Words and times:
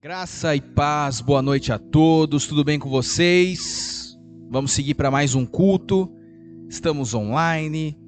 Graça 0.00 0.54
e 0.54 0.60
paz, 0.60 1.20
boa 1.20 1.42
noite 1.42 1.72
a 1.72 1.78
todos, 1.78 2.46
tudo 2.46 2.62
bem 2.62 2.78
com 2.78 2.88
vocês? 2.88 4.16
Vamos 4.48 4.70
seguir 4.70 4.94
para 4.94 5.10
mais 5.10 5.34
um 5.34 5.44
culto, 5.44 6.08
estamos 6.68 7.14
online, 7.14 7.98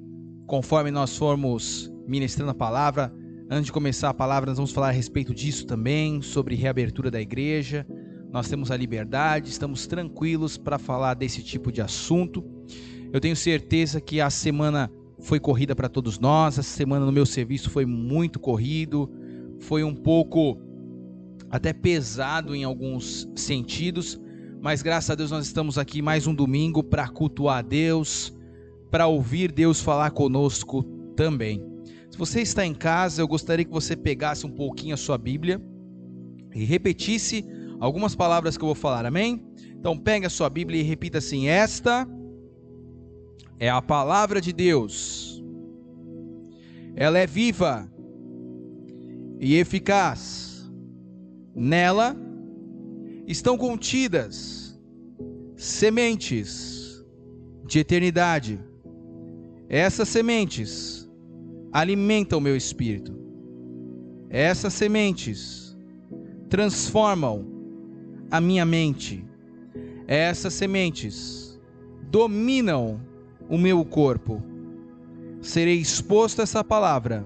conforme 0.47 0.89
nós 0.89 1.17
formos 1.17 1.91
ministrando 2.07 2.51
a 2.51 2.55
palavra. 2.55 3.13
Antes 3.49 3.65
de 3.65 3.71
começar 3.73 4.07
a 4.07 4.13
palavra, 4.13 4.51
nós 4.51 4.57
vamos 4.57 4.71
falar 4.71 4.87
a 4.87 4.91
respeito 4.91 5.35
disso 5.35 5.67
também, 5.67 6.21
sobre 6.21 6.55
reabertura 6.55 7.11
da 7.11 7.19
igreja. 7.19 7.85
Nós 8.31 8.47
temos 8.47 8.71
a 8.71 8.77
liberdade, 8.77 9.49
estamos 9.49 9.85
tranquilos 9.85 10.57
para 10.57 10.79
falar 10.79 11.15
desse 11.15 11.43
tipo 11.43 11.73
de 11.73 11.81
assunto. 11.81 12.41
Eu 13.11 13.19
tenho 13.19 13.35
certeza 13.35 13.99
que 13.99 14.21
a 14.21 14.29
semana 14.29 14.89
foi 15.19 15.41
corrida 15.41 15.75
para 15.75 15.89
todos 15.89 16.17
nós, 16.17 16.57
essa 16.57 16.69
semana 16.69 17.05
no 17.05 17.11
meu 17.11 17.25
serviço 17.25 17.69
foi 17.69 17.85
muito 17.85 18.39
corrido, 18.39 19.11
foi 19.59 19.83
um 19.83 19.93
pouco 19.93 20.70
até 21.51 21.73
pesado 21.73 22.55
em 22.55 22.63
alguns 22.63 23.29
sentidos, 23.35 24.19
mas 24.61 24.81
graças 24.81 25.09
a 25.09 25.15
Deus 25.15 25.31
nós 25.31 25.45
estamos 25.45 25.77
aqui 25.77 26.01
mais 26.01 26.25
um 26.25 26.33
domingo 26.33 26.81
para 26.81 27.09
cultuar 27.09 27.57
a 27.57 27.61
Deus, 27.61 28.33
para 28.89 29.05
ouvir 29.05 29.51
Deus 29.51 29.81
falar 29.81 30.11
conosco 30.11 30.83
também. 31.13 31.61
Se 32.09 32.17
você 32.17 32.41
está 32.41 32.65
em 32.65 32.73
casa, 32.73 33.21
eu 33.21 33.27
gostaria 33.27 33.65
que 33.65 33.71
você 33.71 33.97
pegasse 33.97 34.45
um 34.45 34.51
pouquinho 34.51 34.93
a 34.93 34.97
sua 34.97 35.17
Bíblia 35.17 35.61
e 36.55 36.63
repetisse 36.63 37.45
algumas 37.81 38.15
palavras 38.15 38.55
que 38.55 38.63
eu 38.63 38.67
vou 38.67 38.75
falar, 38.75 39.05
amém? 39.05 39.45
Então 39.77 39.97
pegue 39.97 40.25
a 40.25 40.29
sua 40.29 40.49
Bíblia 40.49 40.79
e 40.79 40.83
repita 40.83 41.17
assim: 41.17 41.47
Esta 41.47 42.07
é 43.59 43.69
a 43.69 43.81
palavra 43.81 44.39
de 44.39 44.53
Deus. 44.53 45.43
Ela 46.95 47.19
é 47.19 47.27
viva 47.27 47.91
e 49.39 49.55
eficaz 49.55 50.50
Nela 51.55 52.15
estão 53.27 53.57
contidas 53.57 54.79
sementes 55.55 57.05
de 57.65 57.79
eternidade. 57.79 58.59
Essas 59.69 60.09
sementes 60.09 61.09
alimentam 61.71 62.39
o 62.39 62.41
meu 62.41 62.55
espírito. 62.55 63.13
Essas 64.29 64.73
sementes 64.73 65.77
transformam 66.49 67.45
a 68.29 68.39
minha 68.41 68.65
mente. 68.65 69.25
Essas 70.07 70.53
sementes 70.53 71.59
dominam 72.09 72.99
o 73.49 73.57
meu 73.57 73.83
corpo. 73.85 74.41
Serei 75.41 75.77
exposto 75.77 76.39
a 76.39 76.43
essa 76.43 76.63
palavra 76.63 77.25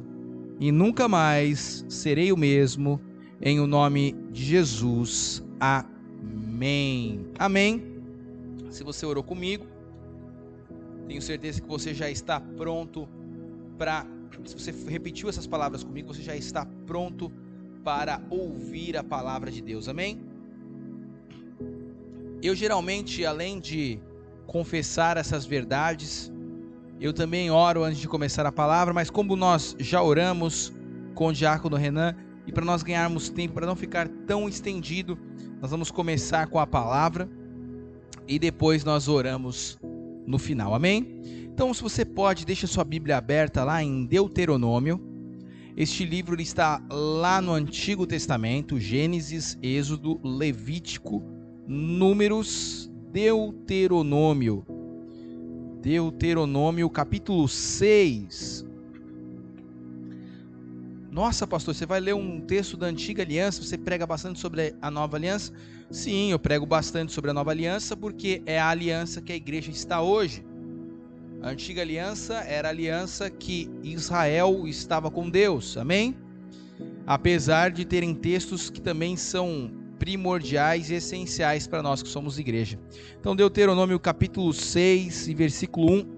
e 0.59 0.71
nunca 0.71 1.08
mais 1.08 1.86
serei 1.89 2.31
o 2.31 2.38
mesmo 2.38 2.99
em 3.41 3.59
o 3.59 3.67
nome 3.67 4.14
de 4.31 4.44
Jesus. 4.44 5.44
Amém. 5.59 7.25
Amém. 7.38 8.02
Se 8.69 8.83
você 8.83 9.05
orou 9.05 9.23
comigo, 9.23 9.66
tenho 11.08 11.22
certeza 11.22 11.61
que 11.61 11.67
você 11.67 11.94
já 11.94 12.09
está 12.09 12.39
pronto 12.39 13.08
para. 13.77 14.05
Se 14.45 14.53
você 14.53 14.72
repetiu 14.89 15.30
essas 15.30 15.47
palavras 15.47 15.83
comigo, 15.83 16.14
você 16.14 16.22
já 16.22 16.36
está 16.36 16.66
pronto 16.86 17.31
para 17.83 18.22
ouvir 18.30 18.97
a 18.97 19.03
palavra 19.03 19.52
de 19.52 19.61
Deus. 19.61 19.88
Amém? 19.88 20.20
Eu 22.42 22.55
geralmente, 22.55 23.25
além 23.25 23.59
de 23.59 23.99
confessar 24.45 25.17
essas 25.17 25.45
verdades, 25.45 26.31
eu 26.99 27.14
também 27.14 27.49
oro 27.49 27.83
antes 27.83 27.99
de 27.99 28.08
começar 28.08 28.45
a 28.45 28.52
palavra, 28.52 28.94
mas 28.94 29.09
como 29.09 29.36
nós 29.36 29.75
já 29.80 30.02
oramos 30.02 30.73
com 31.14 31.27
o 31.27 31.33
diácono 31.33 31.75
Renan, 31.75 32.16
e 32.47 32.51
para 32.51 32.65
nós 32.65 32.83
ganharmos 32.83 33.29
tempo, 33.29 33.53
para 33.53 33.65
não 33.65 33.75
ficar 33.75 34.07
tão 34.27 34.47
estendido, 34.47 35.17
nós 35.61 35.71
vamos 35.71 35.91
começar 35.91 36.47
com 36.47 36.59
a 36.59 36.67
palavra 36.67 37.29
e 38.27 38.37
depois 38.37 38.83
nós 38.83 39.07
oramos 39.07 39.77
no 40.25 40.37
final. 40.37 40.73
Amém? 40.73 41.21
Então, 41.45 41.73
se 41.73 41.81
você 41.81 42.03
pode, 42.03 42.45
deixa 42.45 42.67
sua 42.67 42.83
Bíblia 42.83 43.17
aberta 43.17 43.64
lá 43.64 43.81
em 43.81 44.05
Deuteronômio. 44.05 44.99
Este 45.77 46.05
livro 46.05 46.39
está 46.42 46.81
lá 46.89 47.42
no 47.42 47.52
Antigo 47.52 48.08
Testamento, 48.08 48.80
Gênesis, 48.80 49.58
Êxodo, 49.61 50.20
Levítico, 50.23 51.23
Números, 51.67 52.89
Deuteronômio. 53.11 54.65
Deuteronômio, 55.81 56.89
capítulo 56.89 57.47
6, 57.47 58.65
nossa, 61.15 61.48
pastor, 61.48 61.73
você 61.73 61.86
vai 61.86 62.02
ler 62.02 62.14
um 62.14 62.42
texto 62.42 62.76
da 62.76 62.87
antiga 62.87 63.23
aliança? 63.23 63.64
Você 63.64 63.77
prega 63.77 64.05
bastante 64.05 64.37
sobre 64.37 64.76
a 64.81 64.92
nova 64.92 65.15
aliança? 65.15 65.53
Sim, 65.89 66.31
eu 66.31 66.37
prego 66.37 66.65
bastante 66.65 67.14
sobre 67.14 67.31
a 67.31 67.33
nova 67.33 67.52
aliança 67.52 67.95
porque 67.95 68.43
é 68.45 68.59
a 68.59 68.67
aliança 68.67 69.21
que 69.21 69.31
a 69.31 69.36
igreja 69.37 69.71
está 69.71 70.02
hoje. 70.02 70.45
A 71.42 71.52
antiga 71.52 71.81
aliança 71.81 72.33
era 72.42 72.67
a 72.67 72.71
aliança 72.71 73.30
que 73.30 73.71
Israel 73.81 74.67
estava 74.67 75.09
com 75.09 75.30
Deus, 75.30 75.77
amém? 75.77 76.17
Apesar 77.08 77.71
de 77.71 77.86
terem 77.86 78.14
textos 78.14 78.70
que 78.70 78.82
também 78.82 79.15
são 79.15 79.71
primordiais 79.97 80.89
e 80.89 80.95
essenciais 80.95 81.65
para 81.65 81.82
nós 81.82 82.03
que 82.03 82.09
somos 82.09 82.37
igreja. 82.37 82.77
Então, 83.17 83.33
Deuteronômio 83.33 83.97
capítulo 84.02 84.52
6 84.52 85.30
e 85.30 85.33
versículo 85.33 85.93
1. 85.93 86.15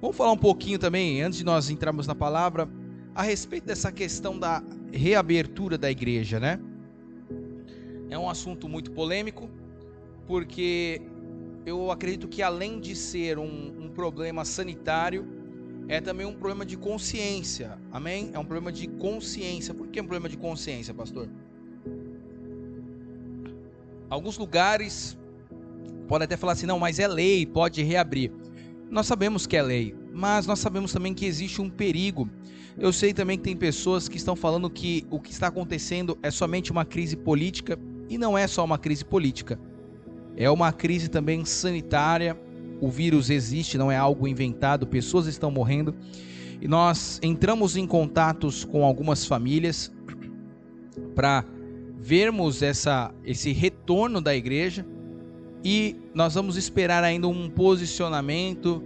Vamos 0.00 0.16
falar 0.16 0.32
um 0.32 0.36
pouquinho 0.36 0.80
também, 0.80 1.22
antes 1.22 1.38
de 1.38 1.44
nós 1.44 1.70
entrarmos 1.70 2.08
na 2.08 2.14
palavra, 2.14 2.68
a 3.16 3.22
respeito 3.22 3.64
dessa 3.64 3.90
questão 3.90 4.38
da 4.38 4.62
reabertura 4.92 5.78
da 5.78 5.90
igreja, 5.90 6.38
né? 6.38 6.60
É 8.10 8.18
um 8.18 8.28
assunto 8.28 8.68
muito 8.68 8.90
polêmico, 8.90 9.48
porque 10.26 11.00
eu 11.64 11.90
acredito 11.90 12.28
que 12.28 12.42
além 12.42 12.78
de 12.78 12.94
ser 12.94 13.38
um, 13.38 13.84
um 13.84 13.88
problema 13.88 14.44
sanitário, 14.44 15.26
é 15.88 15.98
também 15.98 16.26
um 16.26 16.34
problema 16.34 16.66
de 16.66 16.76
consciência, 16.76 17.78
amém? 17.90 18.32
É 18.34 18.38
um 18.38 18.44
problema 18.44 18.70
de 18.70 18.86
consciência. 18.86 19.72
Por 19.72 19.86
que 19.88 19.98
é 19.98 20.02
um 20.02 20.06
problema 20.06 20.28
de 20.28 20.36
consciência, 20.36 20.92
pastor? 20.92 21.26
Alguns 24.10 24.36
lugares 24.36 25.16
podem 26.06 26.26
até 26.26 26.36
falar 26.36 26.52
assim, 26.52 26.66
não, 26.66 26.78
mas 26.78 26.98
é 26.98 27.08
lei, 27.08 27.46
pode 27.46 27.82
reabrir. 27.82 28.30
Nós 28.90 29.06
sabemos 29.06 29.46
que 29.46 29.56
é 29.56 29.62
lei, 29.62 29.94
mas 30.12 30.46
nós 30.46 30.58
sabemos 30.58 30.92
também 30.92 31.14
que 31.14 31.24
existe 31.24 31.62
um 31.62 31.70
perigo 31.70 32.28
eu 32.78 32.92
sei 32.92 33.14
também 33.14 33.38
que 33.38 33.44
tem 33.44 33.56
pessoas 33.56 34.08
que 34.08 34.18
estão 34.18 34.36
falando 34.36 34.68
que 34.68 35.06
o 35.10 35.18
que 35.18 35.30
está 35.30 35.46
acontecendo 35.46 36.18
é 36.22 36.30
somente 36.30 36.70
uma 36.70 36.84
crise 36.84 37.16
política 37.16 37.78
e 38.08 38.18
não 38.18 38.36
é 38.36 38.46
só 38.46 38.64
uma 38.64 38.78
crise 38.78 39.04
política. 39.04 39.58
É 40.36 40.50
uma 40.50 40.72
crise 40.72 41.08
também 41.08 41.44
sanitária. 41.44 42.38
O 42.80 42.90
vírus 42.90 43.30
existe, 43.30 43.78
não 43.78 43.90
é 43.90 43.96
algo 43.96 44.28
inventado, 44.28 44.86
pessoas 44.86 45.26
estão 45.26 45.50
morrendo. 45.50 45.94
E 46.60 46.68
nós 46.68 47.18
entramos 47.22 47.76
em 47.76 47.86
contatos 47.86 48.64
com 48.64 48.84
algumas 48.84 49.24
famílias 49.24 49.90
para 51.14 51.44
vermos 51.98 52.62
essa, 52.62 53.12
esse 53.24 53.52
retorno 53.52 54.20
da 54.20 54.36
igreja 54.36 54.86
e 55.64 55.96
nós 56.14 56.34
vamos 56.34 56.56
esperar 56.56 57.02
ainda 57.02 57.26
um 57.26 57.48
posicionamento 57.48 58.82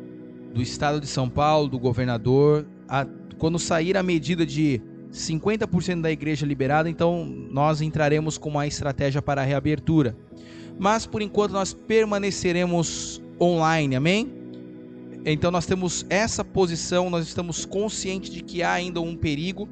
do 0.54 0.62
estado 0.62 1.00
de 1.00 1.06
São 1.06 1.28
Paulo, 1.28 1.68
do 1.68 1.78
governador, 1.78 2.66
a 2.88 3.04
quando 3.40 3.58
sair 3.58 3.96
a 3.96 4.02
medida 4.02 4.44
de 4.44 4.80
50% 5.10 6.02
da 6.02 6.12
igreja 6.12 6.46
liberada, 6.46 6.88
então 6.88 7.24
nós 7.24 7.80
entraremos 7.80 8.38
com 8.38 8.50
uma 8.50 8.66
estratégia 8.66 9.20
para 9.20 9.40
a 9.40 9.44
reabertura. 9.44 10.14
Mas 10.78 11.06
por 11.06 11.22
enquanto 11.22 11.52
nós 11.52 11.72
permaneceremos 11.72 13.20
online, 13.40 13.96
amém? 13.96 14.30
Então 15.24 15.50
nós 15.50 15.66
temos 15.66 16.06
essa 16.08 16.44
posição, 16.44 17.10
nós 17.10 17.26
estamos 17.26 17.64
conscientes 17.64 18.30
de 18.30 18.42
que 18.42 18.62
há 18.62 18.72
ainda 18.72 19.00
um 19.00 19.16
perigo. 19.16 19.68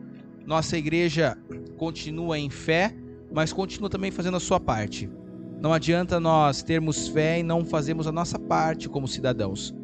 Nossa 0.47 0.77
igreja 0.77 1.37
continua 1.77 2.39
em 2.39 2.49
fé, 2.49 2.95
mas 3.31 3.53
continua 3.53 3.91
também 3.91 4.11
fazendo 4.11 4.39
a 4.39 4.41
sua 4.41 4.59
parte. 4.59 5.09
Não 5.61 5.73
adianta 5.73 6.19
nós 6.19 6.63
termos 6.63 7.09
fé 7.09 7.41
e 7.41 7.43
não 7.43 7.65
fazermos 7.65 8.07
a 8.07 8.13
nossa 8.13 8.39
parte 8.39 8.89
como 8.89 9.07
cidadãos. 9.07 9.75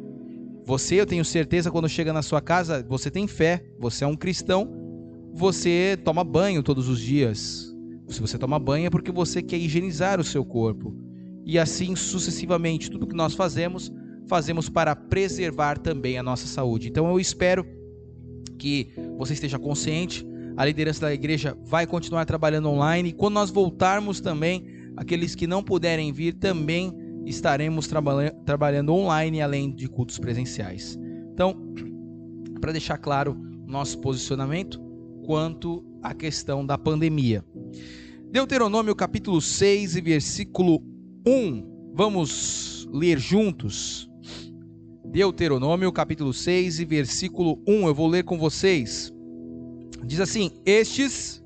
Você, 0.65 0.95
eu 0.95 1.05
tenho 1.05 1.23
certeza, 1.23 1.69
quando 1.69 1.87
chega 1.87 2.11
na 2.11 2.23
sua 2.23 2.41
casa, 2.41 2.83
você 2.89 3.11
tem 3.11 3.27
fé, 3.27 3.63
você 3.79 4.03
é 4.03 4.07
um 4.07 4.15
cristão, 4.15 4.67
você 5.31 5.95
toma 6.03 6.23
banho 6.23 6.63
todos 6.63 6.89
os 6.89 6.99
dias. 6.99 7.71
Se 8.07 8.19
você 8.19 8.37
toma 8.37 8.57
banho 8.57 8.87
é 8.87 8.89
porque 8.89 9.11
você 9.11 9.43
quer 9.43 9.57
higienizar 9.57 10.19
o 10.19 10.23
seu 10.23 10.43
corpo. 10.43 10.95
E 11.45 11.59
assim 11.59 11.95
sucessivamente, 11.95 12.89
tudo 12.89 13.05
que 13.05 13.15
nós 13.15 13.35
fazemos, 13.35 13.91
fazemos 14.27 14.67
para 14.67 14.95
preservar 14.95 15.77
também 15.77 16.17
a 16.17 16.23
nossa 16.23 16.47
saúde. 16.47 16.87
Então 16.87 17.07
eu 17.09 17.19
espero 17.19 17.63
que 18.57 18.91
você 19.17 19.33
esteja 19.33 19.59
consciente. 19.59 20.25
A 20.57 20.65
liderança 20.65 21.01
da 21.01 21.13
igreja 21.13 21.55
vai 21.63 21.85
continuar 21.85 22.25
trabalhando 22.25 22.69
online. 22.69 23.09
E 23.09 23.13
quando 23.13 23.35
nós 23.35 23.51
voltarmos 23.51 24.19
também, 24.19 24.65
aqueles 24.97 25.35
que 25.35 25.45
não 25.45 25.61
puderem 25.61 26.11
vir 26.11 26.33
também 26.33 26.91
estaremos 27.25 27.87
trabalha 27.87 28.31
trabalhando 28.45 28.93
online 28.93 29.41
além 29.41 29.73
de 29.73 29.87
cultos 29.87 30.17
presenciais. 30.19 30.97
Então, 31.33 31.55
para 32.61 32.71
deixar 32.71 32.97
claro 32.97 33.35
nosso 33.65 33.99
posicionamento 33.99 34.79
quanto 35.25 35.83
à 36.01 36.13
questão 36.13 36.65
da 36.65 36.77
pandemia. 36.77 37.43
Deuteronômio 38.31 38.95
capítulo 38.95 39.41
6 39.41 39.95
e 39.95 40.01
versículo 40.01 40.83
1. 41.25 41.91
Vamos 41.93 42.87
ler 42.91 43.17
juntos. 43.17 44.09
Deuteronômio 45.05 45.91
capítulo 45.91 46.33
6 46.33 46.81
e 46.81 46.85
versículo 46.85 47.61
1. 47.67 47.87
Eu 47.87 47.95
vou 47.95 48.07
ler 48.07 48.23
com 48.23 48.37
vocês. 48.37 49.13
Diz 50.05 50.19
assim: 50.19 50.51
Estes, 50.65 51.41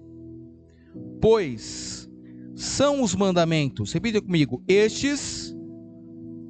pois, 1.22 2.10
são 2.56 3.04
os 3.04 3.16
mandamentos. 3.16 3.94
Repita 3.94 4.22
comigo. 4.22 4.64
Estes, 4.68 5.39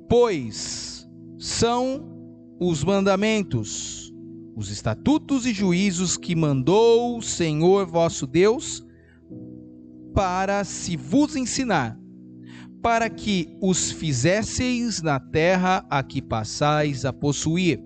pois, 0.10 1.08
são 1.38 2.10
os 2.60 2.84
mandamentos, 2.84 4.12
os 4.56 4.72
estatutos 4.72 5.46
e 5.46 5.54
juízos 5.54 6.18
que 6.18 6.36
mandou 6.36 7.20
o 7.20 7.22
Senhor 7.22 7.86
vosso 7.86 8.26
Deus 8.26 8.84
para 10.14 10.64
se 10.64 10.98
vos 10.98 11.36
ensinar, 11.36 11.98
para 12.82 13.08
que 13.08 13.56
os 13.62 13.92
fizesseis 13.92 15.02
na 15.02 15.20
terra 15.20 15.86
a 15.90 16.02
que 16.02 16.22
passais 16.22 17.06
a 17.06 17.14
possuir. 17.14 17.80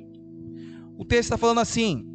O 0.97 1.03
texto 1.03 1.25
está 1.25 1.37
falando 1.37 1.59
assim: 1.59 2.07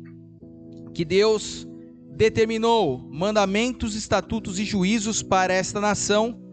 que 0.95 1.05
Deus 1.05 1.69
determinou 2.17 2.99
mandamentos, 3.13 3.95
estatutos 3.95 4.59
e 4.59 4.65
juízos 4.65 5.23
para 5.23 5.53
esta 5.53 5.81
nação 5.81 6.48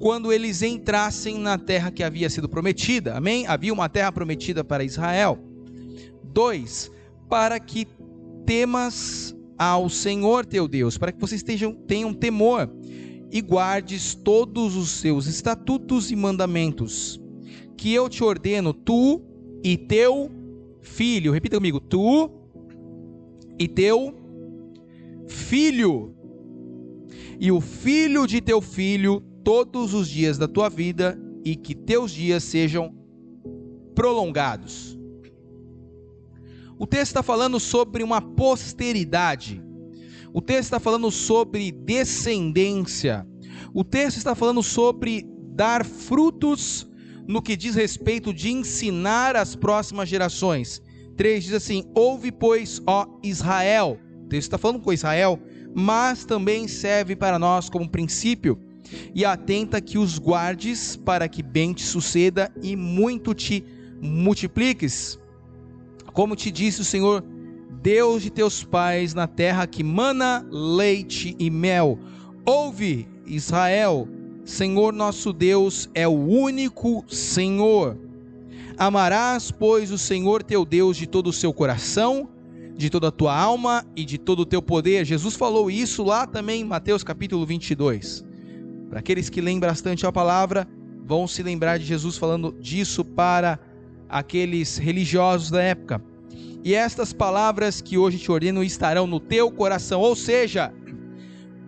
quando 0.00 0.32
eles 0.32 0.62
entrassem 0.62 1.38
na 1.38 1.58
terra 1.58 1.90
que 1.90 2.02
havia 2.02 2.30
sido 2.30 2.48
prometida. 2.48 3.14
Amém? 3.14 3.46
Havia 3.46 3.70
uma 3.70 3.86
terra 3.86 4.10
prometida 4.10 4.64
para 4.64 4.82
Israel. 4.82 5.38
2. 6.24 6.90
Para 7.28 7.60
que 7.60 7.86
temas 8.46 9.36
ao 9.58 9.90
Senhor 9.90 10.46
teu 10.46 10.66
Deus, 10.66 10.96
para 10.96 11.12
que 11.12 11.20
vocês 11.20 11.42
tenham, 11.42 11.74
tenham 11.74 12.14
temor 12.14 12.68
e 13.30 13.42
guardes 13.42 14.14
todos 14.14 14.74
os 14.74 14.88
seus 14.88 15.26
estatutos 15.26 16.10
e 16.10 16.16
mandamentos, 16.16 17.20
que 17.76 17.92
eu 17.92 18.08
te 18.08 18.24
ordeno, 18.24 18.72
tu 18.72 19.20
e 19.62 19.76
teu 19.76 20.30
filho. 20.80 21.30
Repita 21.30 21.58
comigo: 21.58 21.78
tu 21.78 22.30
e 23.58 23.68
teu 23.68 24.14
filho, 25.28 26.14
e 27.38 27.52
o 27.52 27.60
filho 27.60 28.26
de 28.26 28.40
teu 28.40 28.62
filho, 28.62 29.22
todos 29.44 29.94
os 29.94 30.08
dias 30.08 30.38
da 30.38 30.48
tua 30.48 30.68
vida, 30.68 31.18
e 31.44 31.56
que 31.56 31.74
teus 31.74 32.12
dias 32.12 32.44
sejam 32.44 32.94
prolongados. 33.94 34.98
O 36.78 36.86
texto 36.86 37.08
está 37.08 37.22
falando 37.22 37.60
sobre 37.60 38.02
uma 38.02 38.22
posteridade. 38.22 39.62
O 40.32 40.40
texto 40.40 40.64
está 40.64 40.80
falando 40.80 41.10
sobre 41.10 41.70
descendência. 41.72 43.26
O 43.74 43.84
texto 43.84 44.16
está 44.16 44.34
falando 44.34 44.62
sobre 44.62 45.26
dar 45.54 45.84
frutos 45.84 46.88
no 47.26 47.42
que 47.42 47.56
diz 47.56 47.74
respeito 47.74 48.32
de 48.32 48.50
ensinar 48.50 49.36
as 49.36 49.54
próximas 49.54 50.08
gerações. 50.08 50.82
3 51.16 51.44
diz 51.44 51.52
assim: 51.52 51.84
Ouve, 51.94 52.32
pois, 52.32 52.80
ó 52.86 53.06
Israel. 53.22 53.98
O 54.24 54.28
texto 54.28 54.48
está 54.48 54.58
falando 54.58 54.80
com 54.80 54.92
Israel, 54.92 55.38
mas 55.74 56.24
também 56.24 56.66
serve 56.66 57.14
para 57.14 57.38
nós 57.38 57.68
como 57.68 57.90
princípio. 57.90 58.58
E 59.14 59.24
atenta 59.24 59.80
que 59.80 59.98
os 59.98 60.18
guardes, 60.18 60.96
para 60.96 61.28
que 61.28 61.42
bem 61.42 61.72
te 61.72 61.82
suceda 61.82 62.52
e 62.62 62.74
muito 62.76 63.34
te 63.34 63.64
multipliques. 64.00 65.18
Como 66.12 66.34
te 66.34 66.50
disse 66.50 66.80
o 66.80 66.84
Senhor 66.84 67.24
Deus 67.82 68.22
de 68.22 68.30
teus 68.30 68.62
pais, 68.62 69.14
na 69.14 69.26
terra 69.26 69.66
que 69.66 69.82
mana 69.82 70.46
leite 70.50 71.34
e 71.38 71.50
mel. 71.50 71.98
Ouve, 72.44 73.08
Israel, 73.26 74.06
Senhor 74.44 74.92
nosso 74.92 75.32
Deus 75.32 75.88
é 75.94 76.06
o 76.06 76.12
único 76.12 77.04
Senhor. 77.08 77.96
Amarás, 78.76 79.50
pois, 79.50 79.90
o 79.90 79.98
Senhor 79.98 80.42
teu 80.42 80.64
Deus 80.64 80.96
de 80.96 81.06
todo 81.06 81.28
o 81.28 81.32
seu 81.32 81.52
coração, 81.52 82.28
de 82.76 82.90
toda 82.90 83.08
a 83.08 83.12
tua 83.12 83.38
alma 83.38 83.84
e 83.94 84.04
de 84.04 84.18
todo 84.18 84.40
o 84.40 84.46
teu 84.46 84.60
poder. 84.60 85.04
Jesus 85.04 85.34
falou 85.34 85.70
isso 85.70 86.02
lá 86.02 86.26
também 86.26 86.62
em 86.62 86.64
Mateus 86.64 87.04
capítulo 87.04 87.46
22. 87.46 88.29
Para 88.90 88.98
aqueles 88.98 89.30
que 89.30 89.40
leem 89.40 89.58
bastante 89.58 90.06
a 90.06 90.12
palavra, 90.12 90.68
vão 91.06 91.26
se 91.26 91.42
lembrar 91.42 91.78
de 91.78 91.86
Jesus 91.86 92.18
falando 92.18 92.54
disso 92.60 93.04
para 93.04 93.58
aqueles 94.08 94.76
religiosos 94.76 95.50
da 95.50 95.62
época 95.62 96.02
e 96.62 96.74
estas 96.74 97.12
palavras 97.12 97.80
que 97.80 97.96
hoje 97.96 98.18
te 98.18 98.30
ordeno 98.30 98.62
estarão 98.62 99.06
no 99.06 99.18
teu 99.18 99.50
coração. 99.50 100.00
Ou 100.00 100.14
seja, 100.14 100.72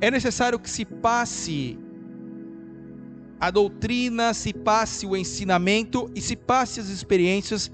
é 0.00 0.10
necessário 0.10 0.58
que 0.58 0.68
se 0.68 0.84
passe 0.84 1.78
a 3.40 3.50
doutrina, 3.50 4.34
se 4.34 4.52
passe 4.52 5.06
o 5.06 5.16
ensinamento 5.16 6.10
e 6.14 6.20
se 6.20 6.36
passe 6.36 6.78
as 6.78 6.88
experiências 6.88 7.70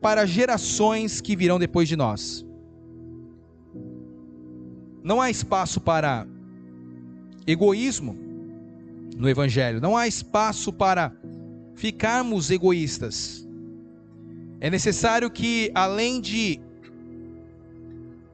para 0.00 0.26
gerações 0.26 1.20
que 1.20 1.36
virão 1.36 1.58
depois 1.58 1.88
de 1.88 1.96
nós. 1.96 2.44
Não 5.04 5.20
há 5.20 5.30
espaço 5.30 5.80
para 5.80 6.26
egoísmo 7.46 8.21
no 9.16 9.28
Evangelho, 9.28 9.80
não 9.80 9.96
há 9.96 10.06
espaço 10.06 10.72
para 10.72 11.12
ficarmos 11.74 12.50
egoístas. 12.50 13.46
É 14.60 14.70
necessário 14.70 15.30
que, 15.30 15.70
além 15.74 16.20
de 16.20 16.60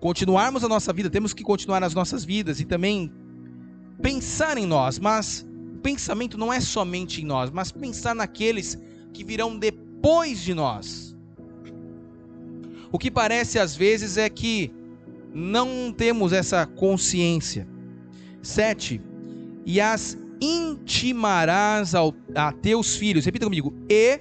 continuarmos 0.00 0.62
a 0.62 0.68
nossa 0.68 0.92
vida, 0.92 1.10
temos 1.10 1.32
que 1.32 1.42
continuar 1.42 1.82
as 1.82 1.94
nossas 1.94 2.24
vidas 2.24 2.60
e 2.60 2.64
também 2.64 3.12
pensar 4.00 4.58
em 4.58 4.66
nós, 4.66 4.98
mas 4.98 5.46
o 5.74 5.78
pensamento 5.78 6.36
não 6.38 6.52
é 6.52 6.60
somente 6.60 7.22
em 7.22 7.24
nós, 7.24 7.50
mas 7.50 7.72
pensar 7.72 8.14
naqueles 8.14 8.78
que 9.12 9.24
virão 9.24 9.58
depois 9.58 10.40
de 10.40 10.54
nós. 10.54 11.16
O 12.92 12.98
que 12.98 13.10
parece 13.10 13.58
às 13.58 13.76
vezes 13.76 14.16
é 14.16 14.28
que 14.28 14.72
não 15.34 15.92
temos 15.92 16.32
essa 16.32 16.66
consciência. 16.66 17.66
7. 18.42 19.00
E 19.66 19.80
as 19.80 20.16
intimarás 20.40 21.94
ao, 21.94 22.14
a 22.34 22.52
teus 22.52 22.96
filhos, 22.96 23.24
repita 23.24 23.46
comigo, 23.46 23.74
e 23.88 24.20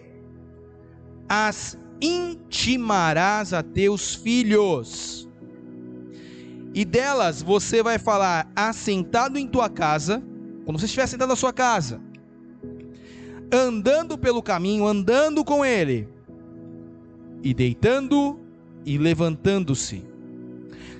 as 1.29 1.77
intimarás 2.01 3.53
a 3.53 3.61
teus 3.61 4.15
filhos. 4.15 5.27
E 6.73 6.85
delas 6.85 7.41
você 7.41 7.81
vai 7.81 7.97
falar 7.97 8.51
assentado 8.55 9.37
em 9.37 9.47
tua 9.47 9.69
casa, 9.69 10.23
quando 10.63 10.79
você 10.79 10.85
estiver 10.85 11.07
sentado 11.07 11.29
na 11.29 11.35
sua 11.35 11.53
casa, 11.53 12.01
andando 13.51 14.17
pelo 14.17 14.43
caminho, 14.43 14.85
andando 14.85 15.43
com 15.43 15.65
ele, 15.65 16.07
e 17.43 17.53
deitando 17.53 18.39
e 18.85 18.97
levantando-se. 18.97 20.03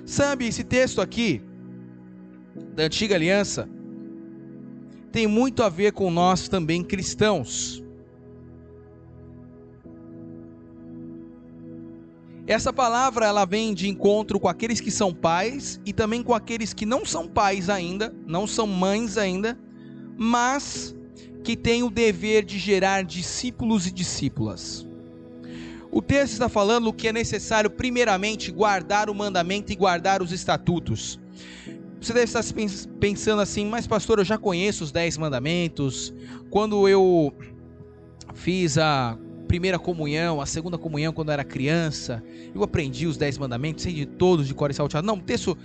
Sabe, 0.04 0.46
esse 0.46 0.64
texto 0.64 1.00
aqui, 1.00 1.42
da 2.74 2.84
antiga 2.84 3.14
aliança, 3.14 3.68
tem 5.10 5.26
muito 5.26 5.62
a 5.62 5.68
ver 5.68 5.92
com 5.92 6.10
nós 6.10 6.48
também 6.48 6.82
cristãos. 6.82 7.82
Essa 12.46 12.72
palavra 12.72 13.26
ela 13.26 13.44
vem 13.44 13.74
de 13.74 13.88
encontro 13.88 14.40
com 14.40 14.48
aqueles 14.48 14.80
que 14.80 14.90
são 14.90 15.12
pais 15.12 15.78
e 15.84 15.92
também 15.92 16.22
com 16.22 16.32
aqueles 16.32 16.72
que 16.72 16.86
não 16.86 17.04
são 17.04 17.28
pais 17.28 17.68
ainda, 17.68 18.14
não 18.26 18.46
são 18.46 18.66
mães 18.66 19.18
ainda, 19.18 19.58
mas 20.16 20.96
que 21.44 21.54
têm 21.54 21.82
o 21.82 21.90
dever 21.90 22.44
de 22.44 22.58
gerar 22.58 23.04
discípulos 23.04 23.86
e 23.86 23.90
discípulas. 23.90 24.86
O 25.90 26.02
texto 26.02 26.32
está 26.32 26.48
falando 26.48 26.92
que 26.92 27.08
é 27.08 27.12
necessário, 27.12 27.70
primeiramente, 27.70 28.50
guardar 28.50 29.08
o 29.08 29.14
mandamento 29.14 29.72
e 29.72 29.76
guardar 29.76 30.22
os 30.22 30.32
estatutos. 30.32 31.18
Você 32.00 32.12
deve 32.12 32.24
estar 32.24 32.44
pensando 33.00 33.42
assim, 33.42 33.66
mas 33.66 33.86
pastor, 33.86 34.18
eu 34.18 34.24
já 34.24 34.38
conheço 34.38 34.84
os 34.84 34.92
dez 34.92 35.18
mandamentos. 35.18 36.14
Quando 36.50 36.88
eu 36.88 37.34
fiz 38.34 38.78
a 38.78 39.18
primeira 39.48 39.78
comunhão, 39.78 40.40
a 40.40 40.46
segunda 40.46 40.76
comunhão 40.76 41.12
quando 41.12 41.28
eu 41.28 41.32
era 41.32 41.44
criança. 41.44 42.22
Eu 42.54 42.62
aprendi 42.62 43.06
os 43.06 43.16
dez 43.16 43.38
mandamentos, 43.38 43.82
sei 43.82 43.94
de 43.94 44.06
todos, 44.06 44.46
de 44.46 44.54
cor 44.54 44.70
e 44.70 44.74
salteado. 44.74 45.06
Não, 45.06 45.14
o 45.14 45.20
texto, 45.20 45.56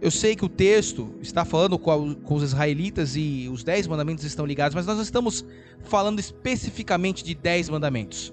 eu 0.00 0.10
sei 0.10 0.36
que 0.36 0.44
o 0.44 0.48
texto 0.48 1.12
está 1.20 1.44
falando 1.44 1.78
com, 1.78 2.16
os 2.28 2.42
israelitas 2.42 3.16
e 3.16 3.48
os 3.50 3.64
dez 3.64 3.86
mandamentos 3.86 4.24
estão 4.24 4.44
ligados, 4.46 4.74
mas 4.74 4.86
nós 4.86 4.96
não 4.96 5.02
estamos 5.02 5.44
falando 5.82 6.20
especificamente 6.20 7.24
de 7.24 7.34
dez 7.34 7.68
mandamentos. 7.68 8.32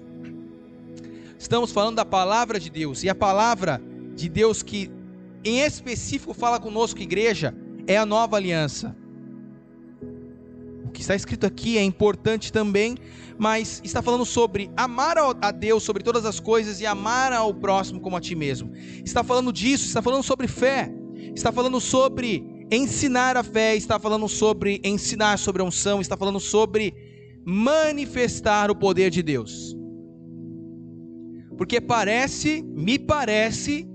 Estamos 1.38 1.72
falando 1.72 1.96
da 1.96 2.04
palavra 2.04 2.60
de 2.60 2.68
Deus. 2.68 3.02
E 3.02 3.08
a 3.08 3.14
palavra 3.14 3.80
de 4.14 4.28
Deus 4.28 4.62
que 4.62 4.90
em 5.44 5.60
específico 5.60 6.34
fala 6.34 6.58
conosco, 6.60 7.00
igreja, 7.00 7.54
é 7.86 7.96
a 7.96 8.06
nova 8.06 8.36
aliança. 8.36 8.96
O 10.84 10.90
que 10.90 11.00
está 11.00 11.14
escrito 11.14 11.46
aqui 11.46 11.78
é 11.78 11.82
importante 11.82 12.52
também 12.52 12.96
mas 13.40 13.80
está 13.84 14.02
falando 14.02 14.24
sobre 14.24 14.68
amar 14.76 15.16
a 15.40 15.52
Deus 15.52 15.84
sobre 15.84 16.02
todas 16.02 16.26
as 16.26 16.40
coisas 16.40 16.80
e 16.80 16.86
amar 16.86 17.32
ao 17.32 17.54
próximo 17.54 18.00
como 18.00 18.16
a 18.16 18.20
ti 18.20 18.34
mesmo. 18.34 18.72
Está 19.04 19.22
falando 19.22 19.52
disso, 19.52 19.86
está 19.86 20.02
falando 20.02 20.24
sobre 20.24 20.48
fé, 20.48 20.92
está 21.36 21.52
falando 21.52 21.80
sobre 21.80 22.58
Ensinar 22.70 23.34
a 23.34 23.42
fé 23.42 23.76
está 23.76 23.98
falando 23.98 24.28
sobre 24.28 24.78
ensinar 24.84 25.38
sobre 25.38 25.62
a 25.62 25.64
unção, 25.64 26.02
está 26.02 26.18
falando 26.18 26.38
sobre 26.38 26.94
manifestar 27.42 28.70
o 28.70 28.76
poder 28.76 29.10
de 29.10 29.22
Deus. 29.22 29.74
Porque 31.56 31.80
parece, 31.80 32.62
me 32.62 32.98
parece, 32.98 33.88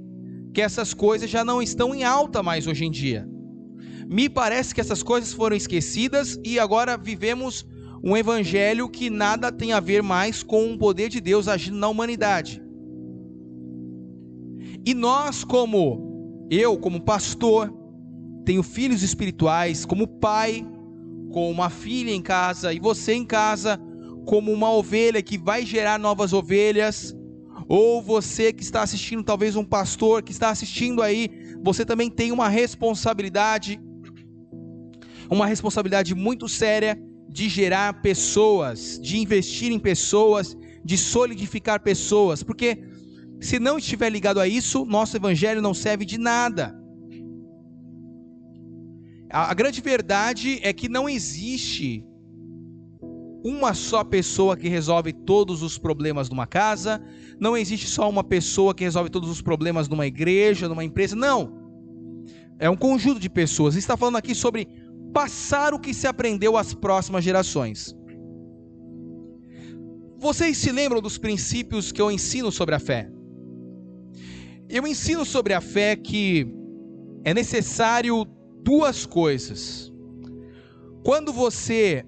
que 0.53 0.61
essas 0.61 0.93
coisas 0.93 1.29
já 1.29 1.43
não 1.43 1.61
estão 1.61 1.95
em 1.95 2.03
alta 2.03 2.43
mais 2.43 2.67
hoje 2.67 2.85
em 2.85 2.91
dia. 2.91 3.27
Me 4.07 4.29
parece 4.29 4.75
que 4.75 4.81
essas 4.81 5.01
coisas 5.01 5.33
foram 5.33 5.55
esquecidas 5.55 6.39
e 6.43 6.59
agora 6.59 6.97
vivemos 6.97 7.65
um 8.03 8.15
evangelho 8.15 8.89
que 8.89 9.09
nada 9.09 9.51
tem 9.51 9.73
a 9.73 9.79
ver 9.79 10.03
mais 10.03 10.43
com 10.43 10.73
o 10.73 10.77
poder 10.77 11.09
de 11.09 11.19
Deus 11.19 11.47
agindo 11.47 11.77
na 11.77 11.87
humanidade. 11.87 12.61
E 14.85 14.93
nós, 14.93 15.43
como 15.43 16.45
eu, 16.51 16.77
como 16.77 17.01
pastor, 17.01 17.73
tenho 18.45 18.61
filhos 18.61 19.01
espirituais, 19.01 19.85
como 19.85 20.05
pai, 20.05 20.67
com 21.31 21.49
uma 21.49 21.69
filha 21.69 22.11
em 22.11 22.21
casa 22.21 22.73
e 22.73 22.79
você 22.79 23.13
em 23.13 23.25
casa, 23.25 23.79
como 24.25 24.51
uma 24.51 24.69
ovelha 24.71 25.21
que 25.21 25.37
vai 25.37 25.65
gerar 25.65 25.97
novas 25.97 26.33
ovelhas, 26.33 27.15
ou 27.67 28.01
você 28.01 28.51
que 28.51 28.63
está 28.63 28.81
assistindo, 28.81 29.23
talvez 29.23 29.55
um 29.55 29.63
pastor 29.63 30.21
que 30.21 30.31
está 30.31 30.49
assistindo 30.49 31.01
aí, 31.01 31.29
você 31.63 31.85
também 31.85 32.09
tem 32.09 32.31
uma 32.31 32.49
responsabilidade, 32.49 33.79
uma 35.29 35.45
responsabilidade 35.45 36.13
muito 36.13 36.47
séria 36.49 36.99
de 37.29 37.49
gerar 37.49 38.01
pessoas, 38.01 38.99
de 39.01 39.17
investir 39.17 39.71
em 39.71 39.79
pessoas, 39.79 40.55
de 40.83 40.97
solidificar 40.97 41.81
pessoas, 41.81 42.43
porque 42.43 42.83
se 43.41 43.59
não 43.59 43.77
estiver 43.77 44.09
ligado 44.09 44.39
a 44.39 44.47
isso, 44.47 44.85
nosso 44.85 45.17
evangelho 45.17 45.61
não 45.61 45.73
serve 45.73 46.05
de 46.05 46.17
nada. 46.17 46.79
A, 49.29 49.53
grande 49.53 49.81
verdade 49.81 50.59
é 50.61 50.71
que 50.71 50.87
não 50.87 51.09
existe 51.09 52.05
uma 53.43 53.73
só 53.73 54.03
pessoa 54.03 54.55
que 54.55 54.69
resolve 54.69 55.11
todos 55.11 55.61
os 55.61 55.77
problemas 55.77 56.29
de 56.29 56.33
uma 56.33 56.47
casa, 56.47 57.03
não 57.39 57.57
existe 57.57 57.87
só 57.87 58.09
uma 58.09 58.23
pessoa 58.23 58.73
que 58.73 58.85
resolve 58.85 59.09
todos 59.09 59.29
os 59.29 59.41
problemas 59.41 59.89
numa 59.89 60.07
igreja, 60.07 60.69
numa 60.69 60.83
empresa, 60.83 61.15
não. 61.15 61.61
É 62.57 62.69
um 62.69 62.77
conjunto 62.77 63.19
de 63.19 63.29
pessoas. 63.29 63.75
Está 63.75 63.97
falando 63.97 64.15
aqui 64.15 64.33
sobre 64.33 64.67
passar 65.13 65.73
o 65.73 65.79
que 65.79 65.93
se 65.93 66.07
aprendeu 66.07 66.55
às 66.55 66.73
próximas 66.73 67.23
gerações. 67.23 67.93
Vocês 70.17 70.57
se 70.57 70.71
lembram 70.71 71.01
dos 71.01 71.17
princípios 71.17 71.91
que 71.91 72.01
eu 72.01 72.09
ensino 72.09 72.49
sobre 72.49 72.75
a 72.75 72.79
fé? 72.79 73.11
Eu 74.69 74.87
ensino 74.87 75.25
sobre 75.25 75.53
a 75.53 75.59
fé 75.59 75.97
que 75.97 76.47
é 77.25 77.33
necessário 77.33 78.25
duas 78.63 79.05
coisas. 79.05 79.91
Quando 81.03 81.33
você 81.33 82.05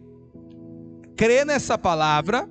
crê 1.16 1.46
nessa 1.46 1.78
palavra, 1.78 2.50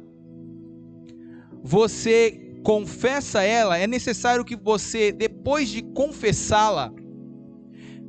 você 1.62 2.40
confessa 2.62 3.42
ela, 3.42 3.78
é 3.78 3.86
necessário 3.86 4.44
que 4.44 4.56
você, 4.56 5.12
depois 5.12 5.68
de 5.68 5.82
confessá-la, 5.82 6.92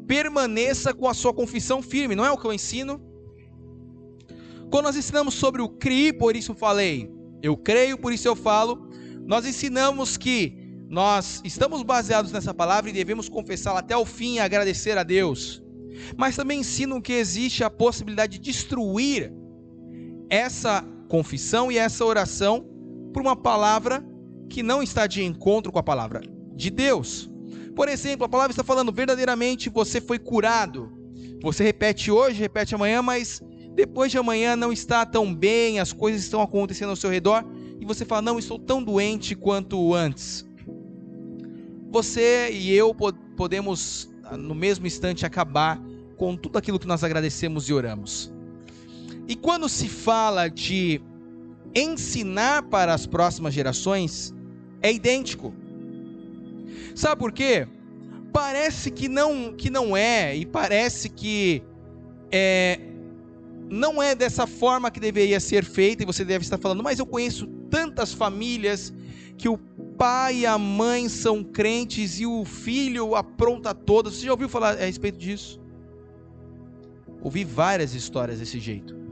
permaneça 0.07 0.93
com 0.93 1.07
a 1.07 1.13
sua 1.13 1.33
confissão 1.33 1.81
firme, 1.81 2.15
não 2.15 2.25
é 2.25 2.31
o 2.31 2.37
que 2.37 2.45
eu 2.45 2.53
ensino? 2.53 3.01
Quando 4.71 4.85
nós 4.85 4.95
ensinamos 4.95 5.33
sobre 5.33 5.61
o 5.61 5.69
CRI, 5.69 6.13
por 6.13 6.35
isso 6.35 6.53
falei, 6.53 7.11
eu 7.41 7.57
creio, 7.57 7.97
por 7.97 8.13
isso 8.13 8.27
eu 8.27 8.35
falo, 8.35 8.89
nós 9.25 9.45
ensinamos 9.45 10.17
que 10.17 10.57
nós 10.89 11.41
estamos 11.43 11.81
baseados 11.83 12.31
nessa 12.31 12.53
palavra 12.53 12.89
e 12.89 12.93
devemos 12.93 13.27
confessá-la 13.27 13.79
até 13.79 13.97
o 13.97 14.05
fim 14.05 14.35
e 14.35 14.39
agradecer 14.39 14.97
a 14.97 15.03
Deus 15.03 15.65
mas 16.17 16.35
também 16.35 16.59
ensinam 16.59 17.01
que 17.01 17.13
existe 17.13 17.63
a 17.63 17.69
possibilidade 17.69 18.37
de 18.37 18.51
destruir 18.51 19.31
essa 20.35 20.83
confissão 21.07 21.71
e 21.71 21.77
essa 21.77 22.03
oração 22.03 22.65
por 23.13 23.21
uma 23.21 23.35
palavra 23.35 24.03
que 24.49 24.61
não 24.61 24.83
está 24.83 25.07
de 25.07 25.23
encontro 25.23 25.71
com 25.71 25.79
a 25.79 25.83
palavra 25.83 26.21
de 26.55 26.69
Deus. 26.69 27.29
Por 27.75 27.87
exemplo, 27.87 28.25
a 28.25 28.29
palavra 28.29 28.51
está 28.51 28.63
falando 28.63 28.91
verdadeiramente 28.91 29.69
você 29.69 30.01
foi 30.01 30.19
curado. 30.19 30.91
Você 31.41 31.63
repete 31.63 32.11
hoje, 32.11 32.39
repete 32.39 32.75
amanhã, 32.75 33.01
mas 33.01 33.41
depois 33.73 34.11
de 34.11 34.17
amanhã 34.17 34.55
não 34.55 34.71
está 34.71 35.05
tão 35.05 35.33
bem, 35.33 35.79
as 35.79 35.93
coisas 35.93 36.21
estão 36.21 36.41
acontecendo 36.41 36.89
ao 36.89 36.95
seu 36.95 37.09
redor 37.09 37.45
e 37.79 37.85
você 37.85 38.03
fala: 38.05 38.21
"Não, 38.21 38.39
estou 38.39 38.59
tão 38.59 38.83
doente 38.83 39.35
quanto 39.35 39.93
antes". 39.93 40.45
Você 41.91 42.51
e 42.51 42.73
eu 42.73 42.93
podemos 43.37 44.09
no 44.37 44.55
mesmo 44.55 44.85
instante 44.85 45.25
acabar 45.25 45.81
com 46.17 46.35
tudo 46.35 46.57
aquilo 46.57 46.79
que 46.79 46.87
nós 46.87 47.03
agradecemos 47.03 47.69
e 47.69 47.73
oramos. 47.73 48.34
E 49.27 49.35
quando 49.35 49.67
se 49.67 49.87
fala 49.87 50.47
de 50.47 51.01
ensinar 51.73 52.63
para 52.63 52.93
as 52.93 53.05
próximas 53.05 53.53
gerações, 53.53 54.33
é 54.81 54.91
idêntico. 54.91 55.53
Sabe 56.95 57.19
por 57.19 57.31
quê? 57.31 57.67
Parece 58.31 58.91
que 58.91 59.07
não, 59.07 59.53
que 59.53 59.69
não 59.69 59.95
é, 59.95 60.35
e 60.35 60.45
parece 60.45 61.09
que 61.09 61.63
é, 62.31 62.79
não 63.69 64.01
é 64.01 64.13
dessa 64.13 64.45
forma 64.45 64.91
que 64.91 64.99
deveria 64.99 65.39
ser 65.39 65.63
feita, 65.63 66.03
e 66.03 66.05
você 66.05 66.23
deve 66.23 66.43
estar 66.43 66.57
falando, 66.57 66.83
mas 66.83 66.99
eu 66.99 67.05
conheço 67.05 67.47
tantas 67.69 68.13
famílias 68.13 68.93
que 69.37 69.49
o 69.49 69.57
pai 69.97 70.39
e 70.39 70.45
a 70.45 70.57
mãe 70.57 71.09
são 71.09 71.43
crentes 71.43 72.19
e 72.19 72.25
o 72.25 72.45
filho 72.45 73.15
apronta 73.15 73.73
todas. 73.73 74.13
Você 74.13 74.25
já 74.25 74.31
ouviu 74.31 74.47
falar 74.47 74.77
a 74.77 74.85
respeito 74.85 75.17
disso? 75.17 75.59
Ouvi 77.21 77.43
várias 77.43 77.93
histórias 77.93 78.39
desse 78.39 78.59
jeito. 78.59 79.04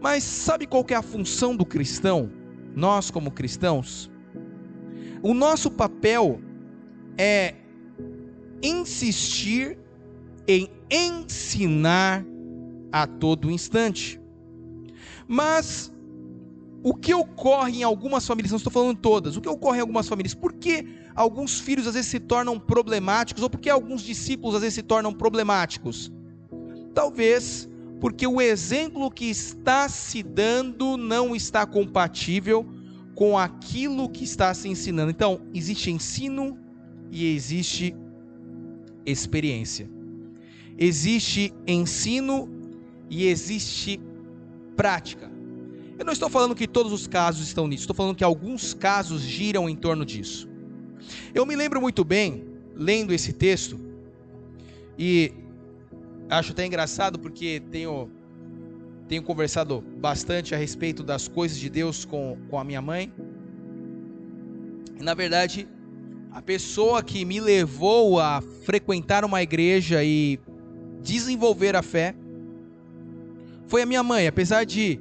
Mas 0.00 0.22
sabe 0.22 0.66
qual 0.66 0.84
é 0.88 0.94
a 0.94 1.02
função 1.02 1.56
do 1.56 1.64
cristão? 1.64 2.30
Nós, 2.74 3.10
como 3.10 3.30
cristãos, 3.30 4.10
o 5.22 5.32
nosso 5.32 5.70
papel 5.70 6.40
é 7.16 7.54
insistir 8.62 9.78
em 10.46 10.68
ensinar 10.90 12.24
a 12.92 13.06
todo 13.06 13.50
instante. 13.50 14.20
Mas 15.26 15.92
o 16.82 16.94
que 16.94 17.12
ocorre 17.12 17.80
em 17.80 17.82
algumas 17.82 18.26
famílias, 18.26 18.52
não 18.52 18.58
estou 18.58 18.72
falando 18.72 18.96
todas, 18.96 19.36
o 19.36 19.40
que 19.40 19.48
ocorre 19.48 19.78
em 19.78 19.80
algumas 19.80 20.08
famílias, 20.08 20.34
por 20.34 20.52
que 20.52 20.86
alguns 21.14 21.58
filhos 21.58 21.86
às 21.86 21.94
vezes 21.94 22.10
se 22.10 22.20
tornam 22.20 22.60
problemáticos, 22.60 23.42
ou 23.42 23.50
por 23.50 23.58
que 23.58 23.68
alguns 23.68 24.02
discípulos 24.02 24.54
às 24.54 24.60
vezes 24.60 24.74
se 24.74 24.82
tornam 24.82 25.12
problemáticos? 25.12 26.12
Talvez 26.94 27.68
porque 28.00 28.26
o 28.26 28.40
exemplo 28.40 29.10
que 29.10 29.26
está 29.26 29.88
se 29.88 30.22
dando 30.22 30.96
não 30.96 31.34
está 31.34 31.64
compatível 31.66 32.66
com 33.14 33.38
aquilo 33.38 34.08
que 34.08 34.24
está 34.24 34.52
se 34.52 34.68
ensinando. 34.68 35.10
Então, 35.10 35.40
existe 35.54 35.90
ensino 35.90 36.58
e 37.10 37.34
existe 37.34 37.96
experiência. 39.06 39.88
Existe 40.78 41.54
ensino 41.66 42.48
e 43.08 43.26
existe 43.26 43.98
prática. 44.76 45.30
Eu 45.98 46.04
não 46.04 46.12
estou 46.12 46.28
falando 46.28 46.54
que 46.54 46.68
todos 46.68 46.92
os 46.92 47.06
casos 47.06 47.46
estão 47.46 47.66
nisso, 47.66 47.84
estou 47.84 47.96
falando 47.96 48.16
que 48.16 48.24
alguns 48.24 48.74
casos 48.74 49.22
giram 49.22 49.66
em 49.68 49.74
torno 49.74 50.04
disso. 50.04 50.46
Eu 51.34 51.46
me 51.46 51.56
lembro 51.56 51.80
muito 51.80 52.04
bem, 52.04 52.44
lendo 52.74 53.14
esse 53.14 53.32
texto, 53.32 53.80
e 54.98 55.32
acho 56.28 56.52
até 56.52 56.66
engraçado 56.66 57.18
porque 57.18 57.62
tenho, 57.70 58.10
tenho 59.08 59.22
conversado 59.22 59.80
bastante 59.98 60.54
a 60.54 60.58
respeito 60.58 61.02
das 61.02 61.28
coisas 61.28 61.58
de 61.58 61.68
Deus 61.70 62.04
com, 62.04 62.36
com 62.48 62.58
a 62.58 62.64
minha 62.64 62.82
mãe. 62.82 63.12
E, 64.98 65.02
na 65.02 65.14
verdade, 65.14 65.68
a 66.30 66.42
pessoa 66.42 67.02
que 67.02 67.24
me 67.24 67.40
levou 67.40 68.20
a 68.20 68.42
frequentar 68.64 69.24
uma 69.24 69.42
igreja 69.42 70.02
e 70.02 70.38
desenvolver 71.02 71.76
a 71.76 71.82
fé 71.82 72.14
foi 73.66 73.82
a 73.82 73.86
minha 73.86 74.02
mãe. 74.02 74.26
Apesar 74.26 74.64
de, 74.64 75.00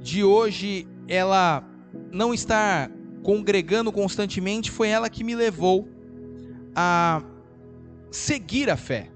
de 0.00 0.22
hoje 0.22 0.86
ela 1.08 1.62
não 2.10 2.32
estar 2.32 2.90
congregando 3.22 3.90
constantemente, 3.90 4.70
foi 4.70 4.88
ela 4.88 5.10
que 5.10 5.24
me 5.24 5.34
levou 5.34 5.88
a 6.74 7.22
seguir 8.10 8.70
a 8.70 8.76
fé. 8.76 9.10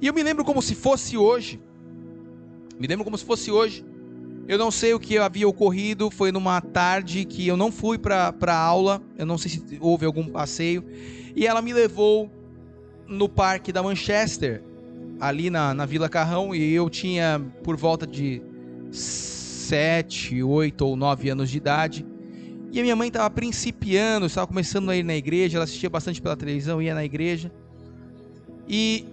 E 0.00 0.06
eu 0.06 0.14
me 0.14 0.22
lembro 0.22 0.44
como 0.44 0.60
se 0.60 0.74
fosse 0.74 1.16
hoje. 1.16 1.60
Me 2.78 2.86
lembro 2.86 3.04
como 3.04 3.16
se 3.18 3.24
fosse 3.24 3.50
hoje. 3.50 3.84
Eu 4.48 4.58
não 4.58 4.70
sei 4.70 4.94
o 4.94 5.00
que 5.00 5.18
havia 5.18 5.46
ocorrido. 5.46 6.10
Foi 6.10 6.32
numa 6.32 6.60
tarde 6.60 7.24
que 7.24 7.46
eu 7.46 7.56
não 7.56 7.70
fui 7.70 7.98
para 7.98 8.54
aula. 8.54 9.02
Eu 9.16 9.26
não 9.26 9.38
sei 9.38 9.50
se 9.50 9.78
houve 9.80 10.06
algum 10.06 10.26
passeio. 10.26 10.84
E 11.36 11.46
ela 11.46 11.62
me 11.62 11.72
levou 11.72 12.30
no 13.06 13.28
parque 13.28 13.72
da 13.72 13.82
Manchester, 13.82 14.62
ali 15.20 15.50
na, 15.50 15.74
na 15.74 15.84
Vila 15.86 16.08
Carrão. 16.08 16.54
E 16.54 16.72
eu 16.72 16.88
tinha 16.88 17.40
por 17.62 17.76
volta 17.76 18.06
de 18.06 18.42
7, 18.90 20.42
8 20.42 20.86
ou 20.86 20.96
9 20.96 21.28
anos 21.28 21.50
de 21.50 21.58
idade. 21.58 22.06
E 22.72 22.78
a 22.78 22.82
minha 22.82 22.96
mãe 22.96 23.08
estava 23.08 23.28
principiando, 23.28 24.26
estava 24.26 24.46
começando 24.46 24.90
a 24.90 24.96
ir 24.96 25.02
na 25.02 25.14
igreja. 25.14 25.58
Ela 25.58 25.64
assistia 25.64 25.90
bastante 25.90 26.22
pela 26.22 26.36
televisão, 26.36 26.80
ia 26.80 26.94
na 26.94 27.04
igreja. 27.04 27.52
E 28.68 29.04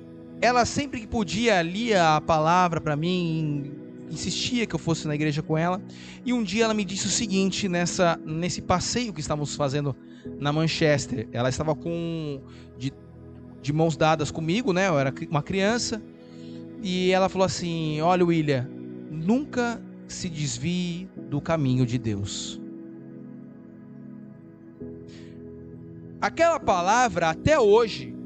ela 0.42 0.66
sempre 0.66 1.00
que 1.00 1.08
podia 1.08 1.62
lia 1.62 2.16
a 2.16 2.22
palavra 2.22 2.80
para 2.80 2.96
mim, 2.96 3.72
insistia 4.10 4.66
que 4.66 4.76
eu 4.76 4.80
fosse 4.80 5.08
na 5.08 5.16
igreja 5.16 5.42
com 5.42 5.58
ela. 5.58 5.82
E 6.26 6.32
um 6.32 6.44
dia 6.44 6.66
ela 6.66 6.74
me 6.74 6.86
disse 6.86 7.08
o 7.08 7.10
seguinte 7.10 7.68
nessa 7.68 8.20
nesse 8.26 8.62
passeio 8.62 9.14
que 9.14 9.20
estávamos 9.20 9.56
fazendo 9.56 9.96
na 10.40 10.52
Manchester. 10.52 11.28
Ela 11.32 11.50
estava 11.50 11.76
com 11.76 12.42
de, 12.78 12.94
de 13.62 13.74
mãos 13.74 13.98
dadas 13.98 14.32
comigo, 14.32 14.72
né? 14.74 14.88
Eu 14.88 15.00
era 15.00 15.14
uma 15.30 15.42
criança. 15.42 16.02
E 16.82 17.12
ela 17.12 17.30
falou 17.30 17.46
assim: 17.46 18.00
"Olha, 18.02 18.26
William, 18.26 18.70
nunca 19.10 19.82
se 20.08 20.30
desvie 20.30 21.10
do 21.30 21.42
caminho 21.42 21.86
de 21.86 21.98
Deus." 21.98 22.62
Aquela 26.20 26.60
palavra 26.60 27.30
até 27.30 27.60
hoje 27.60 28.17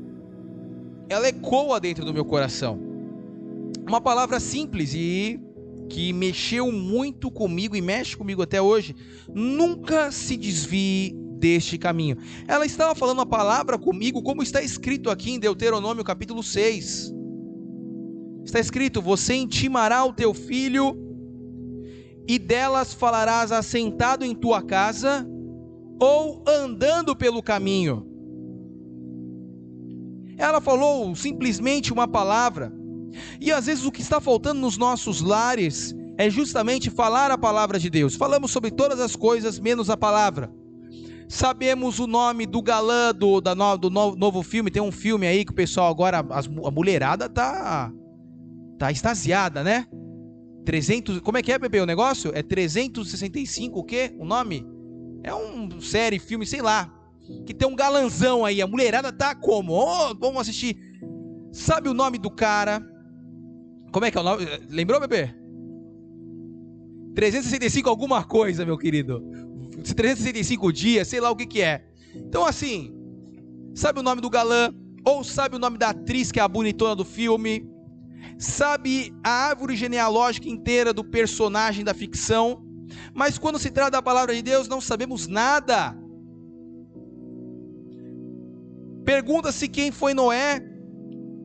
ela 1.11 1.27
ecoa 1.27 1.79
dentro 1.79 2.05
do 2.05 2.13
meu 2.13 2.23
coração. 2.23 2.79
Uma 3.87 3.99
palavra 3.99 4.39
simples 4.39 4.93
e 4.93 5.39
que 5.89 6.13
mexeu 6.13 6.71
muito 6.71 7.29
comigo 7.29 7.75
e 7.75 7.81
mexe 7.81 8.15
comigo 8.15 8.41
até 8.41 8.61
hoje. 8.61 8.95
Nunca 9.33 10.11
se 10.11 10.37
desvie 10.37 11.13
deste 11.37 11.77
caminho. 11.77 12.17
Ela 12.47 12.65
estava 12.65 12.95
falando 12.95 13.21
a 13.21 13.25
palavra 13.25 13.77
comigo, 13.77 14.21
como 14.21 14.41
está 14.41 14.61
escrito 14.61 15.09
aqui 15.09 15.31
em 15.31 15.39
Deuteronômio 15.39 16.03
capítulo 16.03 16.41
6. 16.41 17.13
Está 18.45 18.59
escrito: 18.59 19.01
Você 19.01 19.33
intimará 19.33 20.05
o 20.05 20.13
teu 20.13 20.33
filho, 20.33 20.97
e 22.25 22.39
delas 22.39 22.93
falarás 22.93 23.51
assentado 23.51 24.23
em 24.23 24.33
tua 24.33 24.61
casa, 24.61 25.27
ou 25.99 26.41
andando 26.47 27.13
pelo 27.15 27.43
caminho 27.43 28.10
ela 30.37 30.61
falou 30.61 31.15
simplesmente 31.15 31.93
uma 31.93 32.07
palavra. 32.07 32.71
E 33.39 33.51
às 33.51 33.65
vezes 33.65 33.85
o 33.85 33.91
que 33.91 34.01
está 34.01 34.21
faltando 34.21 34.61
nos 34.61 34.77
nossos 34.77 35.21
lares 35.21 35.95
é 36.17 36.29
justamente 36.29 36.89
falar 36.89 37.31
a 37.31 37.37
palavra 37.37 37.79
de 37.79 37.89
Deus. 37.89 38.15
Falamos 38.15 38.51
sobre 38.51 38.71
todas 38.71 38.99
as 38.99 39.15
coisas 39.15 39.59
menos 39.59 39.89
a 39.89 39.97
palavra. 39.97 40.51
Sabemos 41.27 41.99
o 41.99 42.07
nome 42.07 42.45
do 42.45 42.61
galã 42.61 43.13
do, 43.13 43.39
da 43.39 43.55
no, 43.55 43.77
do 43.77 43.89
novo, 43.89 44.17
novo, 44.17 44.43
filme. 44.43 44.69
Tem 44.69 44.81
um 44.81 44.91
filme 44.91 45.25
aí 45.25 45.45
que 45.45 45.51
o 45.51 45.55
pessoal 45.55 45.89
agora, 45.89 46.25
as, 46.29 46.47
a 46.47 46.71
mulherada 46.71 47.29
tá, 47.29 47.91
tá 48.77 48.91
extasiada, 48.91 49.63
né? 49.63 49.85
300, 50.65 51.21
como 51.21 51.37
é 51.37 51.41
que 51.41 51.51
é, 51.51 51.57
bebê, 51.57 51.79
o 51.79 51.85
negócio? 51.85 52.31
É 52.35 52.43
365 52.43 53.79
o 53.79 53.83
quê? 53.83 54.13
O 54.19 54.25
nome? 54.25 54.65
É 55.23 55.33
um 55.33 55.79
série, 55.79 56.19
filme, 56.19 56.45
sei 56.45 56.61
lá 56.61 57.00
que 57.45 57.53
tem 57.53 57.67
um 57.67 57.75
galanzão 57.75 58.45
aí. 58.45 58.61
A 58.61 58.67
mulherada 58.67 59.11
tá 59.11 59.35
como? 59.35 59.73
Oh, 59.73 60.15
vamos 60.15 60.41
assistir. 60.41 60.77
Sabe 61.51 61.89
o 61.89 61.93
nome 61.93 62.17
do 62.17 62.29
cara? 62.29 62.81
Como 63.91 64.05
é 64.05 64.11
que 64.11 64.17
é 64.17 64.21
o 64.21 64.23
nome? 64.23 64.45
Lembrou, 64.69 64.99
bebê? 64.99 65.33
365 67.15 67.89
alguma 67.89 68.23
coisa, 68.23 68.65
meu 68.65 68.77
querido. 68.77 69.21
365 69.83 70.71
dias, 70.71 71.07
sei 71.07 71.19
lá 71.19 71.29
o 71.29 71.35
que 71.35 71.45
que 71.45 71.61
é. 71.61 71.85
Então 72.15 72.45
assim, 72.45 72.93
sabe 73.73 73.99
o 73.99 74.03
nome 74.03 74.21
do 74.21 74.29
galã? 74.29 74.73
Ou 75.05 75.23
sabe 75.23 75.55
o 75.55 75.59
nome 75.59 75.77
da 75.77 75.89
atriz 75.89 76.31
que 76.31 76.39
é 76.39 76.43
a 76.43 76.47
bonitona 76.47 76.95
do 76.95 77.03
filme? 77.03 77.67
Sabe 78.37 79.13
a 79.23 79.29
árvore 79.29 79.75
genealógica 79.75 80.47
inteira 80.47 80.93
do 80.93 81.03
personagem 81.03 81.83
da 81.83 81.93
ficção? 81.93 82.63
Mas 83.13 83.37
quando 83.37 83.59
se 83.59 83.71
trata 83.71 83.91
da 83.91 84.01
palavra 84.01 84.33
de 84.33 84.41
Deus, 84.41 84.67
não 84.67 84.79
sabemos 84.79 85.27
nada. 85.27 85.97
Pergunta-se 89.05 89.67
quem 89.67 89.91
foi 89.91 90.13
Noé. 90.13 90.61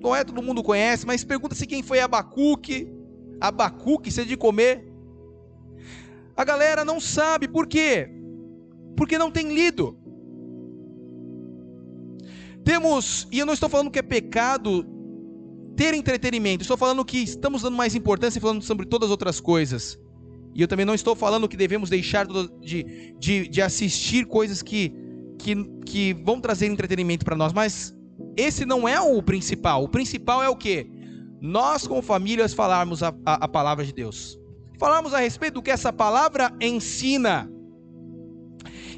Noé 0.01 0.25
todo 0.25 0.43
mundo 0.43 0.63
conhece, 0.63 1.07
mas 1.07 1.25
pergunta-se 1.25 1.67
quem 1.67 1.83
foi 1.83 2.01
Abacuque. 2.01 2.89
Abacuque, 3.41 4.11
você 4.11 4.25
de 4.25 4.37
comer. 4.37 4.85
A 6.37 6.45
galera 6.45 6.85
não 6.85 7.01
sabe, 7.01 7.49
por 7.49 7.67
quê? 7.67 8.11
Porque 8.97 9.19
não 9.19 9.31
tem 9.31 9.53
lido. 9.55 9.99
Temos, 12.65 13.27
e 13.31 13.39
eu 13.39 13.47
não 13.47 13.55
estou 13.55 13.69
falando 13.69 13.91
que 13.91 13.99
é 13.99 14.03
pecado 14.03 14.85
ter 15.77 15.95
entretenimento, 15.95 16.63
estou 16.63 16.77
falando 16.77 17.05
que 17.05 17.19
estamos 17.19 17.63
dando 17.63 17.77
mais 17.77 17.95
importância 17.95 18.39
e 18.39 18.41
falando 18.41 18.63
sobre 18.63 18.87
todas 18.87 19.07
as 19.07 19.11
outras 19.11 19.41
coisas. 19.41 19.99
E 20.55 20.63
eu 20.63 20.69
também 20.69 20.87
não 20.87 20.95
estou 20.95 21.15
falando 21.15 21.49
que 21.49 21.57
devemos 21.57 21.91
deixar 21.91 22.27
de, 22.27 23.15
de, 23.19 23.47
de 23.47 23.63
assistir 23.63 24.25
coisas 24.27 24.63
que 24.63 25.06
que, 25.39 25.55
que 25.85 26.15
vão 26.15 26.41
trazer 26.41 26.67
entretenimento 26.67 27.25
para 27.25 27.37
nós, 27.37 27.53
mas 27.53 27.95
esse 28.37 28.65
não 28.65 28.89
é 28.89 29.01
o 29.01 29.23
principal. 29.23 29.85
O 29.85 29.89
principal 29.89 30.43
é 30.43 30.49
o 30.49 30.57
que? 30.57 30.87
Nós, 31.41 31.87
como 31.87 32.03
famílias, 32.03 32.55
falarmos 32.55 33.03
a, 33.03 33.15
a, 33.25 33.45
a 33.45 33.49
palavra 33.49 33.85
de 33.85 33.93
Deus. 33.93 34.39
Falarmos 34.79 35.15
a 35.15 35.19
respeito 35.19 35.55
do 35.55 35.63
que 35.63 35.71
essa 35.71 35.93
palavra 35.93 36.53
ensina. 36.61 37.51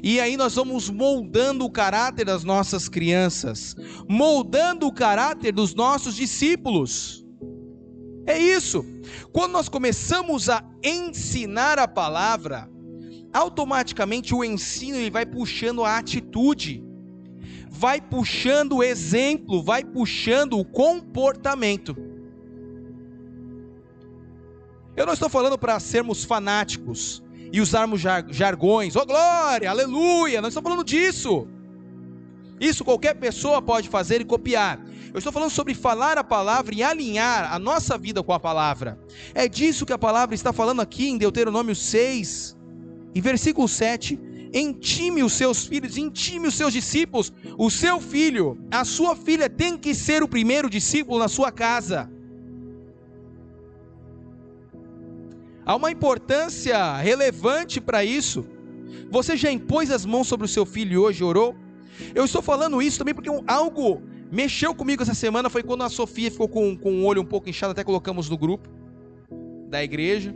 E 0.01 0.19
aí 0.19 0.37
nós 0.37 0.55
vamos 0.55 0.89
moldando 0.89 1.65
o 1.65 1.71
caráter 1.71 2.25
das 2.25 2.43
nossas 2.43 2.87
crianças, 2.87 3.75
moldando 4.07 4.87
o 4.87 4.93
caráter 4.93 5.51
dos 5.51 5.75
nossos 5.75 6.15
discípulos. 6.15 7.25
É 8.25 8.37
isso. 8.37 8.85
Quando 9.33 9.53
nós 9.53 9.67
começamos 9.67 10.49
a 10.49 10.63
ensinar 10.83 11.79
a 11.79 11.87
palavra, 11.87 12.69
automaticamente 13.33 14.33
o 14.33 14.43
ensino 14.43 14.97
ele 14.97 15.11
vai 15.11 15.25
puxando 15.25 15.83
a 15.83 15.97
atitude, 15.97 16.83
vai 17.69 18.01
puxando 18.01 18.77
o 18.77 18.83
exemplo, 18.83 19.63
vai 19.63 19.83
puxando 19.83 20.59
o 20.59 20.65
comportamento. 20.65 21.95
Eu 24.95 25.05
não 25.05 25.13
estou 25.13 25.29
falando 25.29 25.57
para 25.57 25.79
sermos 25.79 26.23
fanáticos 26.23 27.23
e 27.51 27.61
usarmos 27.61 28.01
jargões, 28.01 28.95
oh 28.95 29.05
glória, 29.05 29.69
aleluia, 29.69 30.41
não 30.41 30.49
estou 30.49 30.61
falando 30.61 30.83
disso. 30.83 31.47
Isso 32.59 32.83
qualquer 32.83 33.15
pessoa 33.15 33.61
pode 33.61 33.87
fazer 33.87 34.19
e 34.19 34.25
copiar. 34.25 34.79
Eu 35.13 35.17
estou 35.17 35.31
falando 35.31 35.49
sobre 35.49 35.73
falar 35.73 36.17
a 36.17 36.23
palavra 36.23 36.75
e 36.75 36.83
alinhar 36.83 37.51
a 37.51 37.57
nossa 37.57 37.97
vida 37.97 38.21
com 38.21 38.33
a 38.33 38.39
palavra. 38.39 38.99
É 39.33 39.47
disso 39.47 39.85
que 39.85 39.93
a 39.93 39.97
palavra 39.97 40.35
está 40.35 40.51
falando 40.51 40.81
aqui 40.81 41.09
em 41.09 41.17
Deuteronômio 41.17 41.73
6, 41.73 42.57
e 43.13 43.21
versículo 43.21 43.67
7: 43.67 44.19
Intime 44.53 45.23
os 45.23 45.33
seus 45.33 45.65
filhos, 45.65 45.97
intime 45.97 46.47
os 46.47 46.55
seus 46.55 46.73
discípulos. 46.73 47.31
O 47.57 47.69
seu 47.69 47.99
filho, 47.99 48.57
a 48.71 48.83
sua 48.83 49.15
filha 49.15 49.49
tem 49.49 49.77
que 49.77 49.93
ser 49.93 50.23
o 50.23 50.27
primeiro 50.27 50.69
discípulo 50.69 51.19
na 51.19 51.27
sua 51.27 51.51
casa. 51.51 52.09
Há 55.65 55.75
uma 55.75 55.91
importância 55.91 56.97
relevante 56.97 57.79
para 57.79 58.03
isso. 58.03 58.45
Você 59.11 59.37
já 59.37 59.51
impôs 59.51 59.91
as 59.91 60.03
mãos 60.05 60.27
sobre 60.27 60.45
o 60.45 60.49
seu 60.49 60.65
filho 60.65 60.93
e 60.93 60.97
hoje 60.97 61.23
orou? 61.23 61.55
Eu 62.15 62.25
estou 62.25 62.41
falando 62.41 62.81
isso 62.81 62.97
também 62.97 63.13
porque 63.13 63.29
algo 63.45 64.01
mexeu 64.31 64.73
comigo 64.73 65.03
essa 65.03 65.13
semana. 65.13 65.49
Foi 65.49 65.61
quando 65.61 65.83
a 65.83 65.89
Sofia 65.89 66.31
ficou 66.31 66.47
com, 66.47 66.75
com 66.75 67.01
o 67.01 67.05
olho 67.05 67.21
um 67.21 67.25
pouco 67.25 67.49
inchado, 67.49 67.71
até 67.71 67.83
colocamos 67.83 68.29
no 68.29 68.37
grupo 68.37 68.67
da 69.69 69.83
igreja. 69.83 70.35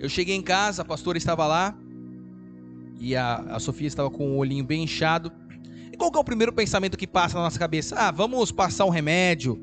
Eu 0.00 0.08
cheguei 0.08 0.34
em 0.34 0.40
casa, 0.40 0.80
a 0.80 0.84
pastora 0.84 1.18
estava 1.18 1.46
lá 1.46 1.76
e 2.98 3.14
a, 3.14 3.34
a 3.36 3.60
Sofia 3.60 3.86
estava 3.86 4.10
com 4.10 4.30
o 4.30 4.38
olhinho 4.38 4.64
bem 4.64 4.84
inchado. 4.84 5.30
E 5.92 5.96
qual 5.96 6.10
é 6.14 6.18
o 6.18 6.24
primeiro 6.24 6.54
pensamento 6.54 6.96
que 6.96 7.06
passa 7.06 7.36
na 7.36 7.44
nossa 7.44 7.58
cabeça? 7.58 7.94
Ah, 7.96 8.10
vamos 8.10 8.50
passar 8.50 8.86
um 8.86 8.88
remédio, 8.88 9.62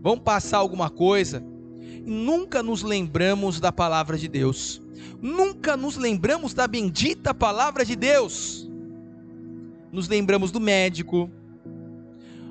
vamos 0.00 0.20
passar 0.20 0.58
alguma 0.58 0.88
coisa. 0.88 1.42
E 1.82 2.00
nunca 2.08 2.62
nos 2.62 2.84
lembramos 2.84 3.58
da 3.58 3.72
palavra 3.72 4.16
de 4.16 4.28
Deus. 4.28 4.80
Nunca 5.20 5.76
nos 5.76 5.96
lembramos 5.96 6.54
da 6.54 6.68
bendita 6.68 7.34
palavra 7.34 7.84
de 7.84 7.96
Deus. 7.96 8.70
Nos 9.90 10.06
lembramos 10.06 10.52
do 10.52 10.60
médico, 10.60 11.28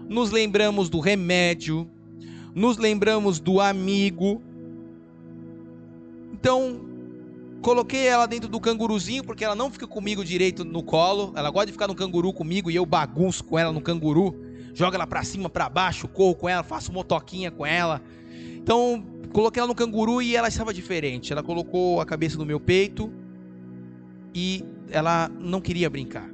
nos 0.09 0.31
lembramos 0.31 0.89
do 0.89 0.99
remédio, 0.99 1.89
nos 2.53 2.77
lembramos 2.77 3.39
do 3.39 3.61
amigo. 3.61 4.41
Então, 6.33 6.84
Coloquei 7.65 8.05
ela 8.05 8.27
dentro 8.27 8.47
do 8.47 8.59
canguruzinho 8.59 9.23
porque 9.23 9.43
ela 9.43 9.55
não 9.55 9.71
fica 9.71 9.87
comigo 9.87 10.23
direito 10.23 10.63
no 10.63 10.83
colo. 10.83 11.33
Ela 11.35 11.49
gosta 11.49 11.65
de 11.65 11.71
ficar 11.71 11.87
no 11.87 11.95
canguru 11.95 12.31
comigo 12.31 12.69
e 12.69 12.75
eu 12.75 12.85
bagunço 12.85 13.43
com 13.43 13.57
ela 13.57 13.71
no 13.71 13.81
canguru. 13.81 14.39
Jogo 14.75 14.93
ela 14.93 15.07
para 15.07 15.23
cima, 15.23 15.49
para 15.49 15.67
baixo, 15.67 16.07
corro 16.07 16.35
com 16.35 16.47
ela, 16.47 16.61
faço 16.61 16.93
motoquinha 16.93 17.49
com 17.49 17.65
ela. 17.65 18.03
Então, 18.55 19.03
coloquei 19.33 19.59
ela 19.59 19.67
no 19.67 19.73
canguru 19.73 20.21
e 20.21 20.35
ela 20.35 20.47
estava 20.47 20.71
diferente. 20.71 21.33
Ela 21.33 21.41
colocou 21.41 21.99
a 21.99 22.05
cabeça 22.05 22.37
no 22.37 22.45
meu 22.45 22.59
peito 22.59 23.11
e 24.31 24.63
ela 24.91 25.27
não 25.27 25.59
queria 25.59 25.89
brincar. 25.89 26.29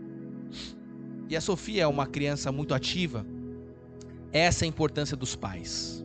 E 1.30 1.36
a 1.38 1.40
Sofia 1.40 1.84
é 1.84 1.88
uma 1.88 2.08
criança 2.08 2.52
muito 2.52 2.74
ativa. 2.74 3.26
Essa 4.34 4.66
é 4.66 4.68
a 4.68 4.68
importância 4.68 5.16
dos 5.16 5.34
pais. 5.34 6.04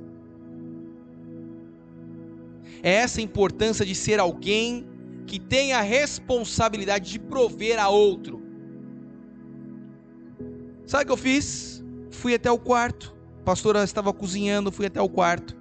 É 2.81 2.93
essa 2.93 3.19
a 3.19 3.25
importância 3.25 3.85
de 3.85 3.97
ser 3.97 4.21
alguém 4.21 4.95
que 5.27 5.39
tem 5.39 5.73
a 5.73 5.81
responsabilidade 5.81 7.11
de 7.11 7.19
prover 7.19 7.79
a 7.79 7.89
outro. 7.89 8.43
Sabe 10.87 11.05
o 11.05 11.07
que 11.07 11.12
eu 11.12 11.17
fiz? 11.17 11.77
fui 12.17 12.35
até 12.35 12.51
o 12.51 12.59
quarto. 12.59 13.15
A 13.41 13.45
pastora 13.45 13.85
estava 13.85 14.12
cozinhando, 14.12 14.73
fui 14.73 14.87
até 14.87 15.01
o 15.01 15.09
quarto. 15.09 15.57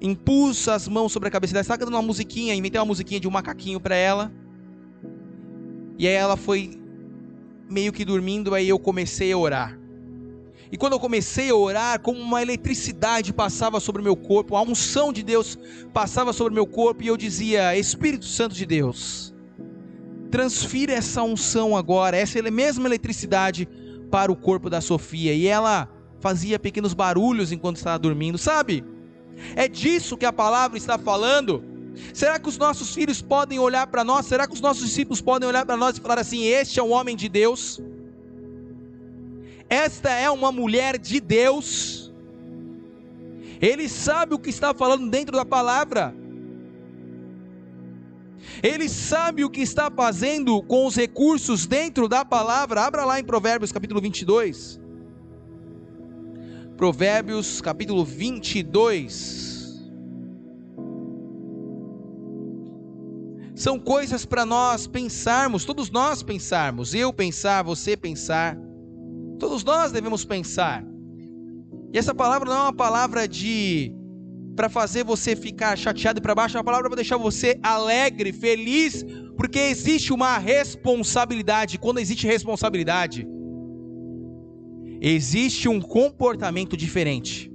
Impus 0.00 0.68
as 0.68 0.86
mãos 0.86 1.10
sobre 1.10 1.28
a 1.28 1.32
cabeça 1.32 1.52
dela. 1.52 1.62
Estava 1.62 1.84
dando 1.84 1.94
uma 1.94 2.02
musiquinha, 2.02 2.54
inventei 2.54 2.78
uma 2.78 2.86
musiquinha 2.86 3.18
de 3.18 3.26
um 3.26 3.30
macaquinho 3.30 3.80
para 3.80 3.96
ela. 3.96 4.32
E 5.98 6.06
aí 6.06 6.14
ela 6.14 6.36
foi 6.36 6.80
meio 7.68 7.92
que 7.92 8.04
dormindo, 8.04 8.54
aí 8.54 8.68
eu 8.68 8.78
comecei 8.78 9.32
a 9.32 9.36
orar. 9.38 9.76
E 10.70 10.76
quando 10.76 10.92
eu 10.92 11.00
comecei 11.00 11.50
a 11.50 11.54
orar, 11.54 12.00
como 12.00 12.20
uma 12.20 12.42
eletricidade 12.42 13.32
passava 13.32 13.80
sobre 13.80 14.02
o 14.02 14.04
meu 14.04 14.16
corpo, 14.16 14.54
a 14.54 14.62
unção 14.62 15.12
de 15.12 15.22
Deus 15.22 15.58
passava 15.92 16.32
sobre 16.32 16.52
o 16.52 16.54
meu 16.54 16.66
corpo, 16.66 17.02
e 17.02 17.06
eu 17.06 17.16
dizia: 17.16 17.76
Espírito 17.76 18.26
Santo 18.26 18.54
de 18.54 18.66
Deus, 18.66 19.34
transfira 20.30 20.92
essa 20.92 21.22
unção 21.22 21.76
agora, 21.76 22.16
essa 22.16 22.40
mesma 22.50 22.86
eletricidade 22.86 23.66
para 24.10 24.30
o 24.30 24.36
corpo 24.36 24.68
da 24.68 24.80
Sofia. 24.80 25.32
E 25.32 25.46
ela 25.46 25.88
fazia 26.20 26.58
pequenos 26.58 26.92
barulhos 26.92 27.52
enquanto 27.52 27.76
estava 27.76 27.98
dormindo, 27.98 28.36
sabe? 28.36 28.84
É 29.54 29.68
disso 29.68 30.16
que 30.16 30.26
a 30.26 30.32
palavra 30.32 30.76
está 30.76 30.98
falando. 30.98 31.62
Será 32.12 32.38
que 32.38 32.48
os 32.48 32.58
nossos 32.58 32.94
filhos 32.94 33.22
podem 33.22 33.58
olhar 33.58 33.86
para 33.86 34.04
nós? 34.04 34.26
Será 34.26 34.46
que 34.46 34.54
os 34.54 34.60
nossos 34.60 34.84
discípulos 34.84 35.20
podem 35.20 35.48
olhar 35.48 35.64
para 35.64 35.76
nós 35.76 35.96
e 35.96 36.00
falar 36.00 36.18
assim: 36.18 36.44
Este 36.44 36.78
é 36.78 36.82
um 36.82 36.92
homem 36.92 37.16
de 37.16 37.28
Deus? 37.28 37.80
Esta 39.68 40.10
é 40.10 40.30
uma 40.30 40.50
mulher 40.50 40.98
de 40.98 41.20
Deus. 41.20 42.12
Ele 43.60 43.88
sabe 43.88 44.34
o 44.34 44.38
que 44.38 44.50
está 44.50 44.72
falando 44.72 45.10
dentro 45.10 45.36
da 45.36 45.44
palavra. 45.44 46.14
Ele 48.62 48.88
sabe 48.88 49.44
o 49.44 49.50
que 49.50 49.60
está 49.60 49.90
fazendo 49.90 50.62
com 50.62 50.86
os 50.86 50.96
recursos 50.96 51.66
dentro 51.66 52.08
da 52.08 52.24
palavra. 52.24 52.82
Abra 52.82 53.04
lá 53.04 53.20
em 53.20 53.24
Provérbios 53.24 53.70
capítulo 53.70 54.00
22. 54.00 54.80
Provérbios 56.76 57.60
capítulo 57.60 58.04
22. 58.04 59.48
São 63.54 63.78
coisas 63.78 64.24
para 64.24 64.46
nós 64.46 64.86
pensarmos, 64.86 65.64
todos 65.64 65.90
nós 65.90 66.22
pensarmos, 66.22 66.94
eu 66.94 67.12
pensar, 67.12 67.64
você 67.64 67.96
pensar. 67.96 68.56
Todos 69.38 69.62
nós 69.64 69.92
devemos 69.92 70.24
pensar. 70.24 70.84
E 71.92 71.98
essa 71.98 72.14
palavra 72.14 72.48
não 72.48 72.56
é 72.56 72.62
uma 72.62 72.72
palavra 72.72 73.26
de 73.26 73.94
para 74.56 74.68
fazer 74.68 75.04
você 75.04 75.36
ficar 75.36 75.78
chateado 75.78 76.20
para 76.20 76.34
baixo, 76.34 76.56
é 76.56 76.58
uma 76.58 76.64
palavra 76.64 76.88
para 76.88 76.96
deixar 76.96 77.16
você 77.16 77.60
alegre, 77.62 78.32
feliz, 78.32 79.04
porque 79.36 79.60
existe 79.60 80.12
uma 80.12 80.36
responsabilidade. 80.36 81.78
Quando 81.78 82.00
existe 82.00 82.26
responsabilidade, 82.26 83.24
existe 85.00 85.68
um 85.68 85.80
comportamento 85.80 86.76
diferente. 86.76 87.52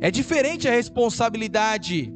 É 0.00 0.10
diferente 0.10 0.68
a 0.68 0.70
responsabilidade 0.70 2.12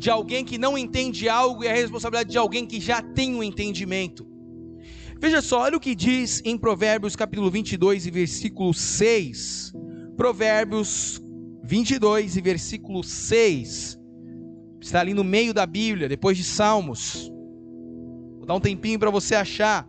de 0.00 0.08
alguém 0.08 0.42
que 0.42 0.56
não 0.56 0.78
entende 0.78 1.28
algo 1.28 1.62
e 1.62 1.68
a 1.68 1.74
responsabilidade 1.74 2.30
de 2.30 2.38
alguém 2.38 2.64
que 2.64 2.80
já 2.80 3.02
tem 3.02 3.34
um 3.34 3.42
entendimento. 3.42 4.26
Veja 5.20 5.42
só, 5.42 5.60
olha 5.60 5.76
o 5.76 5.80
que 5.80 5.94
diz 5.94 6.40
em 6.42 6.56
Provérbios 6.56 7.14
capítulo 7.14 7.50
22 7.50 8.06
e 8.06 8.10
versículo 8.10 8.72
6. 8.72 9.74
Provérbios 10.16 11.20
22 11.62 12.34
e 12.34 12.40
versículo 12.40 13.04
6. 13.04 14.00
Está 14.80 15.00
ali 15.00 15.12
no 15.12 15.22
meio 15.22 15.52
da 15.52 15.66
Bíblia, 15.66 16.08
depois 16.08 16.34
de 16.38 16.44
Salmos. 16.44 17.30
Vou 18.38 18.46
dar 18.46 18.54
um 18.54 18.60
tempinho 18.60 18.98
para 18.98 19.10
você 19.10 19.34
achar. 19.34 19.86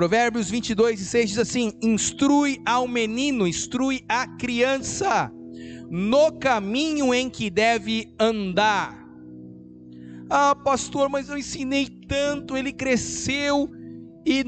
Provérbios 0.00 0.48
22 0.48 0.98
e 0.98 1.04
6 1.04 1.28
diz 1.28 1.38
assim: 1.38 1.74
Instrui 1.82 2.58
ao 2.64 2.88
menino, 2.88 3.46
instrui 3.46 4.02
a 4.08 4.26
criança 4.26 5.30
no 5.90 6.32
caminho 6.38 7.12
em 7.12 7.28
que 7.28 7.50
deve 7.50 8.10
andar. 8.18 9.06
Ah, 10.30 10.54
pastor, 10.54 11.10
mas 11.10 11.28
eu 11.28 11.36
ensinei 11.36 11.86
tanto, 12.08 12.56
ele 12.56 12.72
cresceu 12.72 13.68
e 14.24 14.38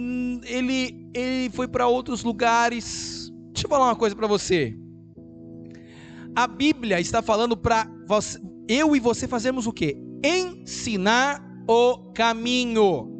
ele, 0.46 1.10
ele 1.12 1.50
foi 1.50 1.68
para 1.68 1.86
outros 1.86 2.24
lugares. 2.24 3.30
Deixa 3.52 3.66
eu 3.66 3.68
falar 3.68 3.88
uma 3.88 3.96
coisa 3.96 4.16
para 4.16 4.26
você. 4.26 4.74
A 6.34 6.46
Bíblia 6.46 6.98
está 6.98 7.20
falando 7.20 7.58
para 7.58 7.86
eu 8.66 8.96
e 8.96 9.00
você 9.00 9.28
fazermos 9.28 9.66
o 9.66 9.72
quê? 9.72 9.98
Ensinar 10.24 11.46
o 11.68 12.10
caminho. 12.14 13.10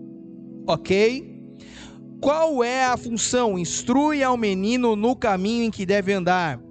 Ok? 0.67 1.32
Qual 2.23 2.63
é 2.63 2.85
a 2.85 2.97
função? 2.97 3.59
Instrui 3.59 4.23
ao 4.23 4.37
menino 4.37 4.95
no 4.95 5.17
caminho 5.17 5.65
em 5.65 5.73
que 5.73 5.85
deve 5.85 6.13
andar, 6.13 6.63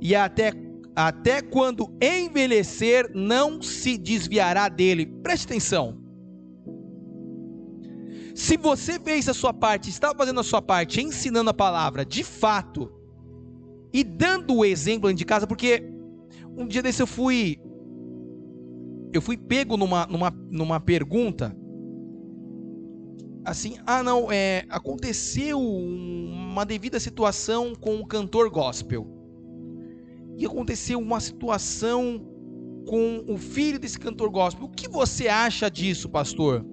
e 0.00 0.14
até, 0.14 0.52
até 0.94 1.42
quando 1.42 1.92
envelhecer, 2.00 3.10
não 3.12 3.60
se 3.60 3.98
desviará 3.98 4.68
dele. 4.68 5.06
Preste 5.06 5.46
atenção. 5.46 6.00
Se 8.36 8.56
você 8.56 9.00
fez 9.00 9.28
a 9.28 9.34
sua 9.34 9.52
parte, 9.52 9.90
está 9.90 10.14
fazendo 10.14 10.38
a 10.38 10.44
sua 10.44 10.62
parte, 10.62 11.02
ensinando 11.02 11.50
a 11.50 11.54
palavra 11.54 12.04
de 12.04 12.22
fato, 12.22 12.88
e 13.92 14.04
dando 14.04 14.58
o 14.58 14.64
exemplo 14.64 15.12
de 15.12 15.24
casa, 15.24 15.44
porque 15.44 15.82
um 16.56 16.68
dia 16.68 16.84
desse 16.84 17.02
eu 17.02 17.06
fui. 17.08 17.58
Eu 19.12 19.20
fui 19.20 19.36
pego 19.36 19.76
numa, 19.76 20.06
numa, 20.06 20.30
numa 20.48 20.78
pergunta 20.78 21.52
assim, 23.44 23.76
ah 23.86 24.02
não, 24.02 24.30
é, 24.30 24.64
aconteceu 24.68 25.60
uma 25.60 26.64
devida 26.64 27.00
situação 27.00 27.74
com 27.74 27.96
um 27.96 28.04
cantor 28.04 28.50
gospel. 28.50 29.06
E 30.36 30.46
aconteceu 30.46 30.98
uma 30.98 31.20
situação 31.20 32.26
com 32.86 33.24
o 33.28 33.36
filho 33.36 33.78
desse 33.78 33.98
cantor 33.98 34.30
gospel. 34.30 34.66
O 34.66 34.70
que 34.70 34.88
você 34.88 35.28
acha 35.28 35.70
disso, 35.70 36.08
pastor? 36.08 36.64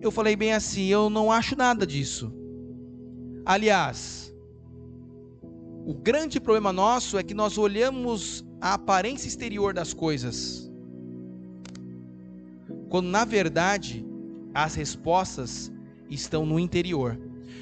Eu 0.00 0.10
falei 0.10 0.36
bem 0.36 0.52
assim, 0.52 0.86
eu 0.86 1.08
não 1.08 1.32
acho 1.32 1.56
nada 1.56 1.86
disso. 1.86 2.32
Aliás, 3.44 4.34
o 5.86 5.94
grande 5.94 6.40
problema 6.40 6.72
nosso 6.72 7.16
é 7.16 7.22
que 7.22 7.34
nós 7.34 7.56
olhamos 7.56 8.44
a 8.60 8.74
aparência 8.74 9.28
exterior 9.28 9.72
das 9.72 9.94
coisas. 9.94 10.70
Quando 12.88 13.06
na 13.06 13.24
verdade 13.24 14.04
as 14.56 14.74
respostas 14.74 15.70
estão 16.08 16.46
no 16.46 16.58
interior. 16.58 17.18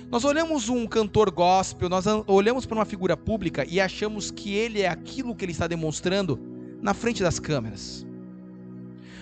Nós 0.09 0.25
olhamos 0.25 0.69
um 0.69 0.87
cantor 0.87 1.29
gospel, 1.29 1.89
nós 1.89 2.05
olhamos 2.29 2.65
para 2.65 2.79
uma 2.79 2.85
figura 2.85 3.17
pública 3.17 3.67
e 3.69 3.81
achamos 3.81 4.31
que 4.31 4.55
ele 4.55 4.81
é 4.81 4.89
aquilo 4.89 5.35
que 5.35 5.45
ele 5.45 5.51
está 5.51 5.67
demonstrando 5.67 6.39
na 6.81 6.95
frente 6.95 7.21
das 7.21 7.41
câmeras. 7.41 8.07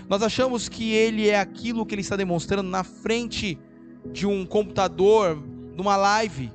Nós 0.06 0.22
achamos 0.22 0.68
que 0.68 0.92
ele 0.92 1.30
é 1.30 1.40
aquilo 1.40 1.86
que 1.86 1.94
ele 1.94 2.02
está 2.02 2.14
demonstrando 2.14 2.68
na 2.68 2.84
frente 2.84 3.58
de 4.12 4.26
um 4.26 4.44
computador, 4.44 5.42
numa 5.74 5.96
live. 5.96 6.52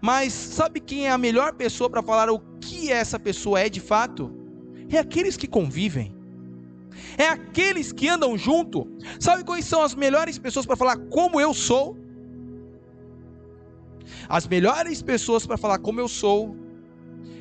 Mas 0.00 0.32
sabe 0.32 0.78
quem 0.78 1.06
é 1.06 1.10
a 1.10 1.18
melhor 1.18 1.54
pessoa 1.54 1.90
para 1.90 2.02
falar 2.02 2.30
o 2.30 2.38
que 2.60 2.92
essa 2.92 3.18
pessoa 3.18 3.58
é 3.58 3.68
de 3.68 3.80
fato? 3.80 4.30
É 4.88 4.98
aqueles 4.98 5.36
que 5.36 5.48
convivem 5.48 6.15
é 7.16 7.28
aqueles 7.28 7.92
que 7.92 8.08
andam 8.08 8.36
junto. 8.36 8.86
Sabe 9.18 9.44
quais 9.44 9.64
são 9.64 9.82
as 9.82 9.94
melhores 9.94 10.38
pessoas 10.38 10.66
para 10.66 10.76
falar 10.76 10.96
como 10.96 11.40
eu 11.40 11.52
sou? 11.54 11.96
As 14.28 14.46
melhores 14.46 15.02
pessoas 15.02 15.46
para 15.46 15.56
falar 15.56 15.78
como 15.78 16.00
eu 16.00 16.08
sou 16.08 16.56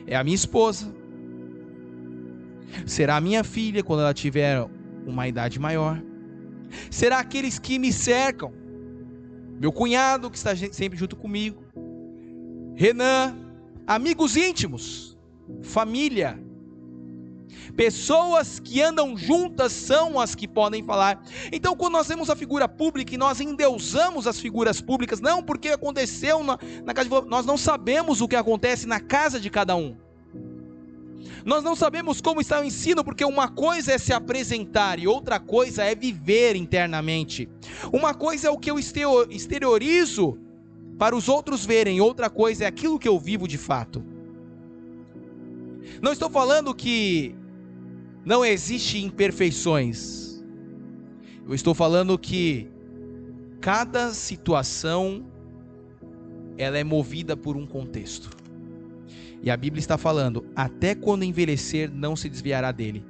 é 0.08 0.16
a 0.16 0.24
minha 0.24 0.36
esposa. 0.36 0.94
Será 2.86 3.18
a 3.18 3.22
minha 3.22 3.44
filha 3.44 3.84
quando 3.84 4.02
ela 4.02 4.14
tiver 4.14 4.68
uma 5.06 5.28
idade 5.28 5.60
maior. 5.60 6.02
Será 6.90 7.20
aqueles 7.20 7.58
que 7.60 7.80
me 7.80 7.92
cercam. 7.92 8.52
Meu 9.60 9.72
cunhado 9.72 10.30
que 10.30 10.38
está 10.38 10.56
sempre 10.56 10.98
junto 10.98 11.16
comigo. 11.16 11.64
Renan, 12.76 13.36
amigos 13.88 14.36
íntimos, 14.36 15.18
família. 15.62 16.45
Pessoas 17.76 18.60
que 18.60 18.82
andam 18.82 19.18
juntas 19.18 19.72
são 19.72 20.20
as 20.20 20.36
que 20.36 20.48
podem 20.48 20.84
falar. 20.84 21.22
Então, 21.52 21.76
quando 21.76 21.94
nós 21.94 22.08
vemos 22.08 22.30
a 22.30 22.36
figura 22.36 22.68
pública 22.68 23.14
e 23.14 23.18
nós 23.18 23.40
endeusamos 23.42 24.28
as 24.28 24.40
figuras 24.40 24.82
públicas, 24.82 25.20
não 25.20 25.44
porque 25.44 25.70
aconteceu 25.70 26.44
na, 26.44 26.58
na 26.84 26.94
casa 26.94 27.10
de 27.10 27.30
nós 27.30 27.46
não 27.46 27.58
sabemos 27.58 28.22
o 28.22 28.28
que 28.28 28.36
acontece 28.36 28.88
na 28.88 29.00
casa 29.00 29.40
de 29.40 29.50
cada 29.50 29.76
um. 29.76 29.96
Nós 31.46 31.64
não 31.64 31.76
sabemos 31.76 32.22
como 32.22 32.42
está 32.42 32.60
o 32.60 32.64
ensino, 32.64 33.04
porque 33.04 33.24
uma 33.24 33.48
coisa 33.48 33.94
é 33.94 33.98
se 34.00 34.12
apresentar 34.12 34.98
e 34.98 35.08
outra 35.08 35.40
coisa 35.40 35.84
é 35.84 35.94
viver 35.94 36.56
internamente. 36.56 37.48
Uma 37.94 38.16
coisa 38.16 38.48
é 38.48 38.50
o 38.50 38.58
que 38.58 38.72
eu 38.72 38.80
exteriorizo 38.80 40.40
para 40.98 41.16
os 41.16 41.30
outros 41.30 41.64
verem, 41.64 42.02
outra 42.02 42.32
coisa 42.32 42.64
é 42.64 42.68
aquilo 42.68 42.98
que 42.98 43.08
eu 43.08 43.20
vivo 43.20 43.48
de 43.48 43.60
fato. 43.60 44.04
Não 46.02 46.12
estou 46.12 46.30
falando 46.30 46.74
que 46.74 47.36
Não 48.26 48.44
existe 48.44 48.98
imperfeições. 48.98 50.44
Eu 51.48 51.54
estou 51.54 51.76
falando 51.76 52.18
que 52.18 52.68
cada 53.62 54.12
situação 54.14 55.24
ela 56.58 56.78
é 56.78 56.84
movida 56.84 57.38
por 57.38 57.56
um 57.56 57.68
contexto. 57.68 58.32
E 59.44 59.52
a 59.52 59.56
Bíblia 59.56 59.80
está 59.80 59.96
falando: 59.96 60.44
até 60.56 60.96
quando 60.96 61.24
envelhecer, 61.24 61.92
não 61.92 62.16
se 62.16 62.28
desviará 62.28 62.72
dele. 62.72 63.06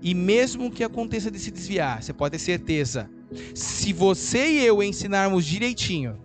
E 0.00 0.14
mesmo 0.14 0.70
que 0.70 0.82
aconteça 0.82 1.30
de 1.30 1.38
se 1.38 1.50
desviar, 1.50 2.02
você 2.02 2.14
pode 2.14 2.32
ter 2.32 2.38
certeza, 2.38 3.10
se 3.54 3.92
você 3.92 4.50
e 4.50 4.64
eu 4.64 4.82
ensinarmos 4.82 5.44
direitinho, 5.44 6.18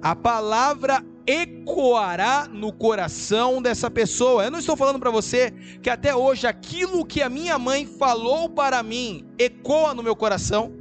a 0.00 0.14
palavra 0.14 1.04
ecoará 1.26 2.48
no 2.50 2.72
coração 2.72 3.60
dessa 3.60 3.90
pessoa. 3.90 4.44
Eu 4.44 4.50
não 4.50 4.58
estou 4.58 4.76
falando 4.76 4.98
para 4.98 5.10
você 5.10 5.52
que 5.82 5.90
até 5.90 6.14
hoje 6.14 6.46
aquilo 6.46 7.04
que 7.04 7.20
a 7.20 7.28
minha 7.28 7.58
mãe 7.58 7.84
falou 7.84 8.48
para 8.48 8.82
mim 8.82 9.26
ecoa 9.38 9.92
no 9.92 10.02
meu 10.02 10.14
coração. 10.14 10.72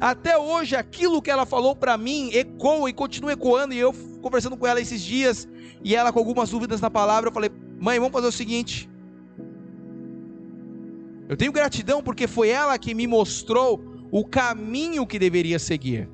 Até 0.00 0.36
hoje 0.36 0.74
aquilo 0.74 1.22
que 1.22 1.30
ela 1.30 1.46
falou 1.46 1.76
para 1.76 1.96
mim 1.96 2.30
ecoa 2.32 2.90
e 2.90 2.92
continua 2.92 3.32
ecoando. 3.32 3.72
E 3.72 3.78
eu 3.78 3.92
conversando 4.20 4.56
com 4.56 4.66
ela 4.66 4.80
esses 4.80 5.00
dias 5.00 5.48
e 5.82 5.94
ela 5.94 6.12
com 6.12 6.18
algumas 6.18 6.50
dúvidas 6.50 6.80
na 6.80 6.90
palavra, 6.90 7.28
eu 7.28 7.32
falei: 7.32 7.50
"Mãe, 7.78 7.98
vamos 7.98 8.12
fazer 8.12 8.26
o 8.26 8.32
seguinte, 8.32 8.88
eu 11.28 11.36
tenho 11.36 11.52
gratidão 11.52 12.02
porque 12.02 12.26
foi 12.26 12.48
ela 12.48 12.76
que 12.78 12.94
me 12.94 13.06
mostrou 13.06 13.82
o 14.10 14.24
caminho 14.24 15.06
que 15.06 15.18
deveria 15.18 15.58
seguir. 15.58 16.08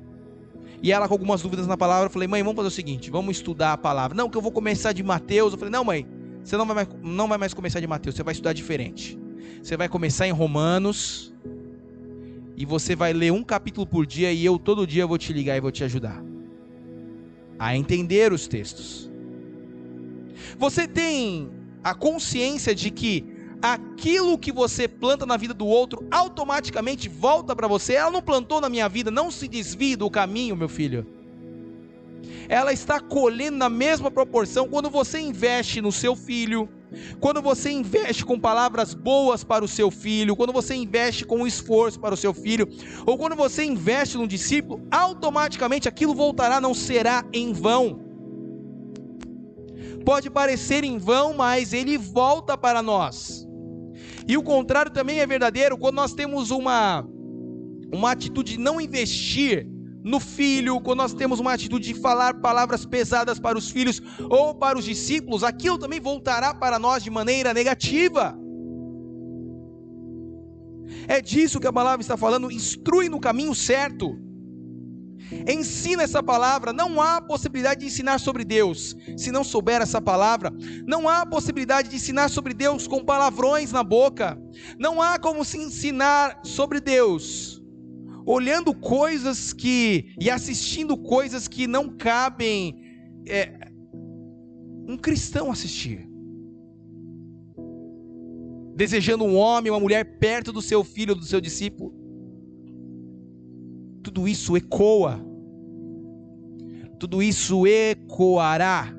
E 0.81 0.91
ela 0.91 1.07
com 1.07 1.13
algumas 1.13 1.41
dúvidas 1.41 1.67
na 1.67 1.77
palavra, 1.77 2.07
eu 2.07 2.09
falei, 2.09 2.27
mãe, 2.27 2.41
vamos 2.41 2.55
fazer 2.55 2.67
o 2.67 2.71
seguinte, 2.71 3.11
vamos 3.11 3.37
estudar 3.37 3.73
a 3.73 3.77
palavra. 3.77 4.15
Não, 4.15 4.29
que 4.29 4.37
eu 4.37 4.41
vou 4.41 4.51
começar 4.51 4.93
de 4.93 5.03
Mateus. 5.03 5.53
Eu 5.53 5.59
falei, 5.59 5.71
não, 5.71 5.83
mãe, 5.83 6.07
você 6.43 6.57
não 6.57 6.65
vai 6.65 6.75
mais, 6.75 6.89
não 7.03 7.27
vai 7.27 7.37
mais 7.37 7.53
começar 7.53 7.79
de 7.79 7.87
Mateus, 7.87 8.15
você 8.15 8.23
vai 8.23 8.31
estudar 8.31 8.53
diferente. 8.53 9.17
Você 9.61 9.77
vai 9.77 9.87
começar 9.87 10.27
em 10.27 10.31
Romanos 10.31 11.33
e 12.57 12.65
você 12.65 12.95
vai 12.95 13.13
ler 13.13 13.31
um 13.31 13.43
capítulo 13.43 13.85
por 13.85 14.05
dia 14.05 14.31
e 14.33 14.43
eu 14.43 14.57
todo 14.57 14.87
dia 14.87 15.05
vou 15.05 15.17
te 15.17 15.31
ligar 15.31 15.55
e 15.55 15.59
vou 15.59 15.71
te 15.71 15.83
ajudar 15.83 16.23
a 17.59 17.77
entender 17.77 18.33
os 18.33 18.47
textos. 18.47 19.07
Você 20.57 20.87
tem 20.87 21.47
a 21.83 21.93
consciência 21.93 22.73
de 22.73 22.89
que 22.89 23.23
aquilo 23.61 24.37
que 24.37 24.51
você 24.51 24.87
planta 24.87 25.25
na 25.25 25.37
vida 25.37 25.53
do 25.53 25.67
outro 25.67 26.05
automaticamente 26.09 27.07
volta 27.07 27.55
para 27.55 27.67
você. 27.67 27.93
Ela 27.93 28.11
não 28.11 28.21
plantou 28.21 28.59
na 28.59 28.69
minha 28.69 28.89
vida, 28.89 29.11
não 29.11 29.29
se 29.29 29.47
desvie 29.47 29.95
do 29.95 30.09
caminho, 30.09 30.55
meu 30.55 30.69
filho. 30.69 31.05
Ela 32.49 32.73
está 32.73 32.99
colhendo 32.99 33.57
na 33.57 33.69
mesma 33.69 34.11
proporção 34.11 34.67
quando 34.67 34.89
você 34.89 35.19
investe 35.19 35.79
no 35.81 35.91
seu 35.91 36.15
filho, 36.15 36.67
quando 37.19 37.41
você 37.41 37.71
investe 37.71 38.25
com 38.25 38.39
palavras 38.39 38.93
boas 38.93 39.43
para 39.43 39.63
o 39.63 39.67
seu 39.67 39.89
filho, 39.89 40.35
quando 40.35 40.51
você 40.51 40.75
investe 40.75 41.25
com 41.25 41.47
esforço 41.47 41.99
para 41.99 42.13
o 42.13 42.17
seu 42.17 42.33
filho, 42.33 42.67
ou 43.05 43.17
quando 43.17 43.35
você 43.35 43.63
investe 43.63 44.17
no 44.17 44.27
discípulo, 44.27 44.85
automaticamente 44.91 45.87
aquilo 45.87 46.13
voltará, 46.13 46.59
não 46.59 46.73
será 46.73 47.23
em 47.31 47.53
vão. 47.53 48.01
Pode 50.05 50.29
parecer 50.29 50.83
em 50.83 50.97
vão, 50.97 51.33
mas 51.33 51.73
ele 51.73 51.97
volta 51.97 52.57
para 52.57 52.81
nós. 52.81 53.47
E 54.31 54.37
o 54.37 54.41
contrário 54.41 54.89
também 54.89 55.19
é 55.19 55.27
verdadeiro 55.27 55.77
quando 55.77 55.95
nós 55.95 56.13
temos 56.13 56.51
uma, 56.51 57.05
uma 57.91 58.11
atitude 58.11 58.53
de 58.53 58.57
não 58.57 58.79
investir 58.79 59.67
no 60.05 60.21
filho, 60.21 60.79
quando 60.79 60.99
nós 60.99 61.13
temos 61.13 61.41
uma 61.41 61.51
atitude 61.51 61.93
de 61.93 61.99
falar 61.99 62.35
palavras 62.35 62.85
pesadas 62.85 63.41
para 63.41 63.57
os 63.57 63.69
filhos 63.69 64.01
ou 64.29 64.55
para 64.55 64.79
os 64.79 64.85
discípulos, 64.85 65.43
aquilo 65.43 65.77
também 65.77 65.99
voltará 65.99 66.53
para 66.53 66.79
nós 66.79 67.03
de 67.03 67.09
maneira 67.09 67.53
negativa. 67.53 68.33
É 71.09 71.19
disso 71.19 71.59
que 71.59 71.67
a 71.67 71.73
palavra 71.73 71.99
está 72.01 72.15
falando, 72.15 72.49
instrui 72.49 73.09
no 73.09 73.19
caminho 73.19 73.53
certo. 73.53 74.17
Ensina 75.47 76.03
essa 76.03 76.21
palavra. 76.21 76.73
Não 76.73 77.01
há 77.01 77.21
possibilidade 77.21 77.81
de 77.81 77.87
ensinar 77.87 78.19
sobre 78.19 78.43
Deus 78.43 78.95
se 79.17 79.31
não 79.31 79.43
souber 79.43 79.81
essa 79.81 80.01
palavra. 80.01 80.51
Não 80.85 81.07
há 81.07 81.25
possibilidade 81.25 81.89
de 81.89 81.95
ensinar 81.95 82.29
sobre 82.29 82.53
Deus 82.53 82.87
com 82.87 83.03
palavrões 83.03 83.71
na 83.71 83.83
boca. 83.83 84.37
Não 84.77 85.01
há 85.01 85.17
como 85.17 85.45
se 85.45 85.57
ensinar 85.57 86.41
sobre 86.43 86.79
Deus 86.79 87.61
olhando 88.23 88.71
coisas 88.73 89.51
que 89.51 90.13
e 90.19 90.29
assistindo 90.29 90.95
coisas 90.95 91.47
que 91.47 91.65
não 91.65 91.89
cabem 91.89 92.79
é, 93.27 93.71
um 94.87 94.95
cristão 94.95 95.51
assistir. 95.51 96.07
Desejando 98.75 99.23
um 99.23 99.35
homem, 99.35 99.71
uma 99.71 99.79
mulher 99.79 100.19
perto 100.19 100.51
do 100.51 100.61
seu 100.61 100.83
filho, 100.83 101.15
do 101.15 101.25
seu 101.25 101.41
discípulo 101.41 102.00
tudo 104.03 104.27
isso 104.27 104.57
ecoa, 104.57 105.23
tudo 106.99 107.21
isso 107.21 107.65
ecoará. 107.65 108.93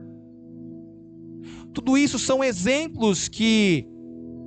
Tudo 1.73 1.97
isso 1.97 2.19
são 2.19 2.43
exemplos 2.45 3.29
que 3.29 3.87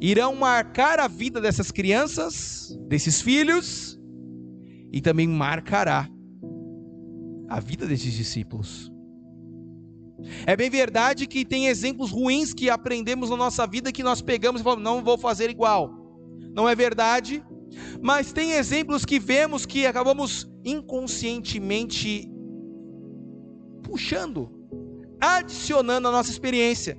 irão 0.01 0.35
marcar 0.35 0.99
a 0.99 1.07
vida 1.07 1.41
dessas 1.41 1.71
crianças, 1.71 2.77
desses 2.87 3.21
filhos, 3.21 3.99
e 4.91 5.01
também 5.01 5.27
marcará 5.27 6.09
a 7.49 7.59
vida 7.59 7.87
desses 7.87 8.13
discípulos. 8.13 8.91
É 10.45 10.55
bem 10.55 10.69
verdade 10.69 11.27
que 11.27 11.45
tem 11.45 11.67
exemplos 11.67 12.11
ruins 12.11 12.53
que 12.53 12.69
aprendemos 12.69 13.29
na 13.29 13.37
nossa 13.37 13.65
vida 13.65 13.91
que 13.91 14.03
nós 14.03 14.21
pegamos 14.21 14.61
e 14.61 14.63
falamos, 14.63 14.83
não 14.83 15.03
vou 15.03 15.17
fazer 15.17 15.49
igual. 15.49 15.91
Não 16.53 16.67
é 16.67 16.75
verdade? 16.75 17.43
Mas 18.01 18.31
tem 18.31 18.53
exemplos 18.53 19.05
que 19.05 19.19
vemos 19.19 19.65
que 19.65 19.85
acabamos 19.85 20.49
inconscientemente 20.63 22.29
puxando, 23.83 24.51
adicionando 25.19 26.07
a 26.07 26.11
nossa 26.11 26.29
experiência. 26.29 26.97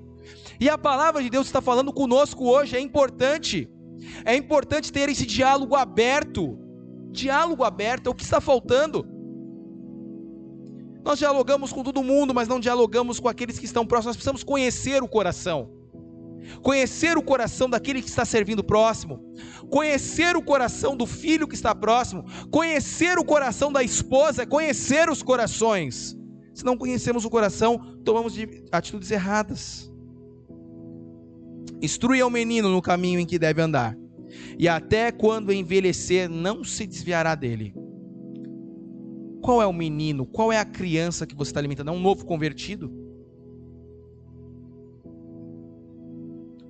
E 0.61 0.69
a 0.69 0.79
palavra 0.79 1.23
de 1.23 1.31
Deus 1.31 1.47
está 1.47 1.61
falando 1.61 1.93
conosco 1.93 2.49
hoje, 2.49 2.77
é 2.77 2.81
importante. 2.81 3.69
É 4.25 4.35
importante 4.35 4.93
ter 4.93 5.09
esse 5.09 5.27
diálogo 5.27 5.75
aberto. 5.75 6.59
Diálogo 7.11 7.65
aberto 7.65 8.07
é 8.07 8.11
o 8.11 8.15
que 8.15 8.25
está 8.25 8.41
faltando. 8.41 9.07
Nós 11.05 11.19
dialogamos 11.19 11.73
com 11.73 11.83
todo 11.83 12.03
mundo, 12.03 12.35
mas 12.35 12.49
não 12.49 12.59
dialogamos 12.59 13.21
com 13.21 13.29
aqueles 13.29 13.59
que 13.59 13.65
estão 13.65 13.87
próximos. 13.87 14.11
Nós 14.11 14.17
precisamos 14.17 14.43
conhecer 14.43 15.03
o 15.03 15.09
coração 15.09 15.76
conhecer 16.63 17.17
o 17.17 17.23
coração 17.23 17.69
daquele 17.69 18.03
que 18.03 18.09
está 18.09 18.25
servindo 18.25 18.63
próximo, 18.63 19.21
conhecer 19.71 20.37
o 20.37 20.43
coração 20.43 20.97
do 20.97 21.07
filho 21.07 21.49
que 21.49 21.55
está 21.55 21.75
próximo, 21.75 22.25
conhecer 22.51 23.19
o 23.19 23.25
coração 23.25 23.73
da 23.73 23.83
esposa, 23.83 24.47
conhecer 24.47 25.09
os 25.11 25.23
corações. 25.23 26.17
Se 26.55 26.65
não 26.65 26.77
conhecemos 26.77 27.25
o 27.25 27.31
coração, 27.31 27.79
tomamos 28.05 28.35
atitudes 28.73 29.11
erradas. 29.11 29.93
Instrui 31.83 32.23
o 32.23 32.31
menino 32.31 32.71
no 32.71 32.81
caminho 32.81 33.21
em 33.21 33.27
que 33.27 33.39
deve 33.39 33.61
andar, 33.61 33.97
e 34.59 34.67
até 34.67 35.13
quando 35.13 35.53
envelhecer, 35.53 36.29
não 36.29 36.65
se 36.65 36.87
desviará 36.87 37.35
dele. 37.35 37.75
Qual 39.43 39.63
é 39.63 39.67
o 39.67 39.73
menino? 39.73 40.27
Qual 40.27 40.51
é 40.51 40.59
a 40.59 40.65
criança 40.65 41.27
que 41.27 41.35
você 41.37 41.51
está 41.51 41.61
alimentando? 41.61 41.91
É 41.91 41.93
um 41.93 42.01
novo 42.01 42.25
convertido? 42.25 43.06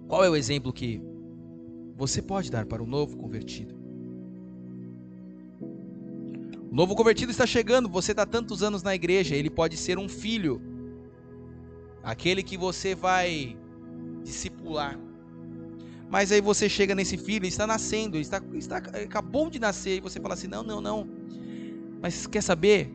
Qual 0.08 0.24
é 0.24 0.30
o 0.30 0.36
exemplo 0.36 0.72
que 0.72 1.02
você 1.96 2.22
pode 2.22 2.50
dar 2.50 2.64
para 2.66 2.82
o 2.82 2.86
novo 2.86 3.16
convertido? 3.16 3.74
O 6.70 6.74
novo 6.74 6.94
convertido 6.94 7.30
está 7.30 7.46
chegando, 7.46 7.88
você 7.88 8.12
está 8.12 8.26
tantos 8.26 8.62
anos 8.62 8.82
na 8.82 8.94
igreja, 8.94 9.34
ele 9.34 9.50
pode 9.50 9.76
ser 9.76 9.98
um 9.98 10.08
filho, 10.08 10.60
aquele 12.02 12.42
que 12.42 12.56
você 12.56 12.94
vai 12.94 13.56
discipular. 14.22 14.98
Mas 16.08 16.30
aí 16.30 16.40
você 16.40 16.68
chega 16.68 16.94
nesse 16.94 17.16
filho, 17.16 17.42
ele 17.42 17.48
está 17.48 17.66
nascendo, 17.66 18.16
ele 18.16 18.22
está, 18.22 18.40
está, 18.54 18.76
acabou 18.76 19.50
de 19.50 19.58
nascer, 19.58 19.96
e 19.96 20.00
você 20.00 20.20
fala 20.20 20.34
assim: 20.34 20.46
não, 20.46 20.62
não, 20.62 20.80
não. 20.80 21.08
Mas 22.00 22.26
quer 22.26 22.42
saber? 22.42 22.92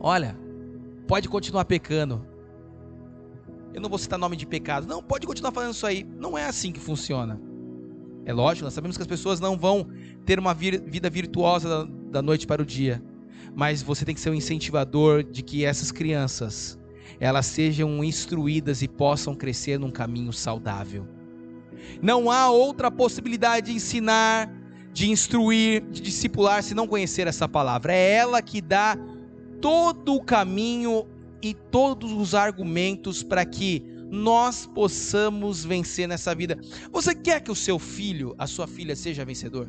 Olha, 0.00 0.38
pode 1.06 1.28
continuar 1.28 1.64
pecando, 1.66 2.24
eu 3.78 3.82
não 3.82 3.88
vou 3.88 3.98
citar 3.98 4.18
nome 4.18 4.36
de 4.36 4.46
pecado. 4.46 4.86
Não, 4.86 5.02
pode 5.02 5.26
continuar 5.26 5.52
fazendo 5.52 5.72
isso 5.72 5.86
aí. 5.86 6.04
Não 6.18 6.36
é 6.36 6.44
assim 6.44 6.72
que 6.72 6.80
funciona. 6.80 7.40
É 8.24 8.32
lógico, 8.32 8.64
nós 8.64 8.74
sabemos 8.74 8.96
que 8.96 9.02
as 9.02 9.06
pessoas 9.06 9.40
não 9.40 9.56
vão 9.56 9.88
ter 10.26 10.38
uma 10.38 10.52
vida 10.52 11.08
virtuosa 11.08 11.88
da 12.10 12.20
noite 12.20 12.46
para 12.46 12.60
o 12.60 12.66
dia. 12.66 13.02
Mas 13.54 13.82
você 13.82 14.04
tem 14.04 14.14
que 14.14 14.20
ser 14.20 14.30
um 14.30 14.34
incentivador 14.34 15.22
de 15.22 15.42
que 15.42 15.64
essas 15.64 15.90
crianças 15.90 16.78
elas 17.20 17.46
sejam 17.46 18.04
instruídas 18.04 18.82
e 18.82 18.88
possam 18.88 19.34
crescer 19.34 19.78
num 19.78 19.90
caminho 19.90 20.32
saudável. 20.32 21.06
Não 22.02 22.30
há 22.30 22.50
outra 22.50 22.90
possibilidade 22.90 23.68
de 23.68 23.76
ensinar, 23.76 24.52
de 24.92 25.10
instruir, 25.10 25.82
de 25.90 26.02
discipular 26.02 26.62
se 26.62 26.74
não 26.74 26.86
conhecer 26.86 27.26
essa 27.26 27.48
palavra. 27.48 27.94
É 27.94 28.12
ela 28.12 28.42
que 28.42 28.60
dá 28.60 28.96
todo 29.60 30.14
o 30.14 30.22
caminho 30.22 31.06
e 31.42 31.54
todos 31.54 32.12
os 32.12 32.34
argumentos 32.34 33.22
para 33.22 33.44
que 33.44 33.82
nós 34.10 34.66
possamos 34.66 35.64
vencer 35.64 36.08
nessa 36.08 36.34
vida. 36.34 36.58
Você 36.90 37.14
quer 37.14 37.40
que 37.40 37.50
o 37.50 37.54
seu 37.54 37.78
filho, 37.78 38.34
a 38.38 38.46
sua 38.46 38.66
filha 38.66 38.96
seja 38.96 39.24
vencedor? 39.24 39.68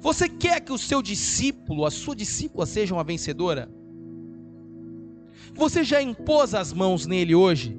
Você 0.00 0.28
quer 0.28 0.60
que 0.60 0.72
o 0.72 0.78
seu 0.78 1.02
discípulo, 1.02 1.84
a 1.84 1.90
sua 1.90 2.16
discípula 2.16 2.66
seja 2.66 2.94
uma 2.94 3.04
vencedora? 3.04 3.70
Você 5.54 5.84
já 5.84 6.00
impôs 6.00 6.54
as 6.54 6.72
mãos 6.72 7.06
nele 7.06 7.34
hoje? 7.34 7.78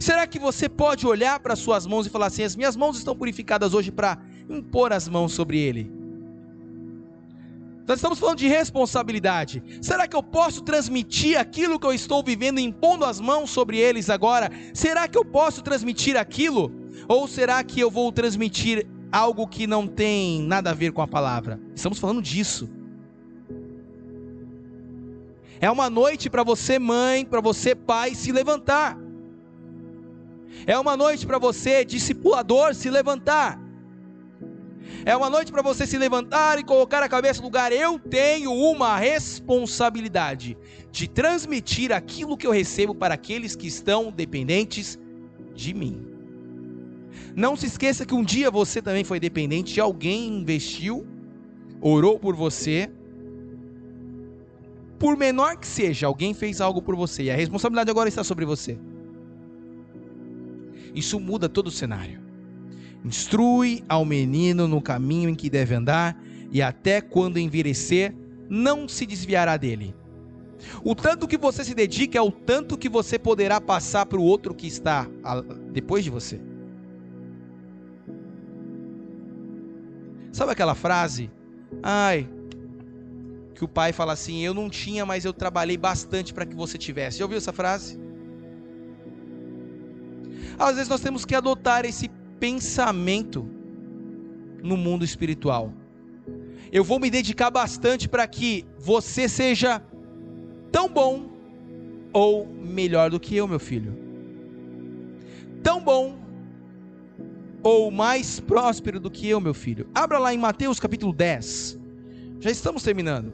Será 0.00 0.26
que 0.26 0.38
você 0.38 0.68
pode 0.68 1.06
olhar 1.06 1.40
para 1.40 1.56
suas 1.56 1.86
mãos 1.86 2.06
e 2.06 2.10
falar 2.10 2.26
assim: 2.26 2.42
as 2.42 2.56
minhas 2.56 2.76
mãos 2.76 2.98
estão 2.98 3.16
purificadas 3.16 3.72
hoje 3.72 3.90
para 3.90 4.20
impor 4.50 4.92
as 4.92 5.08
mãos 5.08 5.32
sobre 5.32 5.58
ele? 5.58 5.95
Nós 7.86 7.98
estamos 7.98 8.18
falando 8.18 8.38
de 8.38 8.48
responsabilidade. 8.48 9.62
Será 9.80 10.08
que 10.08 10.16
eu 10.16 10.22
posso 10.22 10.62
transmitir 10.62 11.38
aquilo 11.38 11.78
que 11.78 11.86
eu 11.86 11.92
estou 11.92 12.22
vivendo 12.22 12.58
impondo 12.58 13.04
as 13.04 13.20
mãos 13.20 13.50
sobre 13.50 13.78
eles 13.78 14.10
agora? 14.10 14.50
Será 14.74 15.06
que 15.06 15.16
eu 15.16 15.24
posso 15.24 15.62
transmitir 15.62 16.16
aquilo? 16.16 16.72
Ou 17.06 17.28
será 17.28 17.62
que 17.62 17.78
eu 17.78 17.88
vou 17.88 18.10
transmitir 18.10 18.84
algo 19.12 19.46
que 19.46 19.68
não 19.68 19.86
tem 19.86 20.42
nada 20.42 20.70
a 20.70 20.74
ver 20.74 20.90
com 20.90 21.00
a 21.00 21.06
palavra? 21.06 21.60
Estamos 21.76 22.00
falando 22.00 22.20
disso. 22.20 22.68
É 25.60 25.70
uma 25.70 25.88
noite 25.88 26.28
para 26.28 26.42
você, 26.42 26.80
mãe, 26.80 27.24
para 27.24 27.40
você, 27.40 27.74
pai, 27.74 28.16
se 28.16 28.32
levantar. 28.32 28.98
É 30.66 30.76
uma 30.76 30.96
noite 30.96 31.24
para 31.24 31.38
você, 31.38 31.84
discipulador, 31.84 32.74
se 32.74 32.90
levantar. 32.90 33.60
É 35.04 35.16
uma 35.16 35.30
noite 35.30 35.52
para 35.52 35.62
você 35.62 35.86
se 35.86 35.96
levantar 35.96 36.58
e 36.58 36.64
colocar 36.64 37.02
a 37.02 37.08
cabeça 37.08 37.40
no 37.40 37.46
lugar. 37.46 37.72
Eu 37.72 37.98
tenho 37.98 38.52
uma 38.52 38.96
responsabilidade 38.96 40.56
de 40.90 41.08
transmitir 41.08 41.92
aquilo 41.92 42.36
que 42.36 42.46
eu 42.46 42.50
recebo 42.50 42.94
para 42.94 43.14
aqueles 43.14 43.54
que 43.54 43.66
estão 43.66 44.10
dependentes 44.10 44.98
de 45.54 45.72
mim. 45.72 46.06
Não 47.34 47.54
se 47.54 47.66
esqueça 47.66 48.06
que 48.06 48.14
um 48.14 48.24
dia 48.24 48.50
você 48.50 48.80
também 48.80 49.04
foi 49.04 49.20
dependente 49.20 49.74
de 49.74 49.80
alguém, 49.80 50.38
investiu, 50.38 51.06
orou 51.80 52.18
por 52.18 52.34
você. 52.34 52.90
Por 54.98 55.16
menor 55.16 55.58
que 55.58 55.66
seja, 55.66 56.06
alguém 56.06 56.32
fez 56.32 56.60
algo 56.60 56.80
por 56.80 56.96
você 56.96 57.24
e 57.24 57.30
a 57.30 57.36
responsabilidade 57.36 57.90
agora 57.90 58.08
está 58.08 58.24
sobre 58.24 58.44
você. 58.44 58.78
Isso 60.94 61.20
muda 61.20 61.46
todo 61.46 61.66
o 61.66 61.70
cenário. 61.70 62.25
Instrui 63.06 63.84
ao 63.88 64.04
menino 64.04 64.66
no 64.66 64.82
caminho 64.82 65.30
em 65.30 65.34
que 65.36 65.48
deve 65.48 65.76
andar, 65.76 66.20
e 66.50 66.60
até 66.60 67.00
quando 67.00 67.38
envelhecer, 67.38 68.12
não 68.50 68.88
se 68.88 69.06
desviará 69.06 69.56
dele. 69.56 69.94
O 70.82 70.92
tanto 70.92 71.28
que 71.28 71.38
você 71.38 71.62
se 71.62 71.72
dedica 71.72 72.18
é 72.18 72.20
o 72.20 72.32
tanto 72.32 72.76
que 72.76 72.88
você 72.88 73.16
poderá 73.16 73.60
passar 73.60 74.06
para 74.06 74.18
o 74.18 74.24
outro 74.24 74.52
que 74.52 74.66
está 74.66 75.06
depois 75.72 76.02
de 76.02 76.10
você. 76.10 76.40
Sabe 80.32 80.50
aquela 80.50 80.74
frase? 80.74 81.30
Ai, 81.80 82.28
que 83.54 83.64
o 83.64 83.68
pai 83.68 83.92
fala 83.92 84.14
assim: 84.14 84.40
Eu 84.44 84.52
não 84.52 84.68
tinha, 84.68 85.06
mas 85.06 85.24
eu 85.24 85.32
trabalhei 85.32 85.76
bastante 85.76 86.34
para 86.34 86.44
que 86.44 86.56
você 86.56 86.76
tivesse. 86.76 87.18
Já 87.18 87.24
ouviu 87.24 87.38
essa 87.38 87.52
frase? 87.52 88.00
Às 90.58 90.74
vezes 90.74 90.88
nós 90.88 91.00
temos 91.00 91.24
que 91.24 91.34
adotar 91.36 91.84
esse 91.84 92.10
pensamento 92.38 93.48
no 94.62 94.76
mundo 94.76 95.04
espiritual. 95.04 95.72
Eu 96.72 96.82
vou 96.82 96.98
me 96.98 97.10
dedicar 97.10 97.50
bastante 97.50 98.08
para 98.08 98.26
que 98.26 98.64
você 98.78 99.28
seja 99.28 99.82
tão 100.72 100.88
bom 100.88 101.30
ou 102.12 102.46
melhor 102.46 103.10
do 103.10 103.20
que 103.20 103.36
eu, 103.36 103.46
meu 103.46 103.60
filho. 103.60 103.96
Tão 105.62 105.80
bom 105.80 106.18
ou 107.62 107.90
mais 107.90 108.40
próspero 108.40 109.00
do 109.00 109.10
que 109.10 109.28
eu, 109.28 109.40
meu 109.40 109.54
filho. 109.54 109.88
Abra 109.94 110.18
lá 110.18 110.32
em 110.32 110.38
Mateus 110.38 110.78
capítulo 110.78 111.12
10. 111.12 111.78
Já 112.40 112.50
estamos 112.50 112.82
terminando. 112.82 113.32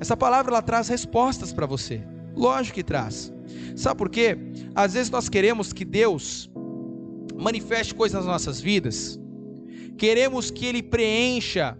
Essa 0.00 0.16
palavra 0.16 0.52
ela 0.52 0.62
traz 0.62 0.88
respostas 0.88 1.52
para 1.52 1.66
você. 1.66 2.02
Lógico 2.34 2.74
que 2.74 2.82
traz. 2.82 3.32
Sabe 3.76 3.96
por 3.96 4.10
quê? 4.10 4.36
Às 4.74 4.94
vezes 4.94 5.10
nós 5.10 5.28
queremos 5.28 5.72
que 5.72 5.84
Deus 5.84 6.50
manifeste 7.36 7.94
coisas 7.94 8.18
nas 8.18 8.26
nossas 8.26 8.60
vidas, 8.60 9.18
queremos 9.96 10.50
que 10.50 10.66
Ele 10.66 10.82
preencha 10.82 11.78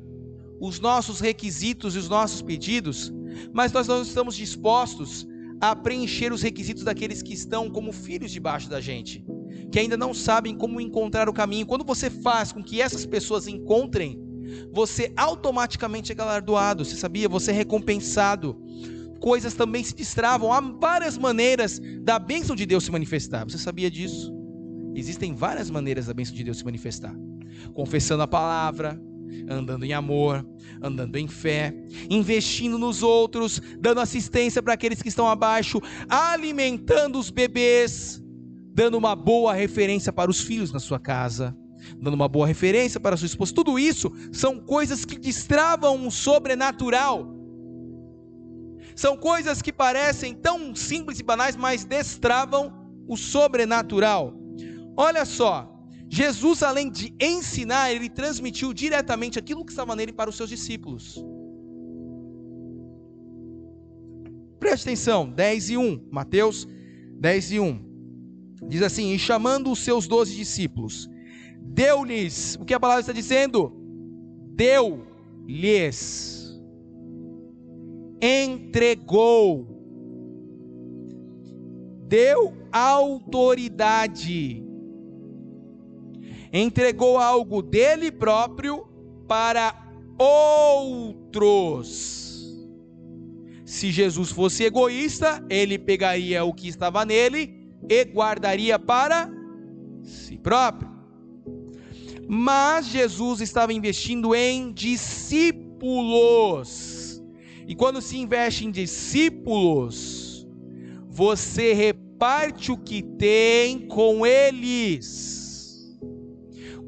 os 0.61 0.81
nossos 0.81 1.21
requisitos 1.21 1.95
e 1.95 1.99
os 1.99 2.09
nossos 2.09 2.43
pedidos, 2.43 3.13
mas 3.53 3.73
nós 3.73 3.87
não 3.89 4.03
estamos 4.03 4.37
dispostos 4.37 5.27
a 5.61 5.75
preencher 5.75 6.33
os 6.33 6.43
requisitos 6.43 6.85
daqueles 6.85 7.23
que 7.23 7.33
estão 7.33 7.71
como 7.71 7.93
filhos 7.93 8.31
debaixo 8.31 8.69
da 8.69 8.81
gente, 8.81 9.25
que 9.71 9.79
ainda 9.79 9.97
não 9.97 10.13
sabem 10.13 10.57
como 10.57 10.81
encontrar 10.81 11.29
o 11.29 11.33
caminho. 11.33 11.67
Quando 11.67 11.85
você 11.85 12.11
faz 12.11 12.53
com 12.53 12.63
que 12.63 12.81
essas 12.81 13.07
pessoas 13.07 13.47
encontrem, 13.47 14.21
você 14.73 15.13
automaticamente 15.17 16.13
é 16.13 16.15
galardoado, 16.15 16.85
você 16.85 16.97
sabia? 16.97 17.29
Você 17.29 17.51
é 17.51 17.55
recompensado. 17.55 18.61
Coisas 19.21 19.55
também 19.55 19.83
se 19.83 19.95
destravam. 19.95 20.53
Há 20.53 20.61
várias 20.61 21.17
maneiras 21.17 21.81
da 22.03 22.19
bênção 22.19 22.55
de 22.55 22.67
Deus 22.67 22.85
se 22.85 22.91
manifestar. 22.91 23.45
Você 23.45 23.59
sabia 23.59 23.91
disso? 23.91 24.33
Existem 24.95 25.35
várias 25.35 25.71
maneiras 25.71 26.07
da 26.07 26.15
bênção 26.15 26.35
de 26.35 26.45
Deus 26.45 26.59
se 26.59 26.65
manifestar: 26.65 27.15
confessando 27.73 28.23
a 28.23 28.29
palavra, 28.29 29.01
andando 29.49 29.85
em 29.85 29.93
amor, 29.93 30.47
andando 30.83 31.17
em 31.17 31.27
fé, 31.27 31.75
investindo 32.09 32.79
nos 32.79 33.03
outros, 33.03 33.61
dando 33.81 34.01
assistência 34.01 34.63
para 34.63 34.75
aqueles 34.75 35.03
que 35.03 35.09
estão 35.09 35.27
abaixo, 35.27 35.81
alimentando 36.09 37.19
os 37.19 37.31
bebês, 37.31 38.23
dando 38.73 38.97
uma 38.97 39.17
boa 39.17 39.53
referência 39.53 40.13
para 40.13 40.31
os 40.31 40.41
filhos 40.41 40.73
na 40.73 40.79
sua 40.79 40.99
casa, 40.99 41.57
dando 42.01 42.15
uma 42.15 42.29
boa 42.29 42.47
referência 42.47 43.01
para 43.01 43.15
a 43.15 43.19
sua 43.19 43.27
esposa. 43.27 43.55
Tudo 43.55 43.79
isso 43.79 44.11
são 44.33 44.61
coisas 44.61 45.05
que 45.05 45.19
destravam 45.19 45.97
um 45.97 46.11
sobrenatural. 46.11 47.33
São 48.95 49.17
coisas 49.17 49.61
que 49.61 49.73
parecem 49.73 50.35
tão 50.35 50.75
simples 50.75 51.19
e 51.19 51.23
banais, 51.25 51.57
mas 51.57 51.85
destravam 51.85 52.73
o 53.09 53.17
sobrenatural. 53.17 54.44
Olha 54.97 55.25
só, 55.25 55.75
Jesus, 56.09 56.63
além 56.63 56.91
de 56.91 57.15
ensinar, 57.21 57.93
ele 57.93 58.09
transmitiu 58.09 58.73
diretamente 58.73 59.39
aquilo 59.39 59.65
que 59.65 59.73
estava 59.73 59.97
nele 59.97 60.13
para 60.13 60.31
os 60.31 60.37
seus 60.37 60.49
discípulos. 60.49 61.25
Preste 64.59 64.85
atenção, 64.85 65.29
10 65.29 65.71
e 65.71 65.77
1, 65.77 66.09
Mateus 66.11 66.67
10 67.21 67.53
e 67.53 67.61
1. 67.61 67.95
Diz 68.69 68.83
assim: 68.83 69.13
E 69.13 69.19
chamando 69.19 69.71
os 69.71 69.81
seus 69.81 70.07
doze 70.07 70.35
discípulos, 70.35 71.11
deu-lhes, 71.61 72.57
o 72.61 72.65
que 72.65 72.73
a 72.75 72.81
palavra 72.81 73.01
está 73.01 73.13
dizendo? 73.13 73.73
Deu-lhes, 74.55 74.99
entregou, 78.23 79.67
deu 82.07 82.55
autoridade 82.73 84.64
entregou 86.57 87.19
algo 87.19 87.61
dele 87.61 88.13
próprio 88.13 88.87
para 89.27 89.75
outros. 90.17 92.15
Se 93.67 93.91
Jesus 93.91 94.31
fosse 94.31 94.63
egoísta, 94.63 95.45
ele 95.51 95.77
pegaria 95.77 96.45
o 96.45 96.55
que 96.55 96.69
estava 96.69 97.05
nele 97.05 97.67
e 97.89 98.05
guardaria 98.05 98.79
para 98.79 99.29
si 100.05 100.39
próprio. 100.39 100.89
Mas 102.29 102.87
Jesus 102.87 103.41
estava 103.41 103.73
investindo 103.73 104.33
em 104.33 104.73
discípulos. 104.73 105.61
E 107.67 107.75
quando 107.75 108.01
se 108.01 108.17
investe 108.17 108.65
em 108.65 108.71
discípulos, 108.71 110.47
você 111.09 111.73
reparte 111.73 112.71
o 112.71 112.79
que 112.79 113.03
tem 113.03 113.89
com 113.89 114.25
eles. 114.25 115.44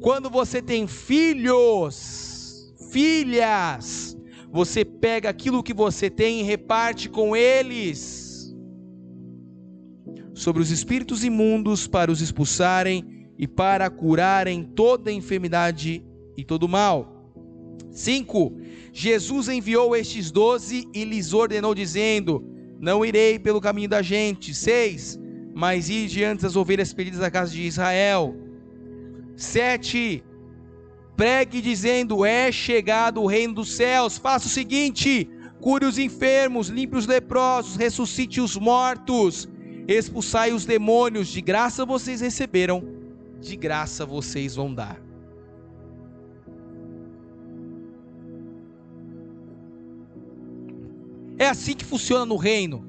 Quando 0.01 0.29
você 0.29 0.61
tem 0.61 0.87
filhos, 0.87 2.73
filhas, 2.91 4.17
você 4.51 4.85
pega 4.85 5.29
aquilo 5.29 5.63
que 5.63 5.73
você 5.73 6.09
tem 6.09 6.39
e 6.39 6.43
reparte 6.43 7.09
com 7.09 7.35
eles. 7.35 8.55
Sobre 10.33 10.61
os 10.61 10.69
espíritos 10.69 11.23
imundos 11.23 11.87
para 11.87 12.11
os 12.11 12.21
expulsarem 12.21 13.27
e 13.37 13.47
para 13.47 13.89
curarem 13.89 14.63
toda 14.63 15.11
enfermidade 15.11 16.03
e 16.35 16.43
todo 16.43 16.67
mal. 16.67 17.33
5. 17.91 18.55
Jesus 18.93 19.49
enviou 19.49 19.95
estes 19.95 20.29
doze 20.29 20.87
e 20.93 21.03
lhes 21.03 21.33
ordenou, 21.33 21.73
dizendo: 21.73 22.43
Não 22.79 23.03
irei 23.03 23.39
pelo 23.39 23.59
caminho 23.59 23.89
da 23.89 24.03
gente. 24.03 24.53
6. 24.53 25.19
Mas 25.55 25.89
ir 25.89 26.07
diante 26.07 26.43
das 26.43 26.55
ovelhas 26.55 26.93
perdidas 26.93 27.19
da 27.19 27.31
casa 27.31 27.51
de 27.51 27.63
Israel. 27.63 28.46
7. 29.37 30.23
Pregue 31.15 31.61
dizendo: 31.61 32.25
É 32.25 32.51
chegado 32.51 33.21
o 33.21 33.27
reino 33.27 33.53
dos 33.53 33.75
céus. 33.75 34.17
Faça 34.17 34.47
o 34.47 34.49
seguinte: 34.49 35.29
cure 35.61 35.85
os 35.85 35.97
enfermos, 35.97 36.67
limpe 36.67 36.97
os 36.97 37.07
leprosos, 37.07 37.75
ressuscite 37.75 38.41
os 38.41 38.57
mortos, 38.57 39.47
expulsai 39.87 40.51
os 40.51 40.65
demônios, 40.65 41.27
de 41.27 41.41
graça 41.41 41.85
vocês 41.85 42.19
receberam, 42.19 42.83
de 43.39 43.55
graça 43.55 44.05
vocês 44.05 44.55
vão 44.55 44.73
dar. 44.73 44.99
É 51.39 51.47
assim 51.47 51.75
que 51.75 51.85
funciona 51.85 52.25
no 52.25 52.35
reino. 52.35 52.83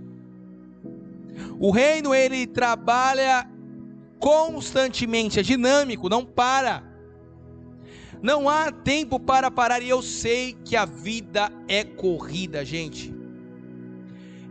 O 1.60 1.70
reino 1.70 2.14
ele 2.14 2.46
trabalha 2.46 3.46
constantemente, 4.18 5.40
é 5.40 5.42
dinâmico, 5.42 6.08
não 6.08 6.24
para. 6.24 6.82
Não 8.22 8.48
há 8.48 8.72
tempo 8.72 9.20
para 9.20 9.50
parar 9.50 9.80
e 9.80 9.88
eu 9.88 10.02
sei 10.02 10.56
que 10.64 10.74
a 10.76 10.84
vida 10.84 11.52
é 11.68 11.84
corrida, 11.84 12.64
gente. 12.64 13.14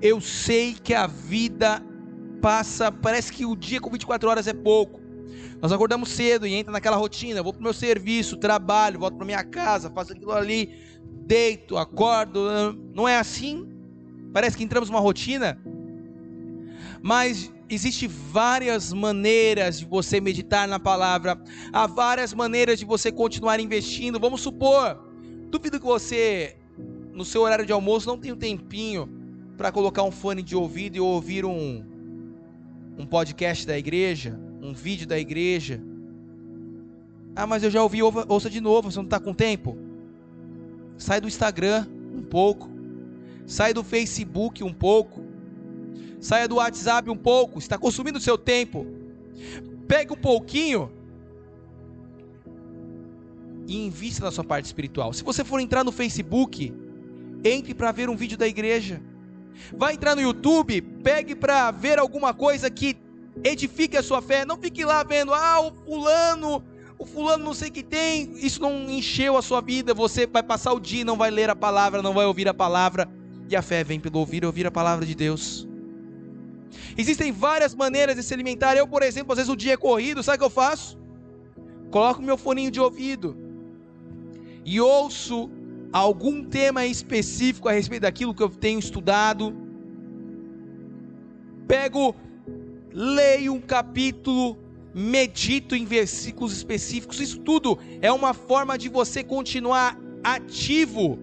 Eu 0.01 0.21
sei 0.21 0.73
que 0.73 0.93
a 0.93 1.07
vida 1.07 1.83
passa, 2.41 2.91
parece 2.91 3.31
que 3.31 3.45
o 3.45 3.55
dia 3.55 3.81
com 3.81 3.89
24 3.89 4.29
horas 4.29 4.47
é 4.47 4.53
pouco. 4.53 5.01
Nós 5.61 5.71
acordamos 5.71 6.09
cedo 6.09 6.45
e 6.45 6.53
entra 6.53 6.71
naquela 6.71 6.95
rotina, 6.95 7.41
vou 7.41 7.51
para 7.51 7.59
o 7.59 7.63
meu 7.63 7.73
serviço, 7.73 8.37
trabalho, 8.37 8.99
volto 8.99 9.17
para 9.17 9.25
minha 9.25 9.43
casa, 9.43 9.89
faço 9.89 10.13
aquilo 10.13 10.31
ali, 10.31 10.71
deito, 11.25 11.77
acordo. 11.77 12.47
Não 12.93 13.07
é 13.07 13.17
assim? 13.17 13.67
Parece 14.31 14.55
que 14.55 14.63
entramos 14.63 14.89
numa 14.89 14.99
rotina. 14.99 15.59
Mas 17.07 17.49
existe 17.69 18.05
várias 18.05 18.91
maneiras 18.91 19.79
de 19.79 19.85
você 19.85 20.19
meditar 20.19 20.67
na 20.67 20.77
palavra, 20.77 21.41
há 21.71 21.87
várias 21.87 22.33
maneiras 22.33 22.77
de 22.77 22.83
você 22.83 23.13
continuar 23.13 23.61
investindo. 23.61 24.19
Vamos 24.19 24.41
supor, 24.41 25.07
duvido 25.49 25.79
que 25.79 25.85
você 25.85 26.57
no 27.13 27.23
seu 27.23 27.43
horário 27.43 27.65
de 27.65 27.71
almoço 27.71 28.09
não 28.09 28.17
tem 28.17 28.33
um 28.33 28.35
tempinho 28.35 29.09
para 29.55 29.71
colocar 29.71 30.03
um 30.03 30.11
fone 30.11 30.43
de 30.43 30.53
ouvido 30.53 30.97
e 30.97 30.99
ouvir 30.99 31.45
um 31.45 31.81
um 32.97 33.05
podcast 33.05 33.65
da 33.65 33.77
igreja, 33.77 34.37
um 34.61 34.73
vídeo 34.73 35.07
da 35.07 35.17
igreja. 35.17 35.81
Ah, 37.33 37.47
mas 37.47 37.63
eu 37.63 37.71
já 37.71 37.81
ouvi, 37.81 37.99
ouça 38.01 38.49
de 38.49 38.59
novo, 38.59 38.91
você 38.91 38.97
não 38.97 39.05
está 39.05 39.17
com 39.17 39.33
tempo? 39.33 39.77
Sai 40.97 41.21
do 41.21 41.27
Instagram 41.29 41.87
um 42.13 42.21
pouco, 42.21 42.69
sai 43.45 43.73
do 43.73 43.81
Facebook 43.81 44.61
um 44.61 44.73
pouco, 44.73 45.26
saia 46.19 46.47
do 46.47 46.55
WhatsApp 46.55 47.09
um 47.09 47.17
pouco, 47.17 47.59
está 47.59 47.77
consumindo 47.77 48.17
o 48.17 48.21
seu 48.21 48.37
tempo. 48.37 48.85
Pegue 49.87 50.13
um 50.13 50.17
pouquinho 50.17 50.91
e 53.67 53.85
invista 53.85 54.25
na 54.25 54.31
sua 54.31 54.43
parte 54.43 54.65
espiritual. 54.65 55.13
Se 55.13 55.23
você 55.23 55.43
for 55.43 55.59
entrar 55.59 55.83
no 55.83 55.91
Facebook, 55.91 56.73
entre 57.43 57.73
para 57.73 57.91
ver 57.91 58.09
um 58.09 58.15
vídeo 58.15 58.37
da 58.37 58.47
igreja. 58.47 59.01
Vai 59.75 59.93
entrar 59.93 60.15
no 60.15 60.21
YouTube, 60.21 60.81
pegue 60.81 61.35
para 61.35 61.71
ver 61.71 61.99
alguma 61.99 62.33
coisa 62.33 62.69
que 62.69 62.97
edifique 63.43 63.97
a 63.97 64.03
sua 64.03 64.21
fé. 64.21 64.45
Não 64.45 64.57
fique 64.57 64.85
lá 64.85 65.03
vendo, 65.03 65.33
ah, 65.33 65.61
o 65.61 65.71
fulano, 65.85 66.63
o 66.97 67.05
fulano 67.05 67.43
não 67.43 67.53
sei 67.53 67.69
o 67.69 67.71
que 67.71 67.83
tem. 67.83 68.33
Isso 68.37 68.61
não 68.61 68.89
encheu 68.89 69.37
a 69.37 69.41
sua 69.41 69.61
vida. 69.61 69.93
Você 69.93 70.27
vai 70.27 70.43
passar 70.43 70.73
o 70.73 70.79
dia, 70.79 71.03
não 71.03 71.17
vai 71.17 71.31
ler 71.31 71.49
a 71.49 71.55
palavra, 71.55 72.01
não 72.01 72.13
vai 72.13 72.25
ouvir 72.25 72.47
a 72.47 72.53
palavra. 72.53 73.09
E 73.49 73.55
a 73.55 73.61
fé 73.61 73.83
vem 73.83 73.99
pelo 73.99 74.19
ouvir, 74.19 74.45
ouvir 74.45 74.67
a 74.67 74.71
palavra 74.71 75.05
de 75.05 75.15
Deus. 75.15 75.67
Existem 76.97 77.31
várias 77.31 77.73
maneiras 77.75 78.15
de 78.15 78.23
se 78.23 78.33
alimentar. 78.33 78.75
Eu, 78.75 78.87
por 78.87 79.03
exemplo, 79.03 79.31
às 79.33 79.37
vezes 79.37 79.51
o 79.51 79.55
dia 79.55 79.73
é 79.73 79.77
corrido, 79.77 80.23
sabe 80.23 80.37
o 80.37 80.39
que 80.39 80.45
eu 80.45 80.49
faço? 80.49 80.97
Coloco 81.91 82.21
meu 82.21 82.37
foninho 82.37 82.71
de 82.71 82.79
ouvido 82.79 83.37
e 84.65 84.81
ouço 84.81 85.49
algum 85.93 86.43
tema 86.43 86.85
específico 86.85 87.69
a 87.69 87.71
respeito 87.71 88.01
daquilo 88.01 88.33
que 88.33 88.43
eu 88.43 88.49
tenho 88.49 88.79
estudado. 88.79 89.55
Pego, 91.67 92.15
leio 92.91 93.53
um 93.53 93.61
capítulo, 93.61 94.57
medito 94.93 95.75
em 95.75 95.85
versículos 95.85 96.51
específicos. 96.51 97.21
Isso 97.21 97.39
tudo 97.39 97.79
é 98.01 98.11
uma 98.11 98.33
forma 98.33 98.77
de 98.77 98.89
você 98.89 99.23
continuar 99.23 99.97
ativo 100.23 101.17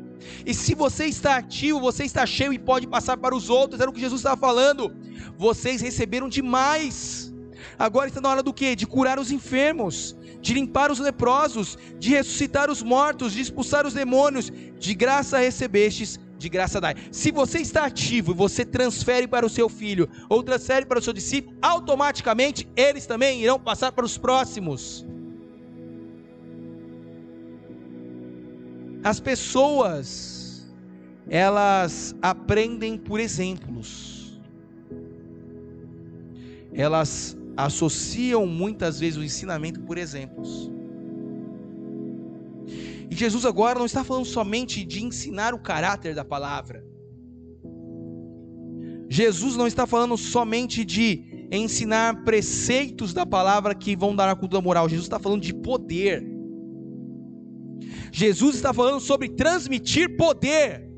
e 0.44 0.54
se 0.54 0.74
você 0.74 1.06
está 1.06 1.36
ativo, 1.36 1.80
você 1.80 2.04
está 2.04 2.26
cheio 2.26 2.52
e 2.52 2.58
pode 2.58 2.86
passar 2.86 3.16
para 3.16 3.34
os 3.34 3.48
outros, 3.48 3.80
era 3.80 3.90
o 3.90 3.92
que 3.92 4.00
Jesus 4.00 4.20
estava 4.20 4.36
falando. 4.36 4.94
Vocês 5.36 5.80
receberam 5.80 6.28
demais. 6.28 7.32
Agora 7.78 8.08
está 8.08 8.20
na 8.20 8.28
hora 8.28 8.42
do 8.42 8.52
que? 8.52 8.76
De 8.76 8.86
curar 8.86 9.18
os 9.18 9.30
enfermos, 9.30 10.16
de 10.40 10.54
limpar 10.54 10.90
os 10.90 10.98
leprosos, 10.98 11.76
de 11.98 12.10
ressuscitar 12.10 12.70
os 12.70 12.82
mortos, 12.82 13.32
de 13.32 13.40
expulsar 13.40 13.86
os 13.86 13.94
demônios. 13.94 14.52
De 14.78 14.94
graça 14.94 15.38
recebestes, 15.38 16.20
de 16.38 16.48
graça 16.48 16.80
dai. 16.80 16.94
Se 17.10 17.30
você 17.30 17.58
está 17.58 17.86
ativo 17.86 18.32
e 18.32 18.34
você 18.34 18.64
transfere 18.64 19.26
para 19.26 19.46
o 19.46 19.50
seu 19.50 19.68
filho 19.68 20.08
ou 20.28 20.42
transfere 20.42 20.84
para 20.84 20.98
o 20.98 21.02
seu 21.02 21.12
discípulo, 21.12 21.56
automaticamente 21.62 22.68
eles 22.76 23.06
também 23.06 23.42
irão 23.42 23.58
passar 23.58 23.92
para 23.92 24.04
os 24.04 24.18
próximos. 24.18 25.06
As 29.04 29.20
pessoas, 29.20 30.66
elas 31.28 32.16
aprendem 32.22 32.96
por 32.96 33.20
exemplos. 33.20 34.40
Elas 36.72 37.36
associam 37.54 38.46
muitas 38.46 38.98
vezes 38.98 39.18
o 39.18 39.22
ensinamento 39.22 39.80
por 39.82 39.98
exemplos. 39.98 40.70
E 43.10 43.14
Jesus 43.14 43.44
agora 43.44 43.78
não 43.78 43.86
está 43.86 44.02
falando 44.02 44.24
somente 44.24 44.84
de 44.84 45.04
ensinar 45.04 45.52
o 45.52 45.58
caráter 45.58 46.14
da 46.14 46.24
palavra. 46.24 46.82
Jesus 49.08 49.54
não 49.54 49.66
está 49.66 49.86
falando 49.86 50.16
somente 50.16 50.82
de 50.82 51.46
ensinar 51.52 52.24
preceitos 52.24 53.12
da 53.12 53.26
palavra 53.26 53.74
que 53.74 53.94
vão 53.94 54.16
dar 54.16 54.30
a 54.30 54.34
cultura 54.34 54.62
moral. 54.62 54.88
Jesus 54.88 55.04
está 55.04 55.18
falando 55.18 55.42
de 55.42 55.54
poder. 55.54 56.33
Jesus 58.16 58.54
está 58.54 58.72
falando 58.72 59.00
sobre 59.00 59.28
transmitir 59.28 60.16
poder. 60.16 60.88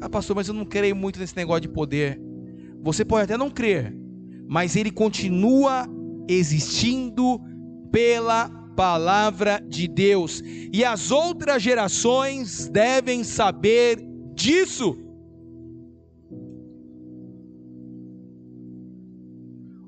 Ah, 0.00 0.08
pastor, 0.08 0.36
mas 0.36 0.46
eu 0.46 0.54
não 0.54 0.64
creio 0.64 0.94
muito 0.94 1.18
nesse 1.18 1.36
negócio 1.36 1.62
de 1.62 1.68
poder. 1.68 2.20
Você 2.80 3.04
pode 3.04 3.24
até 3.24 3.36
não 3.36 3.50
crer, 3.50 3.92
mas 4.46 4.76
ele 4.76 4.92
continua 4.92 5.84
existindo 6.28 7.40
pela 7.90 8.48
palavra 8.76 9.60
de 9.68 9.88
Deus. 9.88 10.44
E 10.72 10.84
as 10.84 11.10
outras 11.10 11.60
gerações 11.60 12.68
devem 12.68 13.24
saber 13.24 13.98
disso. 14.32 14.96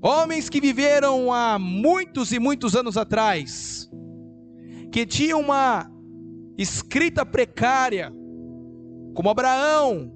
Homens 0.01 0.49
que 0.49 0.61
viveram 0.61 1.33
há 1.33 1.59
muitos 1.59 2.31
e 2.33 2.39
muitos 2.39 2.77
anos 2.77 2.97
atrás, 2.97 3.91
que 4.93 5.05
tinham 5.05 5.41
uma 5.41 5.91
escrita 6.57 7.27
precária, 7.27 8.13
como 9.15 9.29
Abraão, 9.29 10.13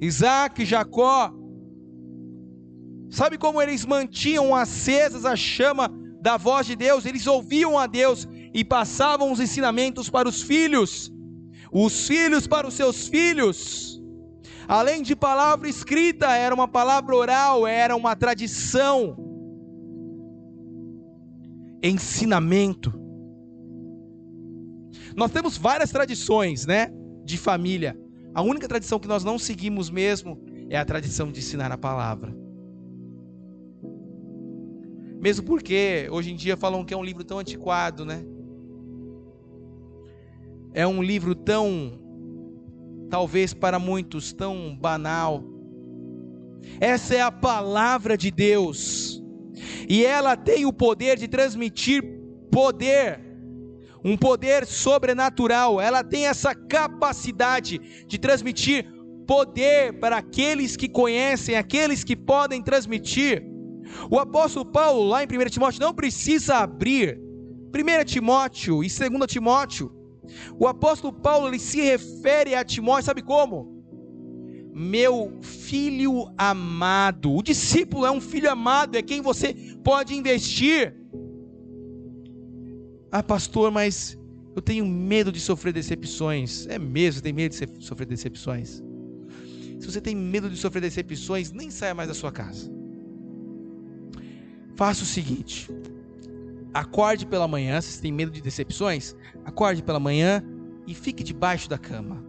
Isaac, 0.00 0.64
Jacó. 0.64 1.32
Sabe 3.10 3.36
como 3.36 3.60
eles 3.60 3.84
mantinham 3.84 4.54
acesas 4.54 5.24
a 5.26 5.36
chama 5.36 5.90
da 6.22 6.36
voz 6.36 6.66
de 6.66 6.74
Deus? 6.74 7.04
Eles 7.04 7.26
ouviam 7.26 7.78
a 7.78 7.86
Deus 7.86 8.26
e 8.54 8.64
passavam 8.64 9.30
os 9.30 9.40
ensinamentos 9.40 10.08
para 10.08 10.28
os 10.28 10.42
filhos, 10.42 11.12
os 11.70 12.06
filhos 12.06 12.46
para 12.46 12.66
os 12.66 12.74
seus 12.74 13.08
filhos. 13.08 13.87
Além 14.68 15.02
de 15.02 15.16
palavra 15.16 15.66
escrita, 15.66 16.26
era 16.36 16.54
uma 16.54 16.68
palavra 16.68 17.16
oral, 17.16 17.66
era 17.66 17.96
uma 17.96 18.14
tradição. 18.14 19.16
Ensinamento. 21.82 22.92
Nós 25.16 25.30
temos 25.30 25.56
várias 25.56 25.90
tradições, 25.90 26.66
né, 26.66 26.92
de 27.24 27.38
família. 27.38 27.98
A 28.34 28.42
única 28.42 28.68
tradição 28.68 28.98
que 28.98 29.08
nós 29.08 29.24
não 29.24 29.38
seguimos 29.38 29.88
mesmo 29.88 30.38
é 30.68 30.76
a 30.76 30.84
tradição 30.84 31.32
de 31.32 31.38
ensinar 31.38 31.72
a 31.72 31.78
palavra. 31.78 32.36
Mesmo 35.18 35.46
porque 35.46 36.08
hoje 36.12 36.30
em 36.30 36.36
dia 36.36 36.58
falam 36.58 36.84
que 36.84 36.92
é 36.92 36.96
um 36.96 37.02
livro 37.02 37.24
tão 37.24 37.38
antiquado, 37.38 38.04
né? 38.04 38.22
É 40.74 40.86
um 40.86 41.02
livro 41.02 41.34
tão 41.34 42.07
talvez 43.08 43.54
para 43.54 43.78
muitos 43.78 44.32
tão 44.32 44.76
banal. 44.76 45.42
Essa 46.80 47.14
é 47.14 47.20
a 47.20 47.32
palavra 47.32 48.16
de 48.16 48.30
Deus, 48.30 49.22
e 49.88 50.04
ela 50.04 50.36
tem 50.36 50.66
o 50.66 50.72
poder 50.72 51.18
de 51.18 51.26
transmitir 51.26 52.02
poder, 52.50 53.20
um 54.04 54.16
poder 54.16 54.66
sobrenatural. 54.66 55.80
Ela 55.80 56.04
tem 56.04 56.26
essa 56.26 56.54
capacidade 56.54 57.80
de 58.06 58.18
transmitir 58.18 58.86
poder 59.26 59.98
para 59.98 60.18
aqueles 60.18 60.76
que 60.76 60.88
conhecem, 60.88 61.56
aqueles 61.56 62.04
que 62.04 62.16
podem 62.16 62.62
transmitir. 62.62 63.42
O 64.10 64.18
apóstolo 64.18 64.66
Paulo, 64.66 65.04
lá 65.04 65.22
em 65.22 65.26
1 65.26 65.50
Timóteo, 65.50 65.80
não 65.80 65.94
precisa 65.94 66.56
abrir 66.56 67.18
1 67.74 68.04
Timóteo 68.04 68.84
e 68.84 68.88
2 68.88 69.26
Timóteo 69.26 69.97
o 70.58 70.66
apóstolo 70.66 71.12
Paulo 71.12 71.48
ele 71.48 71.58
se 71.58 71.80
refere 71.80 72.54
a 72.54 72.64
Timóteo, 72.64 73.06
sabe 73.06 73.22
como? 73.22 73.78
meu 74.78 75.36
filho 75.42 76.32
amado. 76.38 77.34
O 77.34 77.42
discípulo 77.42 78.06
é 78.06 78.12
um 78.12 78.20
filho 78.20 78.48
amado, 78.48 78.96
é 78.96 79.02
quem 79.02 79.20
você 79.20 79.52
pode 79.82 80.14
investir. 80.14 80.94
Ah, 83.10 83.22
pastor, 83.22 83.72
mas 83.72 84.16
eu 84.54 84.62
tenho 84.62 84.86
medo 84.86 85.32
de 85.32 85.40
sofrer 85.40 85.72
decepções. 85.72 86.66
É 86.68 86.78
mesmo, 86.78 87.22
tem 87.22 87.32
medo 87.32 87.58
de 87.58 87.84
sofrer 87.84 88.06
decepções? 88.06 88.80
Se 89.80 89.86
você 89.90 90.00
tem 90.00 90.14
medo 90.14 90.48
de 90.48 90.56
sofrer 90.56 90.80
decepções, 90.80 91.50
nem 91.50 91.70
saia 91.70 91.94
mais 91.94 92.08
da 92.08 92.14
sua 92.14 92.30
casa. 92.30 92.70
Faça 94.76 95.02
o 95.02 95.06
seguinte: 95.06 95.68
acorde 96.78 97.26
pela 97.26 97.48
manhã, 97.48 97.80
se 97.80 97.92
você 97.92 98.02
tem 98.02 98.12
medo 98.12 98.30
de 98.30 98.40
decepções, 98.40 99.14
acorde 99.44 99.82
pela 99.82 99.98
manhã 99.98 100.42
e 100.86 100.94
fique 100.94 101.24
debaixo 101.24 101.68
da 101.68 101.76
cama. 101.76 102.24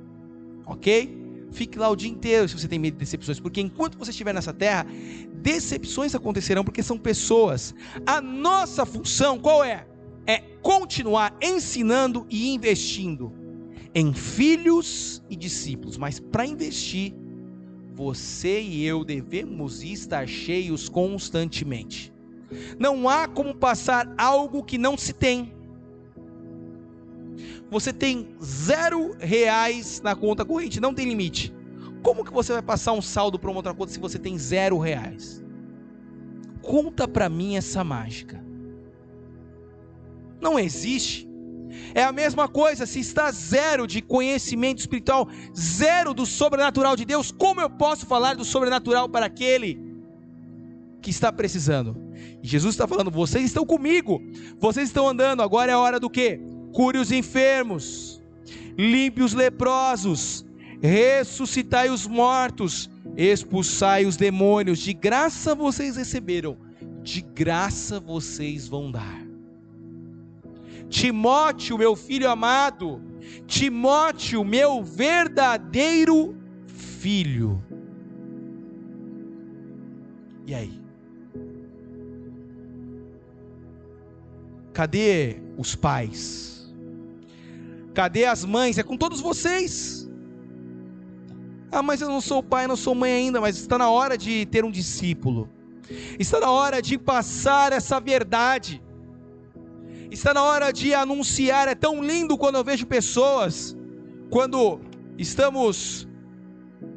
Ok? 0.66 1.18
Fique 1.52 1.78
lá 1.78 1.90
o 1.90 1.96
dia 1.96 2.10
inteiro 2.10 2.48
se 2.48 2.58
você 2.58 2.68
tem 2.68 2.80
medo 2.80 2.94
de 2.94 3.00
decepções, 3.00 3.40
porque 3.40 3.62
enquanto 3.62 3.98
você 3.98 4.12
estiver 4.12 4.34
nessa 4.34 4.54
terra, 4.54 4.88
decepções 5.36 6.16
acontecerão 6.16 6.64
porque 6.64 6.82
são 6.82 6.98
pessoas. 6.98 7.76
A 8.06 8.20
nossa 8.20 8.86
função 8.86 9.40
qual 9.40 9.64
é? 9.64 9.88
É 10.26 10.40
continuar 10.62 11.36
ensinando 11.42 12.26
e 12.30 12.50
investindo 12.54 13.32
em 13.94 14.14
filhos 14.14 15.24
e 15.30 15.36
discípulos, 15.36 15.98
mas 15.98 16.20
para 16.20 16.46
investir, 16.46 17.14
você 17.94 18.62
e 18.62 18.86
eu 18.86 19.04
devemos 19.04 19.84
estar 19.84 20.28
cheios 20.28 20.88
constantemente. 20.88 22.14
Não 22.78 23.08
há 23.08 23.28
como 23.28 23.56
passar 23.56 24.12
algo 24.18 24.64
que 24.64 24.78
não 24.78 24.98
se 24.98 25.14
tem. 25.14 25.54
Você 27.70 27.94
tem 27.94 28.36
zero 28.44 29.16
reais 29.20 30.02
na 30.02 30.16
conta 30.16 30.44
corrente, 30.44 30.80
não 30.80 30.94
tem 30.94 31.08
limite. 31.08 31.54
Como 32.02 32.24
que 32.24 32.34
você 32.34 32.54
vai 32.54 32.62
passar 32.62 32.94
um 32.94 33.02
saldo 33.02 33.38
para 33.38 33.50
uma 33.50 33.58
outra 33.58 33.74
conta 33.74 33.92
se 33.92 34.00
você 34.00 34.18
tem 34.18 34.38
zero 34.38 34.78
reais? 34.80 35.44
Conta 36.62 37.08
para 37.08 37.30
mim 37.30 37.56
essa 37.56 37.84
mágica. 37.84 38.44
Não 40.42 40.58
existe. 40.58 41.28
É 41.94 42.04
a 42.04 42.12
mesma 42.12 42.48
coisa, 42.48 42.86
se 42.86 43.00
está 43.00 43.32
zero 43.32 43.86
de 43.86 44.02
conhecimento 44.02 44.80
espiritual, 44.80 45.28
zero 45.56 46.14
do 46.14 46.26
sobrenatural 46.26 46.96
de 46.96 47.06
Deus, 47.06 47.32
como 47.32 47.62
eu 47.62 47.70
posso 47.70 48.06
falar 48.06 48.36
do 48.36 48.44
sobrenatural 48.44 49.08
para 49.08 49.28
aquele 49.28 49.80
que 51.02 51.12
está 51.12 51.32
precisando? 51.32 52.09
E 52.42 52.48
Jesus 52.48 52.74
está 52.74 52.88
falando: 52.88 53.12
vocês 53.12 53.46
estão 53.46 53.66
comigo, 53.66 54.22
vocês 54.60 54.90
estão 54.90 55.08
andando, 55.08 55.42
agora 55.42 55.72
é 55.72 55.76
a 55.76 55.80
hora 55.80 56.00
do 56.00 56.10
que? 56.10 56.40
Cure 56.74 56.98
os 56.98 57.12
enfermos, 57.12 58.22
limpe 58.78 59.22
os 59.22 59.34
leprosos, 59.34 60.46
ressuscitai 60.82 61.90
os 61.90 62.08
mortos, 62.08 62.90
expulsai 63.18 64.06
os 64.06 64.16
demônios, 64.16 64.80
de 64.80 64.94
graça 64.94 65.54
vocês 65.56 65.96
receberam, 65.96 66.58
de 67.02 67.22
graça 67.22 68.00
vocês 68.00 68.68
vão 68.68 68.92
dar. 68.92 69.28
Timóteo, 70.90 71.78
meu 71.78 71.96
filho 71.96 72.30
amado, 72.30 73.02
Timóteo, 73.46 74.44
meu 74.44 74.84
verdadeiro 74.84 76.36
filho. 76.68 77.64
E 80.48 80.56
aí? 80.56 80.82
Cadê 84.80 85.36
os 85.58 85.76
pais? 85.76 86.74
Cadê 87.94 88.24
as 88.24 88.46
mães? 88.46 88.78
É 88.78 88.84
com 88.90 88.96
todos 88.96 89.20
vocês. 89.20 90.10
Ah, 91.70 91.84
mas 91.84 92.00
eu 92.00 92.08
não 92.08 92.22
sou 92.22 92.42
pai, 92.42 92.66
não 92.66 92.78
sou 92.78 92.96
mãe 92.96 93.12
ainda, 93.12 93.42
mas 93.42 93.58
está 93.58 93.78
na 93.78 93.90
hora 93.90 94.18
de 94.18 94.46
ter 94.46 94.64
um 94.64 94.72
discípulo. 94.72 95.50
Está 96.18 96.40
na 96.40 96.50
hora 96.50 96.82
de 96.82 96.98
passar 96.98 97.74
essa 97.74 98.00
verdade. 98.00 98.82
Está 100.10 100.34
na 100.34 100.44
hora 100.44 100.72
de 100.72 100.94
anunciar. 100.94 101.68
É 101.68 101.76
tão 101.76 102.02
lindo 102.02 102.38
quando 102.38 102.56
eu 102.56 102.64
vejo 102.64 102.88
pessoas, 102.88 103.76
quando 104.30 104.80
estamos, 105.18 106.08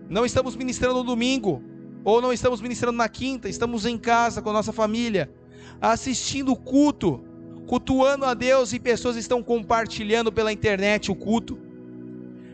não 0.09 0.25
estamos 0.25 0.55
ministrando 0.55 0.99
no 0.99 1.03
domingo, 1.03 1.61
ou 2.05 2.23
não 2.23 2.33
estamos 2.33 2.61
ministrando 2.61 2.97
na 2.97 3.09
quinta, 3.09 3.49
estamos 3.49 3.87
em 3.87 3.99
casa 3.99 4.41
com 4.41 4.51
a 4.51 4.53
nossa 4.53 4.73
família, 4.73 5.35
assistindo 5.81 6.53
o 6.53 6.57
culto 6.57 7.32
cultuando 7.73 8.27
a 8.27 8.35
Deus 8.35 8.75
e 8.75 8.79
pessoas 8.79 9.17
estão 9.17 9.43
compartilhando 9.43 10.31
pela 10.31 10.53
internet 10.53 11.11
o 11.11 11.15
culto. 11.15 11.59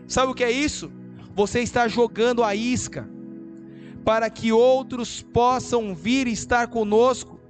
Sabe 0.07 0.31
o 0.31 0.35
que 0.35 0.45
é 0.45 0.51
isso? 0.53 0.93
Você 1.35 1.59
está 1.59 1.89
jogando 1.89 2.45
a 2.45 2.55
isca 2.55 3.09
para 4.05 4.31
que 4.31 4.53
outros 4.53 5.21
possam 5.21 5.93
vir 5.93 6.29
estar 6.29 6.69
conosco. 6.69 7.41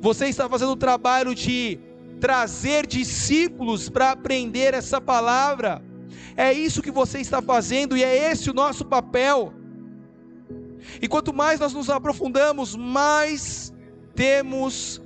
Você 0.00 0.26
está 0.26 0.48
fazendo 0.48 0.72
o 0.72 0.76
trabalho 0.76 1.32
de 1.32 1.78
trazer 2.18 2.84
discípulos 2.84 3.88
para 3.88 4.10
aprender 4.10 4.74
essa 4.74 5.00
palavra. 5.00 5.80
É 6.36 6.52
isso 6.52 6.82
que 6.82 6.90
você 6.90 7.20
está 7.20 7.40
fazendo 7.40 7.96
e 7.96 8.02
é 8.02 8.32
esse 8.32 8.50
o 8.50 8.54
nosso 8.62 8.84
papel. 8.84 9.54
E 11.00 11.06
quanto 11.06 11.32
mais 11.32 11.60
nós 11.60 11.72
nos 11.72 11.88
aprofundamos, 11.88 12.74
mais 12.74 13.72
temos 14.12 15.00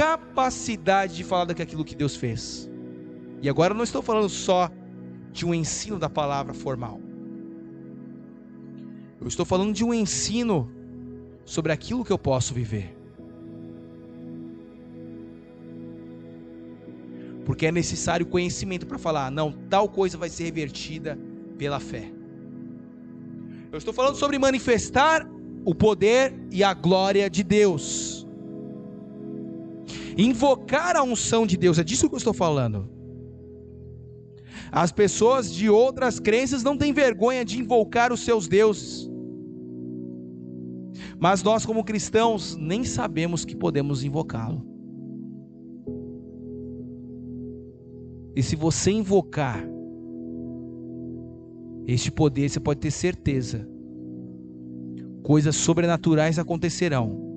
capacidade 0.00 1.14
de 1.14 1.22
falar 1.22 1.44
daquilo 1.44 1.84
que 1.84 1.94
Deus 1.94 2.16
fez. 2.16 2.70
E 3.42 3.50
agora 3.50 3.74
eu 3.74 3.76
não 3.76 3.84
estou 3.84 4.00
falando 4.00 4.30
só 4.30 4.70
de 5.30 5.44
um 5.44 5.52
ensino 5.52 5.98
da 5.98 6.08
palavra 6.08 6.54
formal. 6.54 6.98
Eu 9.20 9.28
estou 9.28 9.44
falando 9.44 9.74
de 9.74 9.84
um 9.84 9.92
ensino 9.92 10.72
sobre 11.44 11.70
aquilo 11.70 12.02
que 12.02 12.10
eu 12.10 12.18
posso 12.18 12.54
viver. 12.54 12.96
Porque 17.44 17.66
é 17.66 17.72
necessário 17.72 18.24
conhecimento 18.24 18.86
para 18.86 18.98
falar, 18.98 19.30
não, 19.30 19.52
tal 19.68 19.86
coisa 19.86 20.16
vai 20.16 20.30
ser 20.30 20.44
revertida 20.44 21.18
pela 21.58 21.78
fé. 21.78 22.10
Eu 23.70 23.76
estou 23.76 23.92
falando 23.92 24.16
sobre 24.16 24.38
manifestar 24.38 25.28
o 25.62 25.74
poder 25.74 26.32
e 26.50 26.64
a 26.64 26.72
glória 26.72 27.28
de 27.28 27.42
Deus. 27.44 28.19
Invocar 30.16 30.96
a 30.96 31.02
unção 31.02 31.46
de 31.46 31.56
Deus, 31.56 31.78
é 31.78 31.84
disso 31.84 32.08
que 32.08 32.14
eu 32.14 32.18
estou 32.18 32.34
falando. 32.34 32.88
As 34.72 34.92
pessoas 34.92 35.52
de 35.52 35.68
outras 35.68 36.20
crenças 36.20 36.62
não 36.62 36.76
têm 36.76 36.92
vergonha 36.92 37.44
de 37.44 37.58
invocar 37.58 38.12
os 38.12 38.20
seus 38.20 38.46
deuses. 38.46 39.10
Mas 41.18 41.42
nós, 41.42 41.66
como 41.66 41.84
cristãos, 41.84 42.56
nem 42.56 42.84
sabemos 42.84 43.44
que 43.44 43.56
podemos 43.56 44.04
invocá-lo. 44.04 44.64
E 48.34 48.42
se 48.42 48.54
você 48.56 48.92
invocar 48.92 49.68
este 51.86 52.10
poder, 52.10 52.48
você 52.48 52.60
pode 52.60 52.80
ter 52.80 52.90
certeza, 52.90 53.68
coisas 55.22 55.56
sobrenaturais 55.56 56.38
acontecerão 56.38 57.29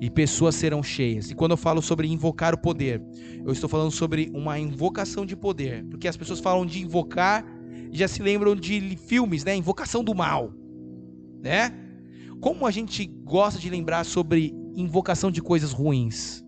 e 0.00 0.08
pessoas 0.08 0.54
serão 0.54 0.82
cheias. 0.82 1.30
E 1.30 1.34
quando 1.34 1.52
eu 1.52 1.56
falo 1.56 1.82
sobre 1.82 2.08
invocar 2.08 2.54
o 2.54 2.58
poder, 2.58 3.02
eu 3.44 3.52
estou 3.52 3.68
falando 3.68 3.90
sobre 3.90 4.30
uma 4.32 4.58
invocação 4.58 5.26
de 5.26 5.36
poder, 5.36 5.84
porque 5.90 6.08
as 6.08 6.16
pessoas 6.16 6.40
falam 6.40 6.64
de 6.64 6.82
invocar 6.82 7.44
e 7.90 7.98
já 7.98 8.06
se 8.06 8.22
lembram 8.22 8.54
de 8.54 8.96
filmes, 8.96 9.44
né? 9.44 9.56
Invocação 9.56 10.04
do 10.04 10.14
mal, 10.14 10.52
né? 11.42 11.72
Como 12.40 12.66
a 12.66 12.70
gente 12.70 13.06
gosta 13.24 13.58
de 13.58 13.68
lembrar 13.68 14.04
sobre 14.04 14.54
invocação 14.74 15.30
de 15.30 15.42
coisas 15.42 15.72
ruins, 15.72 16.44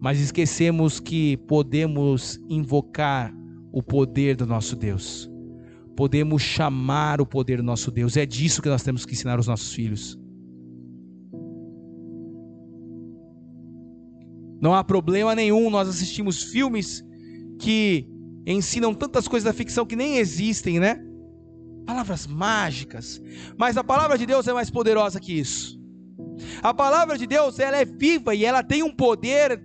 mas 0.00 0.20
esquecemos 0.20 1.00
que 1.00 1.36
podemos 1.48 2.40
invocar 2.48 3.34
o 3.72 3.82
poder 3.82 4.36
do 4.36 4.46
nosso 4.46 4.76
Deus. 4.76 5.30
Podemos 5.96 6.42
chamar 6.42 7.20
o 7.20 7.26
poder 7.26 7.58
do 7.58 7.62
nosso 7.62 7.90
Deus. 7.90 8.16
É 8.16 8.24
disso 8.24 8.62
que 8.62 8.68
nós 8.68 8.82
temos 8.82 9.04
que 9.04 9.12
ensinar 9.12 9.38
os 9.38 9.46
nossos 9.46 9.74
filhos. 9.74 10.18
Não 14.62 14.72
há 14.72 14.84
problema 14.84 15.34
nenhum, 15.34 15.68
nós 15.68 15.88
assistimos 15.88 16.44
filmes 16.44 17.04
que 17.58 18.06
ensinam 18.46 18.94
tantas 18.94 19.26
coisas 19.26 19.44
da 19.44 19.52
ficção 19.52 19.84
que 19.84 19.96
nem 19.96 20.18
existem, 20.18 20.78
né? 20.78 21.02
Palavras 21.84 22.28
mágicas. 22.28 23.20
Mas 23.58 23.76
a 23.76 23.82
palavra 23.82 24.16
de 24.16 24.24
Deus 24.24 24.46
é 24.46 24.52
mais 24.52 24.70
poderosa 24.70 25.18
que 25.18 25.32
isso. 25.32 25.76
A 26.62 26.72
palavra 26.72 27.18
de 27.18 27.26
Deus, 27.26 27.58
ela 27.58 27.76
é 27.76 27.84
viva 27.84 28.36
e 28.36 28.44
ela 28.44 28.62
tem 28.62 28.84
um 28.84 28.94
poder, 28.94 29.60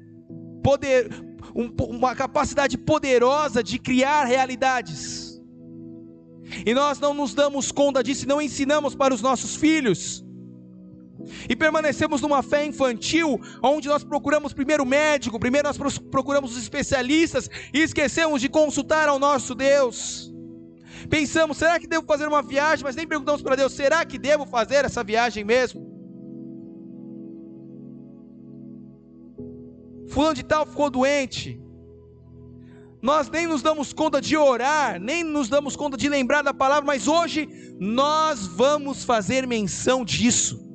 poder 0.64 1.10
um, 1.56 1.72
uma 1.96 2.16
capacidade 2.16 2.76
poderosa 2.76 3.64
de 3.64 3.78
criar 3.78 4.26
realidades. 4.26 5.40
E 6.66 6.74
nós 6.74 7.00
não 7.00 7.14
nos 7.14 7.36
damos 7.36 7.72
conta 7.72 8.02
disso 8.02 8.26
e 8.26 8.28
não 8.28 8.42
ensinamos 8.42 8.96
para 8.96 9.14
os 9.14 9.22
nossos 9.22 9.56
filhos 9.56 10.27
e 11.50 11.56
permanecemos 11.56 12.22
numa 12.22 12.42
fé 12.42 12.66
infantil, 12.66 13.40
onde 13.62 13.88
nós 13.88 14.04
procuramos 14.04 14.54
primeiro 14.54 14.84
o 14.84 14.86
médico, 14.86 15.40
primeiro 15.40 15.68
nós 15.68 15.98
procuramos 15.98 16.52
os 16.56 16.62
especialistas 16.62 17.50
e 17.74 17.82
esquecemos 17.82 18.42
de 18.42 18.50
consultar 18.50 19.08
ao 19.08 19.20
nosso 19.20 19.56
Deus. 19.56 20.34
Pensamos, 21.10 21.58
será 21.58 21.80
que 21.80 21.88
devo 21.88 22.06
fazer 22.06 22.28
uma 22.28 22.42
viagem? 22.42 22.84
Mas 22.84 22.96
nem 22.96 23.08
perguntamos 23.08 23.42
para 23.42 23.56
Deus, 23.56 23.74
será 23.74 24.04
que 24.06 24.18
devo 24.18 24.46
fazer 24.46 24.84
essa 24.86 25.04
viagem 25.04 25.44
mesmo? 25.44 25.88
Fulano 30.10 30.36
de 30.36 30.44
tal 30.44 30.66
ficou 30.66 30.90
doente. 30.90 31.62
Nós 33.02 33.30
nem 33.30 33.46
nos 33.46 33.62
damos 33.62 33.94
conta 33.94 34.20
de 34.20 34.36
orar, 34.36 35.00
nem 35.00 35.24
nos 35.24 35.48
damos 35.48 35.76
conta 35.76 35.96
de 35.96 36.10
lembrar 36.10 36.42
da 36.42 36.54
palavra, 36.54 36.86
mas 36.86 37.08
hoje 37.08 37.48
nós 37.80 38.48
vamos 38.48 39.04
fazer 39.04 39.46
menção 39.46 40.04
disso. 40.04 40.67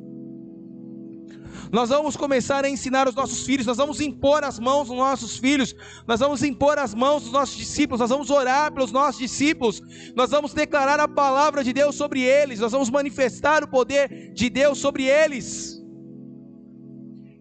Nós 1.72 1.88
vamos 1.88 2.18
começar 2.18 2.66
a 2.66 2.68
ensinar 2.68 3.08
os 3.08 3.14
nossos 3.14 3.46
filhos, 3.46 3.64
nós 3.64 3.78
vamos 3.78 3.98
impor 3.98 4.44
as 4.44 4.58
mãos 4.58 4.90
nos 4.90 4.98
nossos 4.98 5.38
filhos, 5.38 5.74
nós 6.06 6.20
vamos 6.20 6.42
impor 6.42 6.78
as 6.78 6.92
mãos 6.92 7.22
dos 7.22 7.32
nossos 7.32 7.56
discípulos, 7.56 7.98
nós 7.98 8.10
vamos 8.10 8.28
orar 8.28 8.70
pelos 8.70 8.92
nossos 8.92 9.18
discípulos, 9.18 9.80
nós 10.14 10.30
vamos 10.30 10.52
declarar 10.52 11.00
a 11.00 11.08
palavra 11.08 11.64
de 11.64 11.72
Deus 11.72 11.94
sobre 11.94 12.20
eles, 12.20 12.60
nós 12.60 12.72
vamos 12.72 12.90
manifestar 12.90 13.64
o 13.64 13.68
poder 13.68 14.34
de 14.34 14.50
Deus 14.50 14.76
sobre 14.76 15.04
eles. 15.04 15.82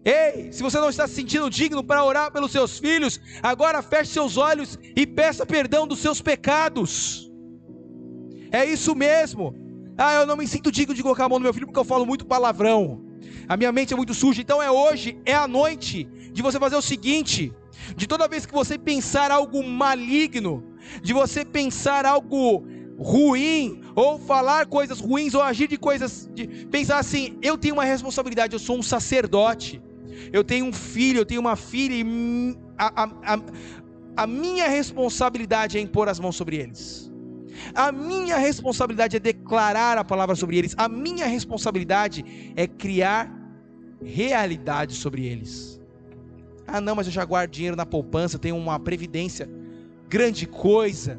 Ei, 0.02 0.50
se 0.50 0.62
você 0.62 0.78
não 0.78 0.88
está 0.88 1.06
se 1.06 1.14
sentindo 1.14 1.50
digno 1.50 1.84
para 1.84 2.02
orar 2.02 2.32
pelos 2.32 2.52
seus 2.52 2.78
filhos, 2.78 3.20
agora 3.42 3.82
feche 3.82 4.14
seus 4.14 4.38
olhos 4.38 4.78
e 4.96 5.06
peça 5.06 5.44
perdão 5.44 5.86
dos 5.86 5.98
seus 5.98 6.22
pecados. 6.22 7.30
É 8.50 8.64
isso 8.64 8.94
mesmo. 8.94 9.54
Ah, 9.98 10.14
eu 10.14 10.26
não 10.26 10.38
me 10.38 10.48
sinto 10.48 10.72
digno 10.72 10.94
de 10.94 11.02
colocar 11.02 11.26
a 11.26 11.28
mão 11.28 11.38
no 11.38 11.44
meu 11.44 11.52
filho 11.52 11.66
porque 11.66 11.78
eu 11.78 11.84
falo 11.84 12.06
muito 12.06 12.24
palavrão. 12.24 13.11
A 13.48 13.56
minha 13.56 13.72
mente 13.72 13.92
é 13.92 13.96
muito 13.96 14.14
suja. 14.14 14.40
Então 14.40 14.62
é 14.62 14.70
hoje, 14.70 15.18
é 15.24 15.34
a 15.34 15.48
noite 15.48 16.04
de 16.32 16.42
você 16.42 16.58
fazer 16.58 16.76
o 16.76 16.82
seguinte: 16.82 17.52
de 17.96 18.06
toda 18.06 18.28
vez 18.28 18.46
que 18.46 18.52
você 18.52 18.78
pensar 18.78 19.30
algo 19.30 19.62
maligno, 19.62 20.64
de 21.02 21.12
você 21.12 21.44
pensar 21.44 22.06
algo 22.06 22.66
ruim, 22.98 23.82
ou 23.94 24.18
falar 24.18 24.66
coisas 24.66 25.00
ruins, 25.00 25.34
ou 25.34 25.42
agir 25.42 25.68
de 25.68 25.76
coisas, 25.76 26.28
de 26.32 26.46
pensar 26.66 26.98
assim, 26.98 27.36
eu 27.42 27.58
tenho 27.58 27.74
uma 27.74 27.84
responsabilidade, 27.84 28.52
eu 28.52 28.58
sou 28.58 28.78
um 28.78 28.82
sacerdote, 28.82 29.82
eu 30.32 30.44
tenho 30.44 30.66
um 30.66 30.72
filho, 30.72 31.18
eu 31.18 31.26
tenho 31.26 31.40
uma 31.40 31.56
filha, 31.56 31.94
e 31.94 32.56
a, 32.78 33.02
a, 33.02 33.34
a, 33.34 33.40
a 34.16 34.26
minha 34.26 34.68
responsabilidade 34.68 35.78
é 35.78 35.80
impor 35.80 36.08
as 36.08 36.20
mãos 36.20 36.36
sobre 36.36 36.56
eles. 36.56 37.11
A 37.74 37.92
minha 37.92 38.36
responsabilidade 38.36 39.16
é 39.16 39.20
declarar 39.20 39.98
a 39.98 40.04
palavra 40.04 40.34
sobre 40.34 40.58
eles. 40.58 40.74
A 40.76 40.88
minha 40.88 41.26
responsabilidade 41.26 42.24
é 42.56 42.66
criar 42.66 43.30
realidade 44.04 44.94
sobre 44.94 45.26
eles. 45.26 45.80
Ah, 46.66 46.80
não, 46.80 46.94
mas 46.94 47.06
eu 47.06 47.12
já 47.12 47.24
guardo 47.24 47.50
dinheiro 47.50 47.76
na 47.76 47.86
poupança, 47.86 48.38
tenho 48.38 48.56
uma 48.56 48.78
previdência. 48.78 49.48
Grande 50.08 50.46
coisa. 50.46 51.18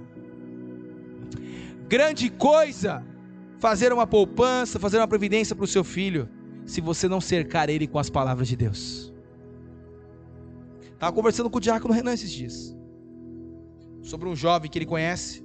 Grande 1.88 2.30
coisa 2.30 3.04
fazer 3.64 3.94
uma 3.94 4.06
poupança, 4.06 4.78
fazer 4.78 4.98
uma 4.98 5.08
previdência 5.08 5.56
para 5.56 5.64
o 5.64 5.68
seu 5.68 5.86
filho, 5.86 6.28
se 6.66 6.82
você 6.82 7.08
não 7.08 7.22
cercar 7.22 7.70
ele 7.70 7.88
com 7.88 7.98
as 7.98 8.10
palavras 8.10 8.48
de 8.50 8.58
Deus. 8.58 9.14
Estava 10.94 11.14
conversando 11.14 11.50
com 11.50 11.60
o 11.60 11.62
diácono 11.62 11.94
Renan 11.94 12.14
esses 12.14 12.30
dias, 12.30 12.76
sobre 14.02 14.28
um 14.28 14.36
jovem 14.36 14.70
que 14.70 14.78
ele 14.78 14.86
conhece, 14.86 15.42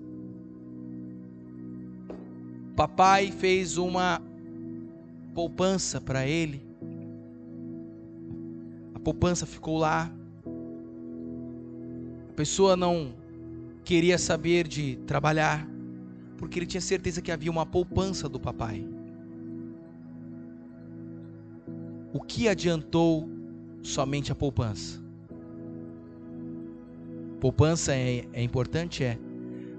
papai 2.78 3.32
fez 3.32 3.76
uma 3.76 4.22
poupança 5.34 6.00
para 6.00 6.24
ele. 6.24 6.64
A 8.94 9.00
poupança 9.00 9.44
ficou 9.44 9.78
lá. 9.78 10.08
A 12.28 12.32
pessoa 12.34 12.76
não 12.76 13.12
queria 13.82 14.16
saber 14.16 14.68
de 14.68 14.94
trabalhar, 15.08 15.68
porque 16.36 16.60
ele 16.60 16.66
tinha 16.66 16.80
certeza 16.80 17.20
que 17.20 17.32
havia 17.32 17.50
uma 17.50 17.66
poupança 17.66 18.28
do 18.28 18.38
papai. 18.38 18.86
O 22.12 22.20
que 22.20 22.46
adiantou 22.46 23.28
somente 23.82 24.30
a 24.30 24.36
poupança? 24.36 25.02
Poupança 27.40 27.92
é, 27.92 28.24
é 28.32 28.40
importante? 28.40 29.02
É. 29.02 29.18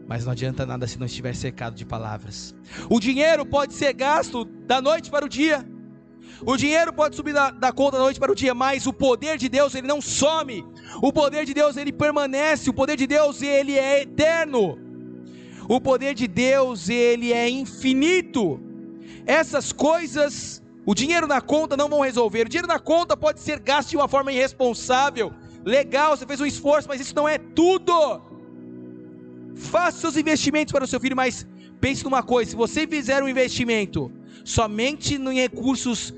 Mas 0.09 0.25
não 0.25 0.31
adianta 0.31 0.65
nada 0.65 0.87
se 0.87 0.97
não 0.97 1.05
estiver 1.05 1.35
cercado 1.35 1.75
de 1.75 1.85
palavras. 1.85 2.55
O 2.89 2.99
dinheiro 2.99 3.45
pode 3.45 3.75
ser 3.75 3.93
gasto 3.93 4.43
da 4.43 4.81
noite 4.81 5.11
para 5.11 5.23
o 5.23 5.29
dia. 5.29 5.63
O 6.43 6.57
dinheiro 6.57 6.91
pode 6.91 7.15
subir 7.15 7.31
da, 7.31 7.51
da, 7.51 7.71
conta 7.71 7.97
da 7.97 8.03
noite 8.05 8.19
para 8.19 8.31
o 8.31 8.35
dia, 8.35 8.55
mas 8.55 8.87
o 8.87 8.93
poder 8.93 9.37
de 9.37 9.47
Deus 9.47 9.75
ele 9.75 9.85
não 9.85 10.01
some. 10.01 10.65
O 10.99 11.13
poder 11.13 11.45
de 11.45 11.53
Deus 11.53 11.77
ele 11.77 11.91
permanece. 11.91 12.71
O 12.71 12.73
poder 12.73 12.97
de 12.97 13.05
Deus 13.05 13.43
ele 13.43 13.77
é 13.77 14.01
eterno. 14.01 14.79
O 15.69 15.79
poder 15.79 16.15
de 16.15 16.27
Deus 16.27 16.89
ele 16.89 17.31
é 17.31 17.47
infinito. 17.47 18.59
Essas 19.27 19.71
coisas, 19.71 20.63
o 20.87 20.95
dinheiro 20.95 21.27
na 21.27 21.39
conta 21.39 21.77
não 21.77 21.87
vão 21.87 22.01
resolver. 22.01 22.47
O 22.47 22.49
dinheiro 22.49 22.67
na 22.67 22.79
conta 22.79 23.15
pode 23.15 23.41
ser 23.41 23.59
gasto 23.59 23.89
de 23.89 23.97
uma 23.97 24.07
forma 24.07 24.31
irresponsável. 24.31 25.31
Legal, 25.63 26.17
você 26.17 26.25
fez 26.25 26.41
um 26.41 26.47
esforço, 26.47 26.87
mas 26.87 26.99
isso 26.99 27.15
não 27.15 27.29
é 27.29 27.37
tudo. 27.37 28.28
Faça 29.59 29.99
seus 29.99 30.15
investimentos 30.15 30.71
para 30.71 30.85
o 30.85 30.87
seu 30.87 30.99
filho, 30.99 31.15
mas 31.15 31.45
pense 31.81 32.03
numa 32.03 32.23
coisa: 32.23 32.51
se 32.51 32.55
você 32.55 32.87
fizer 32.87 33.21
um 33.21 33.27
investimento 33.27 34.11
somente 34.43 35.15
em 35.15 35.33
recursos 35.35 36.13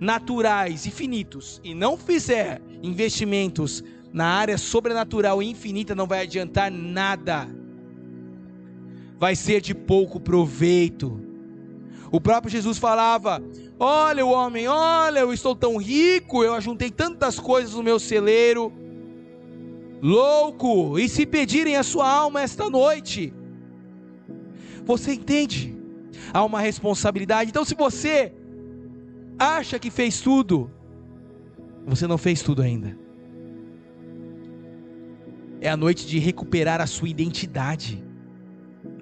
naturais 0.00 0.86
e 0.86 0.90
finitos 0.90 1.60
e 1.62 1.74
não 1.74 1.96
fizer 1.96 2.62
investimentos 2.82 3.84
na 4.12 4.26
área 4.26 4.56
sobrenatural 4.56 5.42
e 5.42 5.50
infinita, 5.50 5.94
não 5.94 6.06
vai 6.06 6.22
adiantar 6.22 6.70
nada. 6.70 7.46
Vai 9.18 9.36
ser 9.36 9.60
de 9.60 9.74
pouco 9.74 10.18
proveito. 10.18 11.20
O 12.10 12.20
próprio 12.20 12.50
Jesus 12.50 12.78
falava: 12.78 13.42
Olha, 13.78 14.24
o 14.24 14.30
homem, 14.30 14.66
olha, 14.66 15.20
eu 15.20 15.32
estou 15.32 15.54
tão 15.54 15.76
rico, 15.76 16.42
eu 16.42 16.54
ajuntei 16.54 16.90
tantas 16.90 17.38
coisas 17.38 17.74
no 17.74 17.82
meu 17.82 17.98
celeiro 17.98 18.72
louco, 20.02 20.98
e 20.98 21.08
se 21.08 21.26
pedirem 21.26 21.76
a 21.76 21.82
sua 21.82 22.08
alma 22.10 22.42
esta 22.42 22.68
noite. 22.70 23.32
Você 24.84 25.12
entende? 25.12 25.76
Há 26.32 26.44
uma 26.44 26.60
responsabilidade. 26.60 27.50
Então, 27.50 27.64
se 27.64 27.74
você 27.74 28.32
acha 29.38 29.78
que 29.78 29.90
fez 29.90 30.20
tudo, 30.20 30.70
você 31.86 32.06
não 32.06 32.18
fez 32.18 32.42
tudo 32.42 32.62
ainda. 32.62 32.98
É 35.60 35.68
a 35.68 35.76
noite 35.76 36.06
de 36.06 36.18
recuperar 36.18 36.80
a 36.80 36.86
sua 36.86 37.08
identidade 37.08 38.02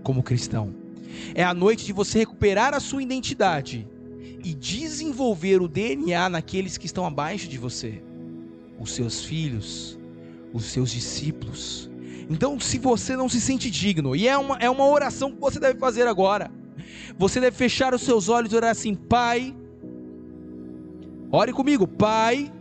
como 0.02 0.22
cristão. 0.22 0.74
É 1.34 1.42
a 1.42 1.52
noite 1.52 1.84
de 1.84 1.92
você 1.92 2.18
recuperar 2.18 2.74
a 2.74 2.80
sua 2.80 3.02
identidade 3.02 3.86
e 4.44 4.54
desenvolver 4.54 5.60
o 5.60 5.68
DNA 5.68 6.28
naqueles 6.28 6.78
que 6.78 6.86
estão 6.86 7.04
abaixo 7.04 7.48
de 7.48 7.58
você, 7.58 8.02
os 8.78 8.92
seus 8.92 9.24
filhos, 9.24 9.95
os 10.56 10.64
seus 10.64 10.90
discípulos. 10.90 11.90
Então, 12.28 12.58
se 12.58 12.78
você 12.78 13.16
não 13.16 13.28
se 13.28 13.40
sente 13.40 13.70
digno, 13.70 14.16
e 14.16 14.26
é 14.26 14.36
uma, 14.36 14.56
é 14.56 14.68
uma 14.68 14.88
oração 14.88 15.30
que 15.30 15.40
você 15.40 15.60
deve 15.60 15.78
fazer 15.78 16.08
agora, 16.08 16.50
você 17.16 17.40
deve 17.40 17.56
fechar 17.56 17.94
os 17.94 18.02
seus 18.02 18.28
olhos 18.28 18.52
e 18.52 18.56
orar 18.56 18.70
assim: 18.70 18.94
Pai, 18.94 19.54
ore 21.30 21.52
comigo, 21.52 21.86
Pai, 21.86 22.52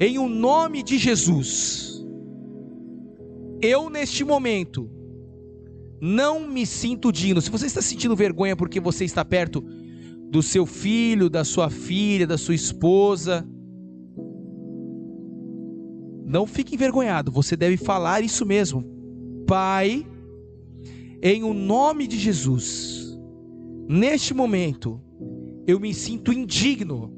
em 0.00 0.18
o 0.18 0.22
um 0.22 0.28
nome 0.28 0.82
de 0.82 0.98
Jesus, 0.98 2.04
eu 3.60 3.88
neste 3.88 4.24
momento 4.24 4.90
não 6.00 6.48
me 6.48 6.66
sinto 6.66 7.12
digno. 7.12 7.40
Se 7.40 7.50
você 7.50 7.66
está 7.66 7.80
sentindo 7.80 8.16
vergonha 8.16 8.56
porque 8.56 8.80
você 8.80 9.04
está 9.04 9.24
perto 9.24 9.60
do 10.30 10.42
seu 10.42 10.66
filho, 10.66 11.30
da 11.30 11.44
sua 11.44 11.70
filha, 11.70 12.26
da 12.26 12.38
sua 12.38 12.54
esposa, 12.54 13.46
não 16.32 16.46
fique 16.46 16.74
envergonhado, 16.74 17.30
você 17.30 17.54
deve 17.54 17.76
falar 17.76 18.22
isso 18.22 18.46
mesmo. 18.46 18.82
Pai, 19.46 20.06
em 21.22 21.44
o 21.44 21.52
nome 21.52 22.06
de 22.06 22.18
Jesus, 22.18 23.18
neste 23.86 24.32
momento, 24.32 24.98
eu 25.66 25.78
me 25.78 25.92
sinto 25.92 26.32
indigno 26.32 27.12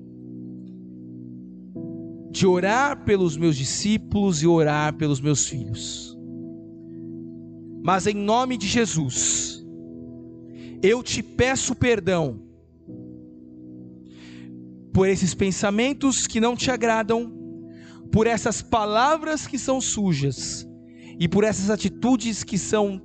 de 2.33 2.45
orar 2.45 3.05
pelos 3.05 3.37
meus 3.37 3.57
discípulos 3.57 4.43
e 4.43 4.49
orar 4.49 4.95
pelos 4.95 5.21
meus 5.21 5.47
filhos. 5.47 6.19
Mas 7.85 8.09
em 8.09 8.15
nome 8.15 8.57
de 8.57 8.67
Jesus, 8.67 9.65
eu 10.83 11.05
te 11.05 11.23
peço 11.23 11.73
perdão 11.77 12.43
por 14.93 15.09
esses 15.09 15.35
pensamentos 15.35 16.27
que 16.27 16.41
não 16.41 16.57
te 16.57 16.69
agradam 16.73 17.34
por 18.13 18.27
essas 18.27 18.63
palavras 18.63 19.47
que 19.47 19.59
são 19.59 19.81
sujas 19.81 20.67
e 21.19 21.29
por 21.29 21.45
essas 21.45 21.71
atitudes 21.71 22.45
que 22.45 22.59
são 22.59 23.01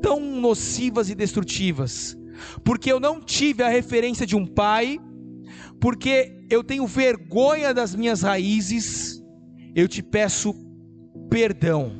tão 0.00 0.20
nocivas 0.20 1.10
e 1.10 1.14
destrutivas, 1.14 2.16
porque 2.64 2.90
eu 2.90 3.00
não 3.00 3.20
tive 3.20 3.62
a 3.62 3.68
referência 3.68 4.26
de 4.26 4.36
um 4.36 4.46
pai, 4.46 4.98
porque 5.80 6.46
eu 6.50 6.62
tenho 6.62 6.86
vergonha 6.86 7.72
das 7.72 7.94
minhas 7.94 8.22
raízes, 8.22 9.22
eu 9.74 9.88
te 9.88 10.02
peço 10.02 10.54
perdão. 11.28 11.92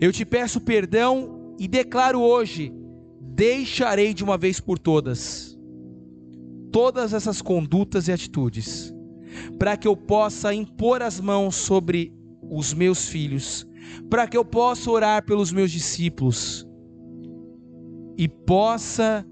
Eu 0.00 0.12
te 0.12 0.24
peço 0.24 0.60
perdão 0.60 1.56
e 1.58 1.66
declaro 1.66 2.20
hoje: 2.20 2.72
deixarei 3.20 4.14
de 4.14 4.22
uma 4.22 4.38
vez 4.38 4.60
por 4.60 4.78
todas 4.78 5.58
todas 6.70 7.12
essas 7.12 7.40
condutas 7.40 8.08
e 8.08 8.12
atitudes, 8.12 8.94
para 9.58 9.76
que 9.76 9.86
eu 9.86 9.96
possa 9.96 10.54
impor 10.54 11.02
as 11.02 11.20
mãos 11.20 11.56
sobre 11.56 12.12
os 12.50 12.72
meus 12.72 13.08
filhos, 13.08 13.66
para 14.08 14.26
que 14.26 14.36
eu 14.36 14.44
possa 14.44 14.90
orar 14.90 15.24
pelos 15.24 15.52
meus 15.52 15.70
discípulos 15.70 16.66
e 18.16 18.28
possa 18.28 19.26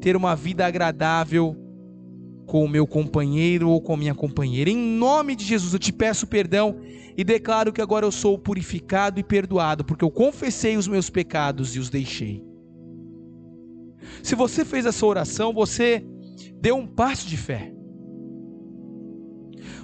ter 0.00 0.16
uma 0.16 0.34
vida 0.34 0.66
agradável 0.66 1.56
com 2.46 2.64
o 2.64 2.68
meu 2.68 2.86
companheiro 2.86 3.70
ou 3.70 3.80
com 3.80 3.94
a 3.94 3.96
minha 3.96 4.14
companheira. 4.14 4.70
Em 4.70 4.76
nome 4.76 5.36
de 5.36 5.44
Jesus, 5.44 5.72
eu 5.72 5.78
te 5.78 5.92
peço 5.92 6.26
perdão 6.26 6.80
e 7.16 7.22
declaro 7.22 7.72
que 7.72 7.80
agora 7.80 8.06
eu 8.06 8.12
sou 8.12 8.38
purificado 8.38 9.20
e 9.20 9.22
perdoado, 9.22 9.84
porque 9.84 10.04
eu 10.04 10.10
confessei 10.10 10.76
os 10.76 10.88
meus 10.88 11.08
pecados 11.10 11.76
e 11.76 11.78
os 11.78 11.90
deixei. 11.90 12.42
Se 14.22 14.34
você 14.34 14.64
fez 14.64 14.86
essa 14.86 15.06
oração, 15.06 15.52
você 15.52 16.04
deu 16.60 16.76
um 16.76 16.86
passo 16.86 17.28
de 17.28 17.36
fé. 17.36 17.72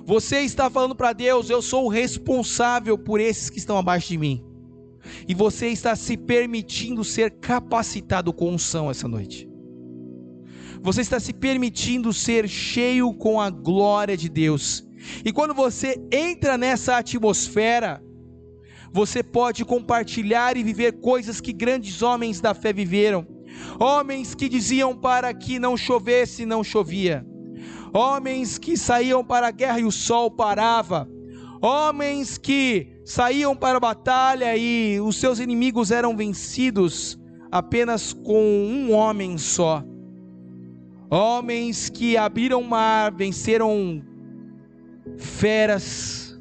Você 0.06 0.38
está 0.42 0.70
falando 0.70 0.94
para 0.94 1.12
Deus: 1.12 1.50
Eu 1.50 1.60
sou 1.60 1.86
o 1.86 1.88
responsável 1.88 2.96
por 2.96 3.20
esses 3.20 3.50
que 3.50 3.58
estão 3.58 3.76
abaixo 3.76 4.08
de 4.08 4.18
mim. 4.18 4.44
E 5.26 5.34
você 5.34 5.66
está 5.68 5.96
se 5.96 6.16
permitindo 6.16 7.02
ser 7.02 7.32
capacitado 7.40 8.32
com 8.32 8.50
unção 8.50 8.88
essa 8.88 9.08
noite. 9.08 9.48
Você 10.80 11.00
está 11.00 11.18
se 11.18 11.32
permitindo 11.32 12.12
ser 12.12 12.48
cheio 12.48 13.12
com 13.14 13.40
a 13.40 13.50
glória 13.50 14.16
de 14.16 14.28
Deus. 14.28 14.86
E 15.24 15.32
quando 15.32 15.52
você 15.52 16.00
entra 16.12 16.56
nessa 16.56 16.98
atmosfera, 16.98 18.00
você 18.92 19.24
pode 19.24 19.64
compartilhar 19.64 20.56
e 20.56 20.62
viver 20.62 21.00
coisas 21.00 21.40
que 21.40 21.52
grandes 21.52 22.00
homens 22.00 22.40
da 22.40 22.54
fé 22.54 22.72
viveram. 22.72 23.26
Homens 23.80 24.36
que 24.36 24.48
diziam 24.48 24.96
para 24.96 25.34
que 25.34 25.58
não 25.58 25.76
chovesse, 25.76 26.46
não 26.46 26.62
chovia. 26.62 27.26
Homens 27.96 28.58
que 28.58 28.76
saíam 28.76 29.24
para 29.24 29.48
a 29.48 29.50
guerra 29.50 29.80
e 29.80 29.84
o 29.84 29.90
sol 29.90 30.30
parava. 30.30 31.08
Homens 31.62 32.36
que 32.36 32.88
saíam 33.06 33.56
para 33.56 33.78
a 33.78 33.80
batalha 33.80 34.54
e 34.54 35.00
os 35.00 35.16
seus 35.16 35.38
inimigos 35.38 35.90
eram 35.90 36.14
vencidos 36.14 37.18
apenas 37.50 38.12
com 38.12 38.38
um 38.38 38.92
homem 38.92 39.38
só. 39.38 39.82
Homens 41.08 41.88
que 41.88 42.18
abriram 42.18 42.62
mar, 42.62 43.14
venceram 43.14 44.02
feras. 45.16 46.38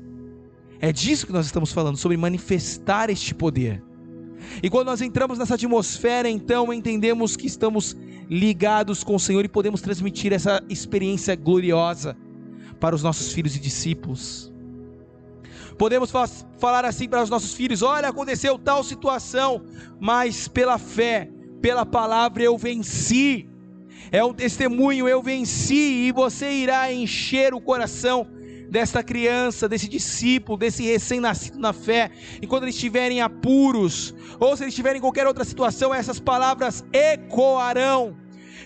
É 0.81 0.91
disso 0.91 1.25
que 1.25 1.31
nós 1.31 1.45
estamos 1.45 1.71
falando, 1.71 1.95
sobre 1.95 2.17
manifestar 2.17 3.09
este 3.09 3.33
poder. 3.33 3.81
E 4.61 4.69
quando 4.69 4.87
nós 4.87 5.01
entramos 5.01 5.39
nessa 5.39 5.55
atmosfera, 5.55 6.29
então 6.29 6.73
entendemos 6.73 7.37
que 7.37 7.47
estamos 7.47 7.95
ligados 8.29 9.03
com 9.03 9.15
o 9.15 9.19
Senhor 9.19 9.45
e 9.45 9.49
podemos 9.49 9.81
transmitir 9.81 10.33
essa 10.33 10.63
experiência 10.69 11.35
gloriosa 11.35 12.17
para 12.79 12.95
os 12.95 13.03
nossos 13.03 13.31
filhos 13.31 13.55
e 13.55 13.59
discípulos. 13.59 14.51
Podemos 15.77 16.11
falar 16.57 16.85
assim 16.85 17.07
para 17.07 17.23
os 17.23 17.29
nossos 17.29 17.53
filhos: 17.53 17.81
olha, 17.81 18.09
aconteceu 18.09 18.57
tal 18.57 18.83
situação, 18.83 19.61
mas 19.99 20.47
pela 20.47 20.77
fé, 20.77 21.29
pela 21.61 21.85
palavra 21.85 22.43
eu 22.43 22.57
venci. 22.57 23.49
É 24.11 24.23
um 24.23 24.33
testemunho, 24.33 25.09
eu 25.09 25.21
venci, 25.21 26.07
e 26.07 26.11
você 26.11 26.49
irá 26.51 26.91
encher 26.93 27.53
o 27.53 27.59
coração 27.59 28.27
desta 28.69 29.03
criança, 29.03 29.69
desse 29.69 29.87
discípulo, 29.87 30.57
desse 30.57 30.83
recém-nascido 30.83 31.59
na 31.59 31.73
fé, 31.73 32.11
e 32.41 32.47
quando 32.47 32.63
eles 32.63 32.75
estiverem 32.75 33.21
apuros, 33.21 34.13
ou 34.39 34.55
se 34.55 34.63
eles 34.63 34.73
estiverem 34.73 34.97
em 34.97 35.01
qualquer 35.01 35.27
outra 35.27 35.43
situação, 35.43 35.93
essas 35.93 36.19
palavras 36.19 36.83
ecoarão. 36.91 38.15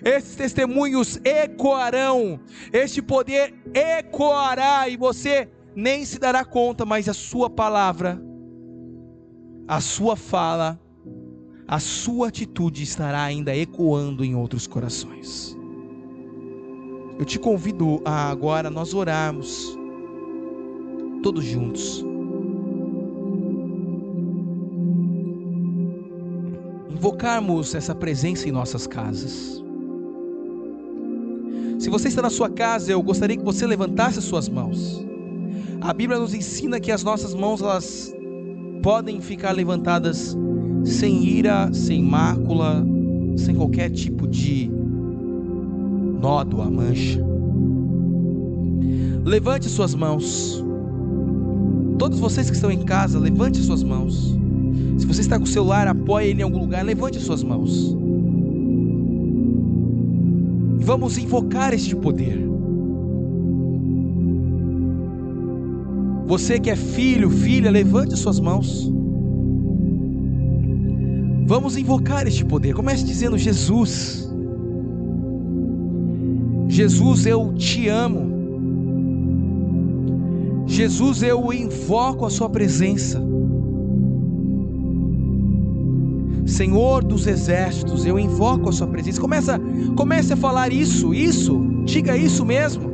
Esses 0.03 0.35
testemunhos 0.35 1.19
ecoarão, 1.25 2.39
este 2.71 3.01
poder 3.01 3.53
ecoará 3.73 4.87
e 4.87 4.95
você 4.95 5.49
nem 5.75 6.05
se 6.05 6.17
dará 6.17 6.45
conta, 6.45 6.85
mas 6.85 7.09
a 7.09 7.13
sua 7.13 7.49
palavra, 7.49 8.21
a 9.67 9.81
sua 9.81 10.15
fala, 10.15 10.79
a 11.67 11.79
sua 11.79 12.29
atitude 12.29 12.81
estará 12.81 13.21
ainda 13.21 13.55
ecoando 13.55 14.23
em 14.23 14.35
outros 14.35 14.65
corações. 14.65 15.55
Eu 17.19 17.25
te 17.25 17.37
convido 17.37 18.01
a 18.05 18.29
agora 18.29 18.69
nós 18.69 18.93
orarmos 18.93 19.77
todos 21.21 21.43
juntos. 21.43 22.05
Invocarmos 26.89 27.75
essa 27.75 27.95
presença 27.95 28.47
em 28.47 28.51
nossas 28.51 28.85
casas. 28.85 29.63
Se 31.79 31.89
você 31.89 32.09
está 32.09 32.21
na 32.21 32.29
sua 32.29 32.49
casa, 32.49 32.91
eu 32.91 33.01
gostaria 33.01 33.37
que 33.37 33.43
você 33.43 33.65
levantasse 33.65 34.19
as 34.19 34.25
suas 34.25 34.49
mãos. 34.49 35.05
A 35.81 35.93
Bíblia 35.93 36.19
nos 36.19 36.33
ensina 36.33 36.79
que 36.79 36.91
as 36.91 37.03
nossas 37.03 37.33
mãos 37.33 37.61
elas 37.61 38.13
podem 38.83 39.21
ficar 39.21 39.53
levantadas 39.53 40.35
sem 40.83 41.23
ira, 41.23 41.71
sem 41.73 42.03
mácula, 42.03 42.85
sem 43.37 43.55
qualquer 43.55 43.89
tipo 43.89 44.27
de 44.27 44.69
nódoa, 46.19 46.69
mancha. 46.69 47.25
Levante 49.23 49.69
suas 49.69 49.95
mãos. 49.95 50.63
Todos 51.99 52.17
vocês 52.17 52.49
que 52.49 52.55
estão 52.55 52.71
em 52.71 52.81
casa, 52.81 53.19
levante 53.19 53.57
suas 53.59 53.83
mãos. 53.83 54.33
Se 54.97 55.05
você 55.05 55.19
está 55.19 55.37
com 55.37 55.43
o 55.43 55.47
celular, 55.47 55.85
apoie 55.85 56.29
ele 56.29 56.39
em 56.39 56.43
algum 56.43 56.59
lugar, 56.59 56.83
levante 56.83 57.19
suas 57.19 57.43
mãos. 57.43 57.95
E 60.79 60.83
vamos 60.83 61.17
invocar 61.17 61.73
este 61.73 61.97
poder. 61.97 62.39
Você 66.25 66.57
que 66.57 66.69
é 66.69 66.75
filho, 66.75 67.29
filha, 67.29 67.69
levante 67.69 68.15
suas 68.17 68.39
mãos. 68.39 68.89
Vamos 71.47 71.75
invocar 71.75 72.25
este 72.27 72.45
poder. 72.45 72.73
Comece 72.73 73.03
dizendo: 73.03 73.37
Jesus, 73.37 74.31
Jesus, 76.69 77.25
eu 77.25 77.53
te 77.55 77.89
amo. 77.89 78.38
Jesus, 80.79 81.21
eu 81.21 81.51
invoco 81.51 82.25
a 82.25 82.29
Sua 82.29 82.49
presença. 82.49 83.21
Senhor 86.45 87.03
dos 87.03 87.27
exércitos, 87.27 88.05
eu 88.05 88.17
invoco 88.17 88.69
a 88.69 88.71
Sua 88.71 88.87
presença. 88.87 89.19
Começa, 89.19 89.59
comece 89.97 90.31
a 90.31 90.37
falar 90.37 90.71
isso, 90.71 91.13
isso, 91.13 91.83
diga 91.83 92.15
isso 92.15 92.45
mesmo. 92.45 92.89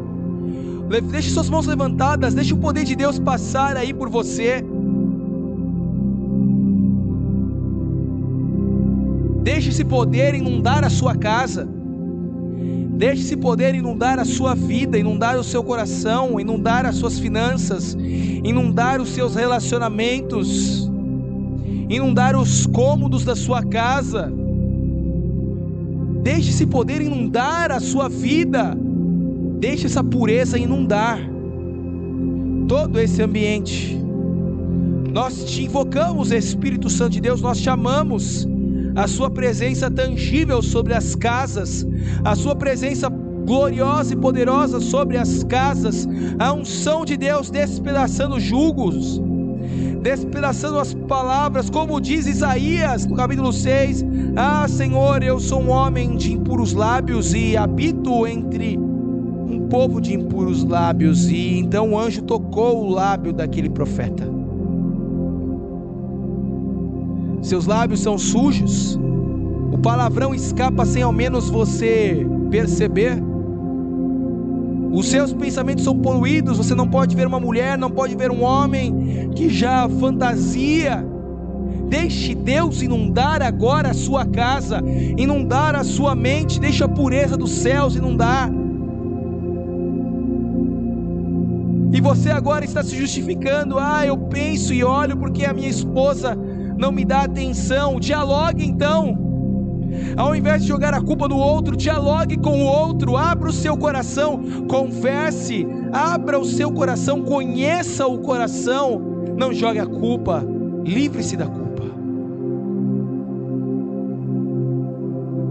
Deixe 1.11 1.29
suas 1.29 1.47
mãos 1.47 1.67
levantadas, 1.67 2.33
deixe 2.33 2.55
o 2.55 2.57
poder 2.57 2.85
de 2.85 2.95
Deus 2.95 3.19
passar 3.19 3.77
aí 3.77 3.93
por 3.93 4.09
você. 4.09 4.65
Deixe 9.43 9.69
esse 9.69 9.85
poder 9.85 10.33
inundar 10.33 10.83
a 10.83 10.89
sua 10.89 11.15
casa. 11.15 11.74
Deixe 12.97 13.23
esse 13.23 13.35
poder 13.35 13.75
inundar 13.75 14.19
a 14.19 14.25
sua 14.25 14.55
vida, 14.55 14.97
inundar 14.97 15.37
o 15.37 15.43
seu 15.43 15.63
coração, 15.63 16.39
inundar 16.39 16.85
as 16.85 16.95
suas 16.95 17.19
finanças, 17.19 17.93
inundar 17.93 19.01
os 19.01 19.09
seus 19.09 19.35
relacionamentos, 19.35 20.89
inundar 21.89 22.37
os 22.37 22.65
cômodos 22.65 23.25
da 23.25 23.35
sua 23.35 23.61
casa. 23.63 24.31
Deixe 26.23 26.51
esse 26.51 26.65
poder 26.65 27.01
inundar 27.01 27.71
a 27.71 27.81
sua 27.81 28.07
vida. 28.07 28.77
Deixe 29.59 29.87
essa 29.87 30.03
pureza 30.03 30.57
inundar 30.57 31.19
todo 32.67 32.97
esse 32.99 33.21
ambiente. 33.21 33.99
Nós 35.11 35.43
te 35.45 35.63
invocamos, 35.63 36.31
Espírito 36.31 36.89
Santo 36.89 37.11
de 37.11 37.21
Deus, 37.21 37.41
nós 37.41 37.59
te 37.59 37.69
amamos 37.69 38.47
a 38.95 39.07
sua 39.07 39.29
presença 39.29 39.91
tangível 39.91 40.61
sobre 40.61 40.93
as 40.93 41.15
casas, 41.15 41.85
a 42.23 42.35
sua 42.35 42.55
presença 42.55 43.09
gloriosa 43.09 44.13
e 44.13 44.17
poderosa 44.17 44.79
sobre 44.79 45.17
as 45.17 45.43
casas, 45.43 46.07
a 46.39 46.53
unção 46.53 47.05
de 47.05 47.15
Deus 47.15 47.49
despedaçando 47.49 48.39
julgos, 48.39 49.21
despedaçando 50.01 50.79
as 50.79 50.93
palavras, 50.93 51.69
como 51.69 51.99
diz 51.99 52.25
Isaías 52.25 53.05
no 53.05 53.15
capítulo 53.15 53.51
6: 53.51 54.03
Ah, 54.35 54.67
Senhor, 54.67 55.21
eu 55.21 55.39
sou 55.39 55.61
um 55.61 55.69
homem 55.69 56.15
de 56.15 56.33
impuros 56.33 56.73
lábios 56.73 57.33
e 57.33 57.55
habito 57.55 58.25
entre 58.25 58.77
um 58.77 59.67
povo 59.69 60.01
de 60.01 60.13
impuros 60.13 60.63
lábios. 60.63 61.29
E 61.29 61.57
então 61.57 61.91
o 61.91 61.99
anjo 61.99 62.23
tocou 62.23 62.85
o 62.85 62.89
lábio 62.89 63.33
daquele 63.33 63.69
profeta. 63.69 64.34
Seus 67.45 67.65
lábios 67.65 67.99
são 67.99 68.17
sujos, 68.17 68.99
o 69.71 69.77
palavrão 69.77 70.33
escapa 70.33 70.85
sem 70.85 71.03
ao 71.03 71.11
menos 71.11 71.49
você 71.49 72.25
perceber. 72.49 73.21
Os 74.91 75.07
seus 75.07 75.33
pensamentos 75.33 75.83
são 75.83 75.95
poluídos, 75.95 76.57
você 76.57 76.73
não 76.73 76.87
pode 76.87 77.15
ver 77.15 77.27
uma 77.27 77.39
mulher, 77.39 77.77
não 77.77 77.91
pode 77.91 78.15
ver 78.15 78.31
um 78.31 78.43
homem 78.43 79.29
que 79.35 79.49
já 79.49 79.87
fantasia. 79.89 81.05
Deixe 81.89 82.33
Deus 82.33 82.81
inundar 82.81 83.41
agora 83.41 83.89
a 83.89 83.93
sua 83.93 84.25
casa, 84.25 84.81
inundar 85.17 85.75
a 85.75 85.83
sua 85.83 86.15
mente, 86.15 86.59
deixe 86.59 86.83
a 86.83 86.87
pureza 86.87 87.37
dos 87.37 87.51
céus 87.51 87.95
inundar. 87.95 88.49
E 91.91 92.01
você 92.01 92.31
agora 92.31 92.65
está 92.65 92.83
se 92.83 92.95
justificando. 92.95 93.77
Ah, 93.77 94.05
eu 94.05 94.17
penso 94.17 94.73
e 94.73 94.83
olho 94.83 95.15
porque 95.15 95.45
a 95.45 95.53
minha 95.53 95.69
esposa 95.69 96.37
não 96.77 96.91
me 96.91 97.05
dá 97.05 97.21
atenção. 97.21 97.99
Dialogue 97.99 98.65
então. 98.65 99.25
Ao 100.17 100.35
invés 100.35 100.61
de 100.61 100.67
jogar 100.67 100.93
a 100.93 101.01
culpa 101.01 101.27
no 101.27 101.37
outro, 101.37 101.75
dialogue 101.75 102.37
com 102.37 102.61
o 102.61 102.65
outro, 102.65 103.15
abra 103.15 103.49
o 103.49 103.53
seu 103.53 103.77
coração, 103.77 104.41
converse, 104.67 105.65
abra 105.91 106.39
o 106.39 106.45
seu 106.45 106.71
coração, 106.71 107.21
conheça 107.21 108.05
o 108.07 108.19
coração, 108.19 108.99
não 109.37 109.53
jogue 109.53 109.79
a 109.79 109.85
culpa, 109.85 110.43
livre-se 110.83 111.37
da 111.37 111.45
culpa. 111.45 111.65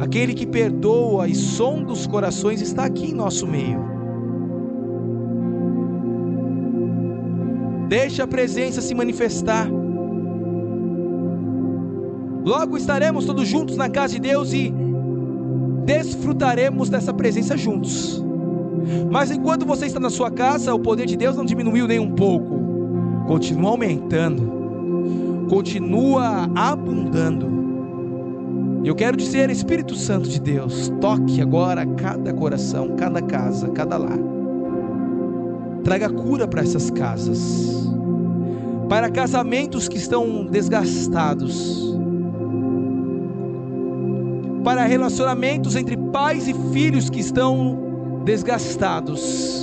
Aquele 0.00 0.34
que 0.34 0.46
perdoa 0.46 1.28
e 1.28 1.34
sonda 1.34 1.92
os 1.92 2.06
corações 2.06 2.60
está 2.60 2.84
aqui 2.84 3.10
em 3.10 3.14
nosso 3.14 3.46
meio. 3.46 3.94
Deixe 7.88 8.20
a 8.20 8.26
presença 8.26 8.80
se 8.80 8.94
manifestar. 8.94 9.68
Logo 12.44 12.76
estaremos 12.76 13.24
todos 13.24 13.48
juntos 13.48 13.74
na 13.74 13.88
casa 13.88 14.12
de 14.12 14.20
Deus 14.20 14.52
e 14.52 14.72
desfrutaremos 15.86 16.90
dessa 16.90 17.12
presença 17.14 17.56
juntos. 17.56 18.22
Mas 19.10 19.30
enquanto 19.30 19.64
você 19.64 19.86
está 19.86 19.98
na 19.98 20.10
sua 20.10 20.30
casa, 20.30 20.74
o 20.74 20.78
poder 20.78 21.06
de 21.06 21.16
Deus 21.16 21.36
não 21.36 21.44
diminuiu 21.46 21.88
nem 21.88 21.98
um 21.98 22.10
pouco, 22.10 22.60
continua 23.26 23.70
aumentando, 23.70 25.46
continua 25.48 26.50
abundando. 26.54 27.54
Eu 28.84 28.94
quero 28.94 29.16
dizer, 29.16 29.48
Espírito 29.48 29.94
Santo 29.94 30.28
de 30.28 30.38
Deus, 30.38 30.92
toque 31.00 31.40
agora 31.40 31.86
cada 31.86 32.34
coração, 32.34 32.94
cada 32.96 33.22
casa, 33.22 33.70
cada 33.70 33.96
lar. 33.96 34.18
Traga 35.82 36.10
cura 36.10 36.46
para 36.46 36.60
essas 36.60 36.90
casas, 36.90 37.90
para 38.86 39.08
casamentos 39.08 39.88
que 39.88 39.96
estão 39.96 40.44
desgastados 40.44 41.94
para 44.64 44.84
relacionamentos 44.86 45.76
entre 45.76 45.94
pais 45.94 46.48
e 46.48 46.54
filhos 46.72 47.10
que 47.10 47.20
estão 47.20 48.22
desgastados. 48.24 49.62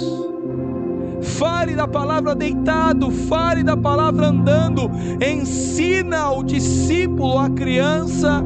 Fale 1.22 1.76
da 1.76 1.88
palavra 1.88 2.36
deitado, 2.36 3.10
fale 3.10 3.64
da 3.64 3.76
palavra 3.76 4.28
andando, 4.28 4.90
ensina 5.20 6.32
o 6.32 6.44
discípulo, 6.44 7.40
a 7.40 7.50
criança, 7.50 8.44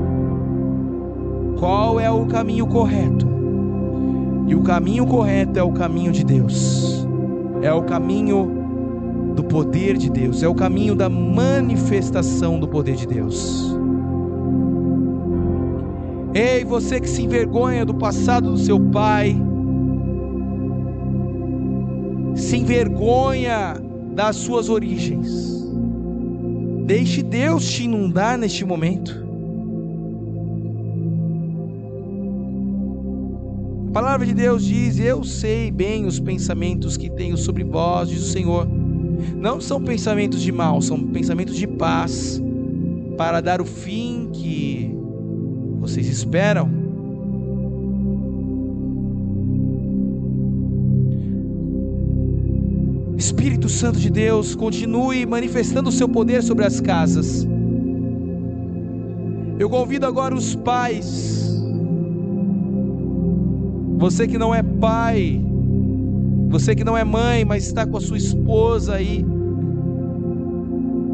qual 1.60 2.00
é 2.00 2.10
o 2.10 2.26
caminho 2.26 2.66
correto. 2.68 3.28
E 4.48 4.56
o 4.56 4.62
caminho 4.62 5.06
correto 5.06 5.60
é 5.60 5.64
o 5.64 5.72
caminho 5.72 6.12
de 6.12 6.24
Deus, 6.24 7.06
é 7.62 7.74
o 7.74 7.84
caminho 7.84 8.64
do 9.36 9.44
poder 9.44 9.98
de 9.98 10.10
Deus, 10.10 10.42
é 10.44 10.48
o 10.48 10.56
caminho 10.56 10.96
da 10.96 11.10
manifestação 11.10 12.60
do 12.60 12.68
poder 12.68 12.96
de 12.96 13.08
Deus. 13.08 13.76
Ei, 16.36 16.66
você 16.66 17.00
que 17.00 17.08
se 17.08 17.22
envergonha 17.22 17.86
do 17.86 17.94
passado 17.94 18.52
do 18.52 18.58
seu 18.58 18.78
pai, 18.78 19.34
se 22.36 22.58
envergonha 22.58 23.82
das 24.12 24.36
suas 24.36 24.68
origens, 24.68 25.66
deixe 26.86 27.24
Deus 27.24 27.66
te 27.66 27.86
inundar 27.86 28.38
neste 28.38 28.66
momento. 28.66 29.24
A 33.88 33.92
palavra 33.94 34.26
de 34.26 34.34
Deus 34.34 34.66
diz: 34.66 35.00
Eu 35.00 35.24
sei 35.24 35.72
bem 35.72 36.06
os 36.06 36.20
pensamentos 36.20 36.98
que 36.98 37.10
tenho 37.10 37.38
sobre 37.38 37.64
vós, 37.64 38.10
diz 38.10 38.22
o 38.22 38.32
Senhor. 38.34 38.68
Não 39.38 39.62
são 39.62 39.82
pensamentos 39.82 40.42
de 40.42 40.52
mal, 40.52 40.82
são 40.82 41.02
pensamentos 41.02 41.56
de 41.56 41.66
paz, 41.66 42.44
para 43.18 43.40
dar 43.40 43.62
o 43.62 43.66
fim 43.66 44.30
que 44.34 44.95
vocês 45.88 46.08
esperam? 46.08 46.68
Espírito 53.16 53.70
Santo 53.70 54.00
de 54.00 54.10
Deus, 54.10 54.56
continue 54.56 55.28
manifestando 55.28 55.90
o 55.90 55.92
seu 55.92 56.10
poder 56.10 56.42
sobre 56.42 56.66
as 56.66 56.82
casas. 56.82 57.48
Eu 59.60 59.70
convido 59.70 60.08
agora 60.08 60.34
os 60.34 60.56
pais. 60.56 61.64
Você 63.98 64.28
que 64.28 64.40
não 64.40 64.54
é 64.54 64.64
pai, 64.64 65.40
você 66.50 66.76
que 66.76 66.84
não 66.84 66.98
é 66.98 67.04
mãe, 67.04 67.46
mas 67.46 67.68
está 67.68 67.86
com 67.86 67.98
a 67.98 68.02
sua 68.02 68.18
esposa 68.18 68.96
aí. 68.96 69.24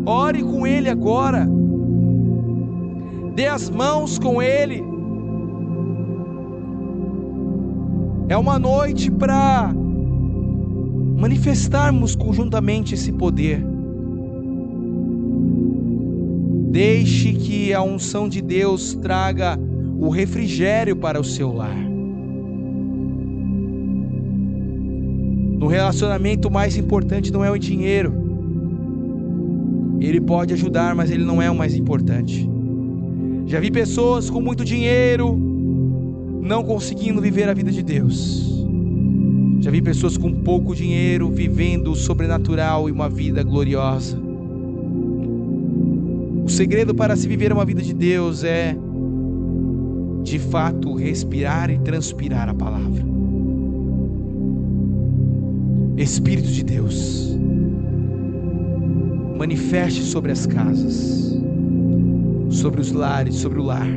Ore 0.05 0.41
com 0.41 0.65
ele 0.65 0.89
agora 0.89 1.47
dê 3.35 3.47
as 3.47 3.69
mãos 3.69 4.19
com 4.19 4.41
Ele. 4.41 4.83
É 8.27 8.37
uma 8.37 8.57
noite 8.57 9.11
para 9.11 9.73
manifestarmos 11.17 12.15
conjuntamente 12.15 12.93
esse 12.93 13.11
poder. 13.11 13.63
Deixe 16.71 17.33
que 17.33 17.73
a 17.73 17.81
unção 17.81 18.29
de 18.29 18.41
Deus 18.41 18.95
traga 18.95 19.59
o 19.99 20.09
refrigério 20.09 20.95
para 20.95 21.19
o 21.19 21.23
seu 21.23 21.51
lar. 21.53 21.75
No 25.59 25.67
relacionamento, 25.67 26.47
o 26.47 26.51
mais 26.51 26.75
importante 26.75 27.31
não 27.31 27.45
é 27.45 27.51
o 27.51 27.57
dinheiro. 27.57 28.13
Ele 29.99 30.19
pode 30.19 30.53
ajudar, 30.53 30.95
mas 30.95 31.11
ele 31.11 31.23
não 31.23 31.39
é 31.39 31.51
o 31.51 31.55
mais 31.55 31.75
importante. 31.75 32.50
Já 33.51 33.59
vi 33.59 33.69
pessoas 33.69 34.29
com 34.29 34.39
muito 34.39 34.63
dinheiro 34.63 35.37
não 36.41 36.63
conseguindo 36.63 37.19
viver 37.19 37.49
a 37.49 37.53
vida 37.53 37.69
de 37.69 37.83
Deus. 37.83 38.65
Já 39.59 39.69
vi 39.69 39.81
pessoas 39.81 40.15
com 40.15 40.31
pouco 40.31 40.73
dinheiro 40.73 41.29
vivendo 41.29 41.91
o 41.91 41.95
sobrenatural 41.95 42.87
e 42.87 42.93
uma 42.93 43.09
vida 43.09 43.43
gloriosa. 43.43 44.17
O 46.45 46.47
segredo 46.47 46.95
para 46.95 47.13
se 47.17 47.27
viver 47.27 47.51
uma 47.51 47.65
vida 47.65 47.81
de 47.81 47.93
Deus 47.93 48.45
é, 48.45 48.73
de 50.23 50.39
fato, 50.39 50.95
respirar 50.95 51.69
e 51.69 51.77
transpirar 51.79 52.47
a 52.47 52.53
palavra. 52.53 53.03
Espírito 55.97 56.47
de 56.47 56.63
Deus, 56.63 57.37
manifeste 59.37 60.03
sobre 60.03 60.31
as 60.31 60.45
casas 60.45 61.40
sobre 62.51 62.81
os 62.81 62.91
lares, 62.91 63.35
sobre 63.35 63.59
o 63.59 63.63
lar. 63.63 63.87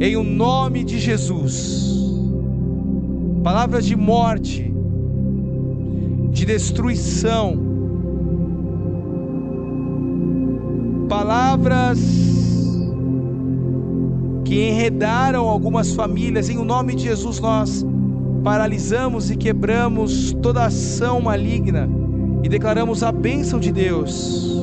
Em 0.00 0.16
o 0.16 0.24
nome 0.24 0.82
de 0.82 0.98
Jesus, 0.98 1.94
palavras 3.42 3.84
de 3.84 3.94
morte, 3.94 4.74
de 6.30 6.44
destruição, 6.44 7.58
palavras 11.08 12.00
que 14.44 14.68
enredaram 14.68 15.48
algumas 15.48 15.94
famílias, 15.94 16.48
em 16.48 16.58
o 16.58 16.64
nome 16.64 16.94
de 16.94 17.04
Jesus 17.04 17.38
nós 17.38 17.86
paralisamos 18.42 19.30
e 19.30 19.36
quebramos 19.36 20.32
toda 20.42 20.66
ação 20.66 21.20
maligna 21.20 21.88
e 22.42 22.48
declaramos 22.48 23.02
a 23.02 23.10
bênção 23.10 23.58
de 23.58 23.72
Deus 23.72 24.54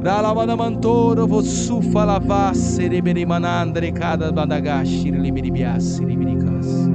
Ralabana 0.00 0.56
mantoro 0.56 1.26
vosu 1.26 1.82
falava 1.92 2.54
sereberi 2.54 3.26
manandre 3.26 3.92
cada 3.92 4.32
bandagashi 4.32 5.10
libiribias 5.12 6.00
libirikas. 6.00 6.88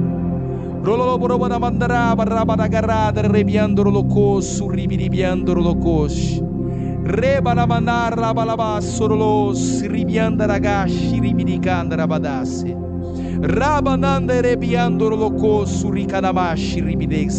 Rololo 0.82 1.16
borobana 1.16 1.58
mandara 1.58 2.16
barabada 2.16 2.68
garada 2.68 3.22
rebiandoro 3.22 3.92
locos 3.92 4.58
suribiribiandoro 4.58 5.62
locos. 5.62 6.42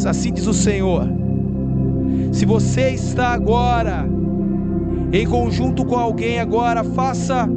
Assim 0.06 0.32
diz 0.32 0.48
o 0.48 0.54
Senhor. 0.54 1.08
Se 2.32 2.46
você 2.46 2.92
está 2.92 3.30
agora 3.30 4.08
em 5.12 5.26
conjunto 5.26 5.86
com 5.86 5.96
alguém 5.96 6.40
agora, 6.40 6.84
faça 6.84 7.50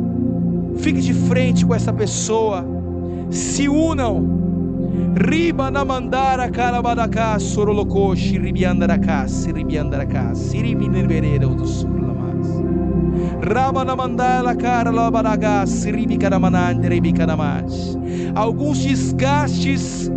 Fique 0.81 1.01
de 1.01 1.13
frente 1.13 1.65
com 1.65 1.75
essa 1.75 1.93
pessoa. 1.93 2.65
Se 3.31 3.69
unam. 3.69 4.39
Riba 5.15 5.71
na 5.71 5.85
mandara 5.85 6.51
carabadacá, 6.51 7.39
sorolocô, 7.39 8.15
xiribiandaracá, 8.17 9.29
siribiandaracá, 9.29 10.35
siribinerbereira 10.35 11.47
do 11.47 11.67
sul 11.67 12.00
Alguns 18.35 18.79
desgastes 18.79 20.11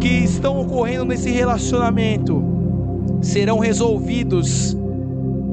que 0.00 0.08
estão 0.08 0.60
ocorrendo 0.60 1.04
nesse 1.06 1.30
relacionamento 1.30 2.42
serão 3.20 3.58
resolvidos 3.58 4.76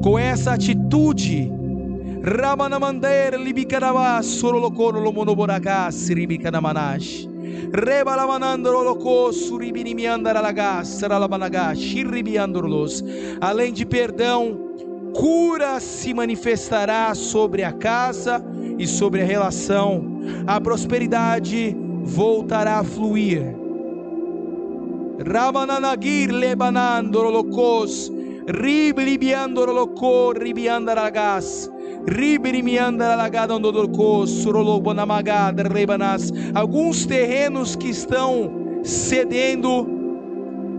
com 0.02 0.18
essa 0.18 0.52
atitude. 0.52 1.52
Rebalamanandro 7.74 8.82
loko 8.82 9.32
suribinimiandaralagas 9.32 10.88
saralabanagas 10.88 11.78
shiribiandorlos. 11.78 13.02
Além 13.40 13.72
de 13.72 13.84
perdão, 13.84 14.71
cura 15.14 15.78
se 15.80 16.12
manifestará 16.14 17.14
sobre 17.14 17.62
a 17.62 17.72
casa 17.72 18.44
e 18.78 18.86
sobre 18.86 19.22
a 19.22 19.24
relação. 19.24 20.04
A 20.46 20.60
prosperidade 20.60 21.76
voltará 22.02 22.78
a 22.78 22.84
fluir. 22.84 23.54
Lokos. 27.30 28.10
Riblibiandro 28.48 29.72
loko 29.72 30.32
ribiandaragas. 30.32 31.70
Alguns 36.52 37.06
terrenos 37.06 37.76
que 37.76 37.88
estão 37.88 38.50
cedendo 38.82 39.86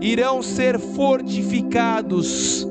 irão 0.02 0.42
ser 0.42 0.78
fortificados 0.78 2.68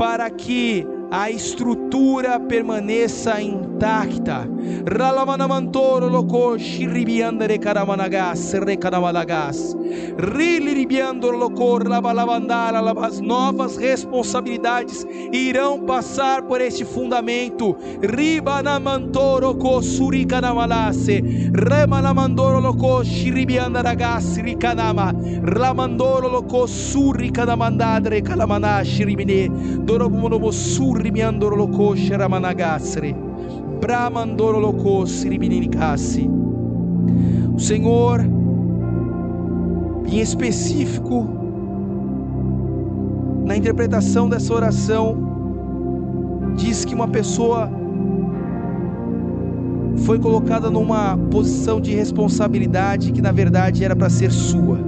para 0.00 0.30
que 0.30 0.86
a 1.10 1.28
estrutura 1.30 2.38
permaneça 2.38 3.40
intacta. 3.42 4.46
Ralamanamantoro 4.86 6.08
loko 6.08 6.56
shiribiandere 6.56 7.58
karamanagas 7.58 8.54
rekanamalagas. 8.54 9.74
Riliribiandoro 10.16 11.36
loko 11.36 11.78
rabalavandara 11.78 12.80
as 13.04 13.20
novas 13.20 13.76
responsabilidades 13.76 15.04
irão 15.32 15.80
passar 15.84 16.42
por 16.42 16.60
este 16.60 16.84
fundamento. 16.84 17.76
Ribanamantoro 18.00 19.54
ko 19.56 19.82
surikanamalase. 19.82 21.50
Remanamandoro 21.52 22.60
loko 22.60 23.02
shiribiandaragas 23.02 24.36
rikanama. 24.38 25.12
Ramandoro 25.42 26.28
loko 26.28 26.68
surikanamandadre 26.68 28.22
kalamana 28.22 28.84
shiribine. 28.84 29.48
Dorobumonobo 29.84 30.52
sur 30.52 30.99
rimiandoro 31.00 31.56
loko 31.56 31.96
sharamanagasre. 31.96 33.14
Bramandoro 33.80 34.58
loko 34.58 35.06
siribininicassi. 35.06 36.28
O 37.54 37.58
Senhor, 37.58 38.20
em 40.06 40.20
específico, 40.20 41.28
na 43.44 43.56
interpretação 43.56 44.28
dessa 44.28 44.54
oração, 44.54 45.16
diz 46.56 46.84
que 46.84 46.94
uma 46.94 47.08
pessoa 47.08 47.70
foi 50.04 50.18
colocada 50.18 50.70
numa 50.70 51.16
posição 51.30 51.80
de 51.80 51.94
responsabilidade 51.94 53.12
que 53.12 53.20
na 53.20 53.32
verdade 53.32 53.84
era 53.84 53.96
para 53.96 54.08
ser 54.08 54.30
sua. 54.30 54.78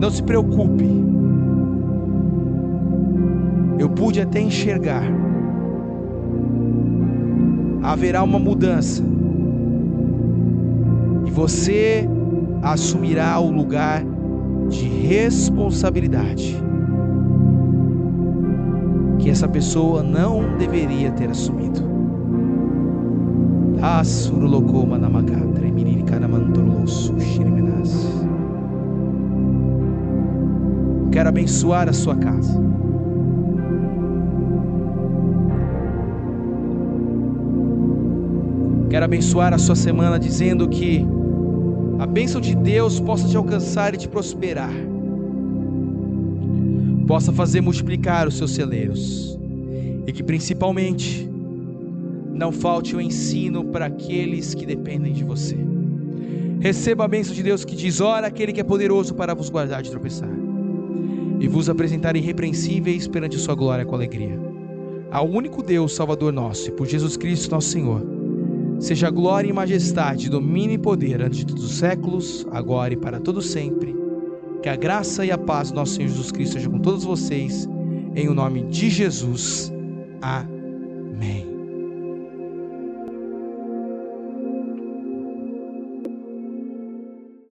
Não 0.00 0.10
se 0.10 0.22
preocupe, 0.22 0.84
eu 3.80 3.88
pude 3.88 4.20
até 4.20 4.38
enxergar. 4.38 5.02
Haverá 7.82 8.22
uma 8.22 8.38
mudança. 8.38 9.02
E 11.26 11.30
você 11.30 12.06
assumirá 12.62 13.40
o 13.40 13.50
lugar 13.50 14.04
de 14.68 14.86
responsabilidade 14.86 16.62
que 19.18 19.30
essa 19.30 19.48
pessoa 19.48 20.02
não 20.02 20.58
deveria 20.58 21.10
ter 21.12 21.30
assumido. 21.30 21.80
Quero 31.10 31.30
abençoar 31.30 31.88
a 31.88 31.92
sua 31.94 32.16
casa. 32.16 32.62
Quero 38.90 39.04
abençoar 39.04 39.54
a 39.54 39.58
sua 39.58 39.76
semana 39.76 40.18
dizendo 40.18 40.68
que 40.68 41.06
a 42.00 42.06
bênção 42.06 42.40
de 42.40 42.56
Deus 42.56 42.98
possa 42.98 43.28
te 43.28 43.36
alcançar 43.36 43.94
e 43.94 43.96
te 43.96 44.08
prosperar, 44.08 44.72
possa 47.06 47.32
fazer 47.32 47.60
multiplicar 47.60 48.26
os 48.26 48.36
seus 48.36 48.50
celeiros 48.50 49.38
e 50.08 50.12
que 50.12 50.24
principalmente 50.24 51.30
não 52.34 52.50
falte 52.50 52.96
o 52.96 53.00
ensino 53.00 53.66
para 53.66 53.86
aqueles 53.86 54.54
que 54.54 54.66
dependem 54.66 55.12
de 55.12 55.22
você. 55.22 55.56
Receba 56.58 57.04
a 57.04 57.08
bênção 57.08 57.32
de 57.32 57.44
Deus 57.44 57.64
que 57.64 57.76
diz: 57.76 58.00
Ora, 58.00 58.26
aquele 58.26 58.52
que 58.52 58.60
é 58.60 58.64
poderoso 58.64 59.14
para 59.14 59.34
vos 59.34 59.48
guardar 59.48 59.82
de 59.82 59.90
tropeçar 59.90 60.28
e 61.38 61.46
vos 61.46 61.70
apresentar 61.70 62.16
irrepreensíveis 62.16 63.06
perante 63.06 63.38
Sua 63.38 63.54
glória 63.54 63.84
com 63.84 63.94
alegria. 63.94 64.36
Ao 65.12 65.28
único 65.28 65.62
Deus, 65.62 65.94
Salvador 65.94 66.32
nosso, 66.32 66.68
e 66.68 66.72
por 66.72 66.88
Jesus 66.88 67.16
Cristo, 67.16 67.52
nosso 67.52 67.68
Senhor 67.68 68.19
Seja 68.80 69.10
glória 69.10 69.48
e 69.48 69.52
majestade, 69.52 70.30
domínio 70.30 70.74
e 70.74 70.78
poder 70.78 71.20
antes 71.20 71.40
de 71.40 71.46
todos 71.46 71.64
os 71.64 71.76
séculos, 71.76 72.46
agora 72.50 72.94
e 72.94 72.96
para 72.96 73.20
todo 73.20 73.42
sempre. 73.42 73.94
Que 74.62 74.70
a 74.70 74.76
graça 74.76 75.24
e 75.24 75.30
a 75.30 75.38
paz 75.38 75.70
do 75.70 75.76
nosso 75.76 75.94
Senhor 75.94 76.08
Jesus 76.08 76.32
Cristo 76.32 76.54
seja 76.54 76.70
com 76.70 76.78
todos 76.78 77.04
vocês, 77.04 77.68
em 78.16 78.26
o 78.28 78.34
nome 78.34 78.62
de 78.64 78.88
Jesus. 78.88 79.70
Amém. 80.22 81.49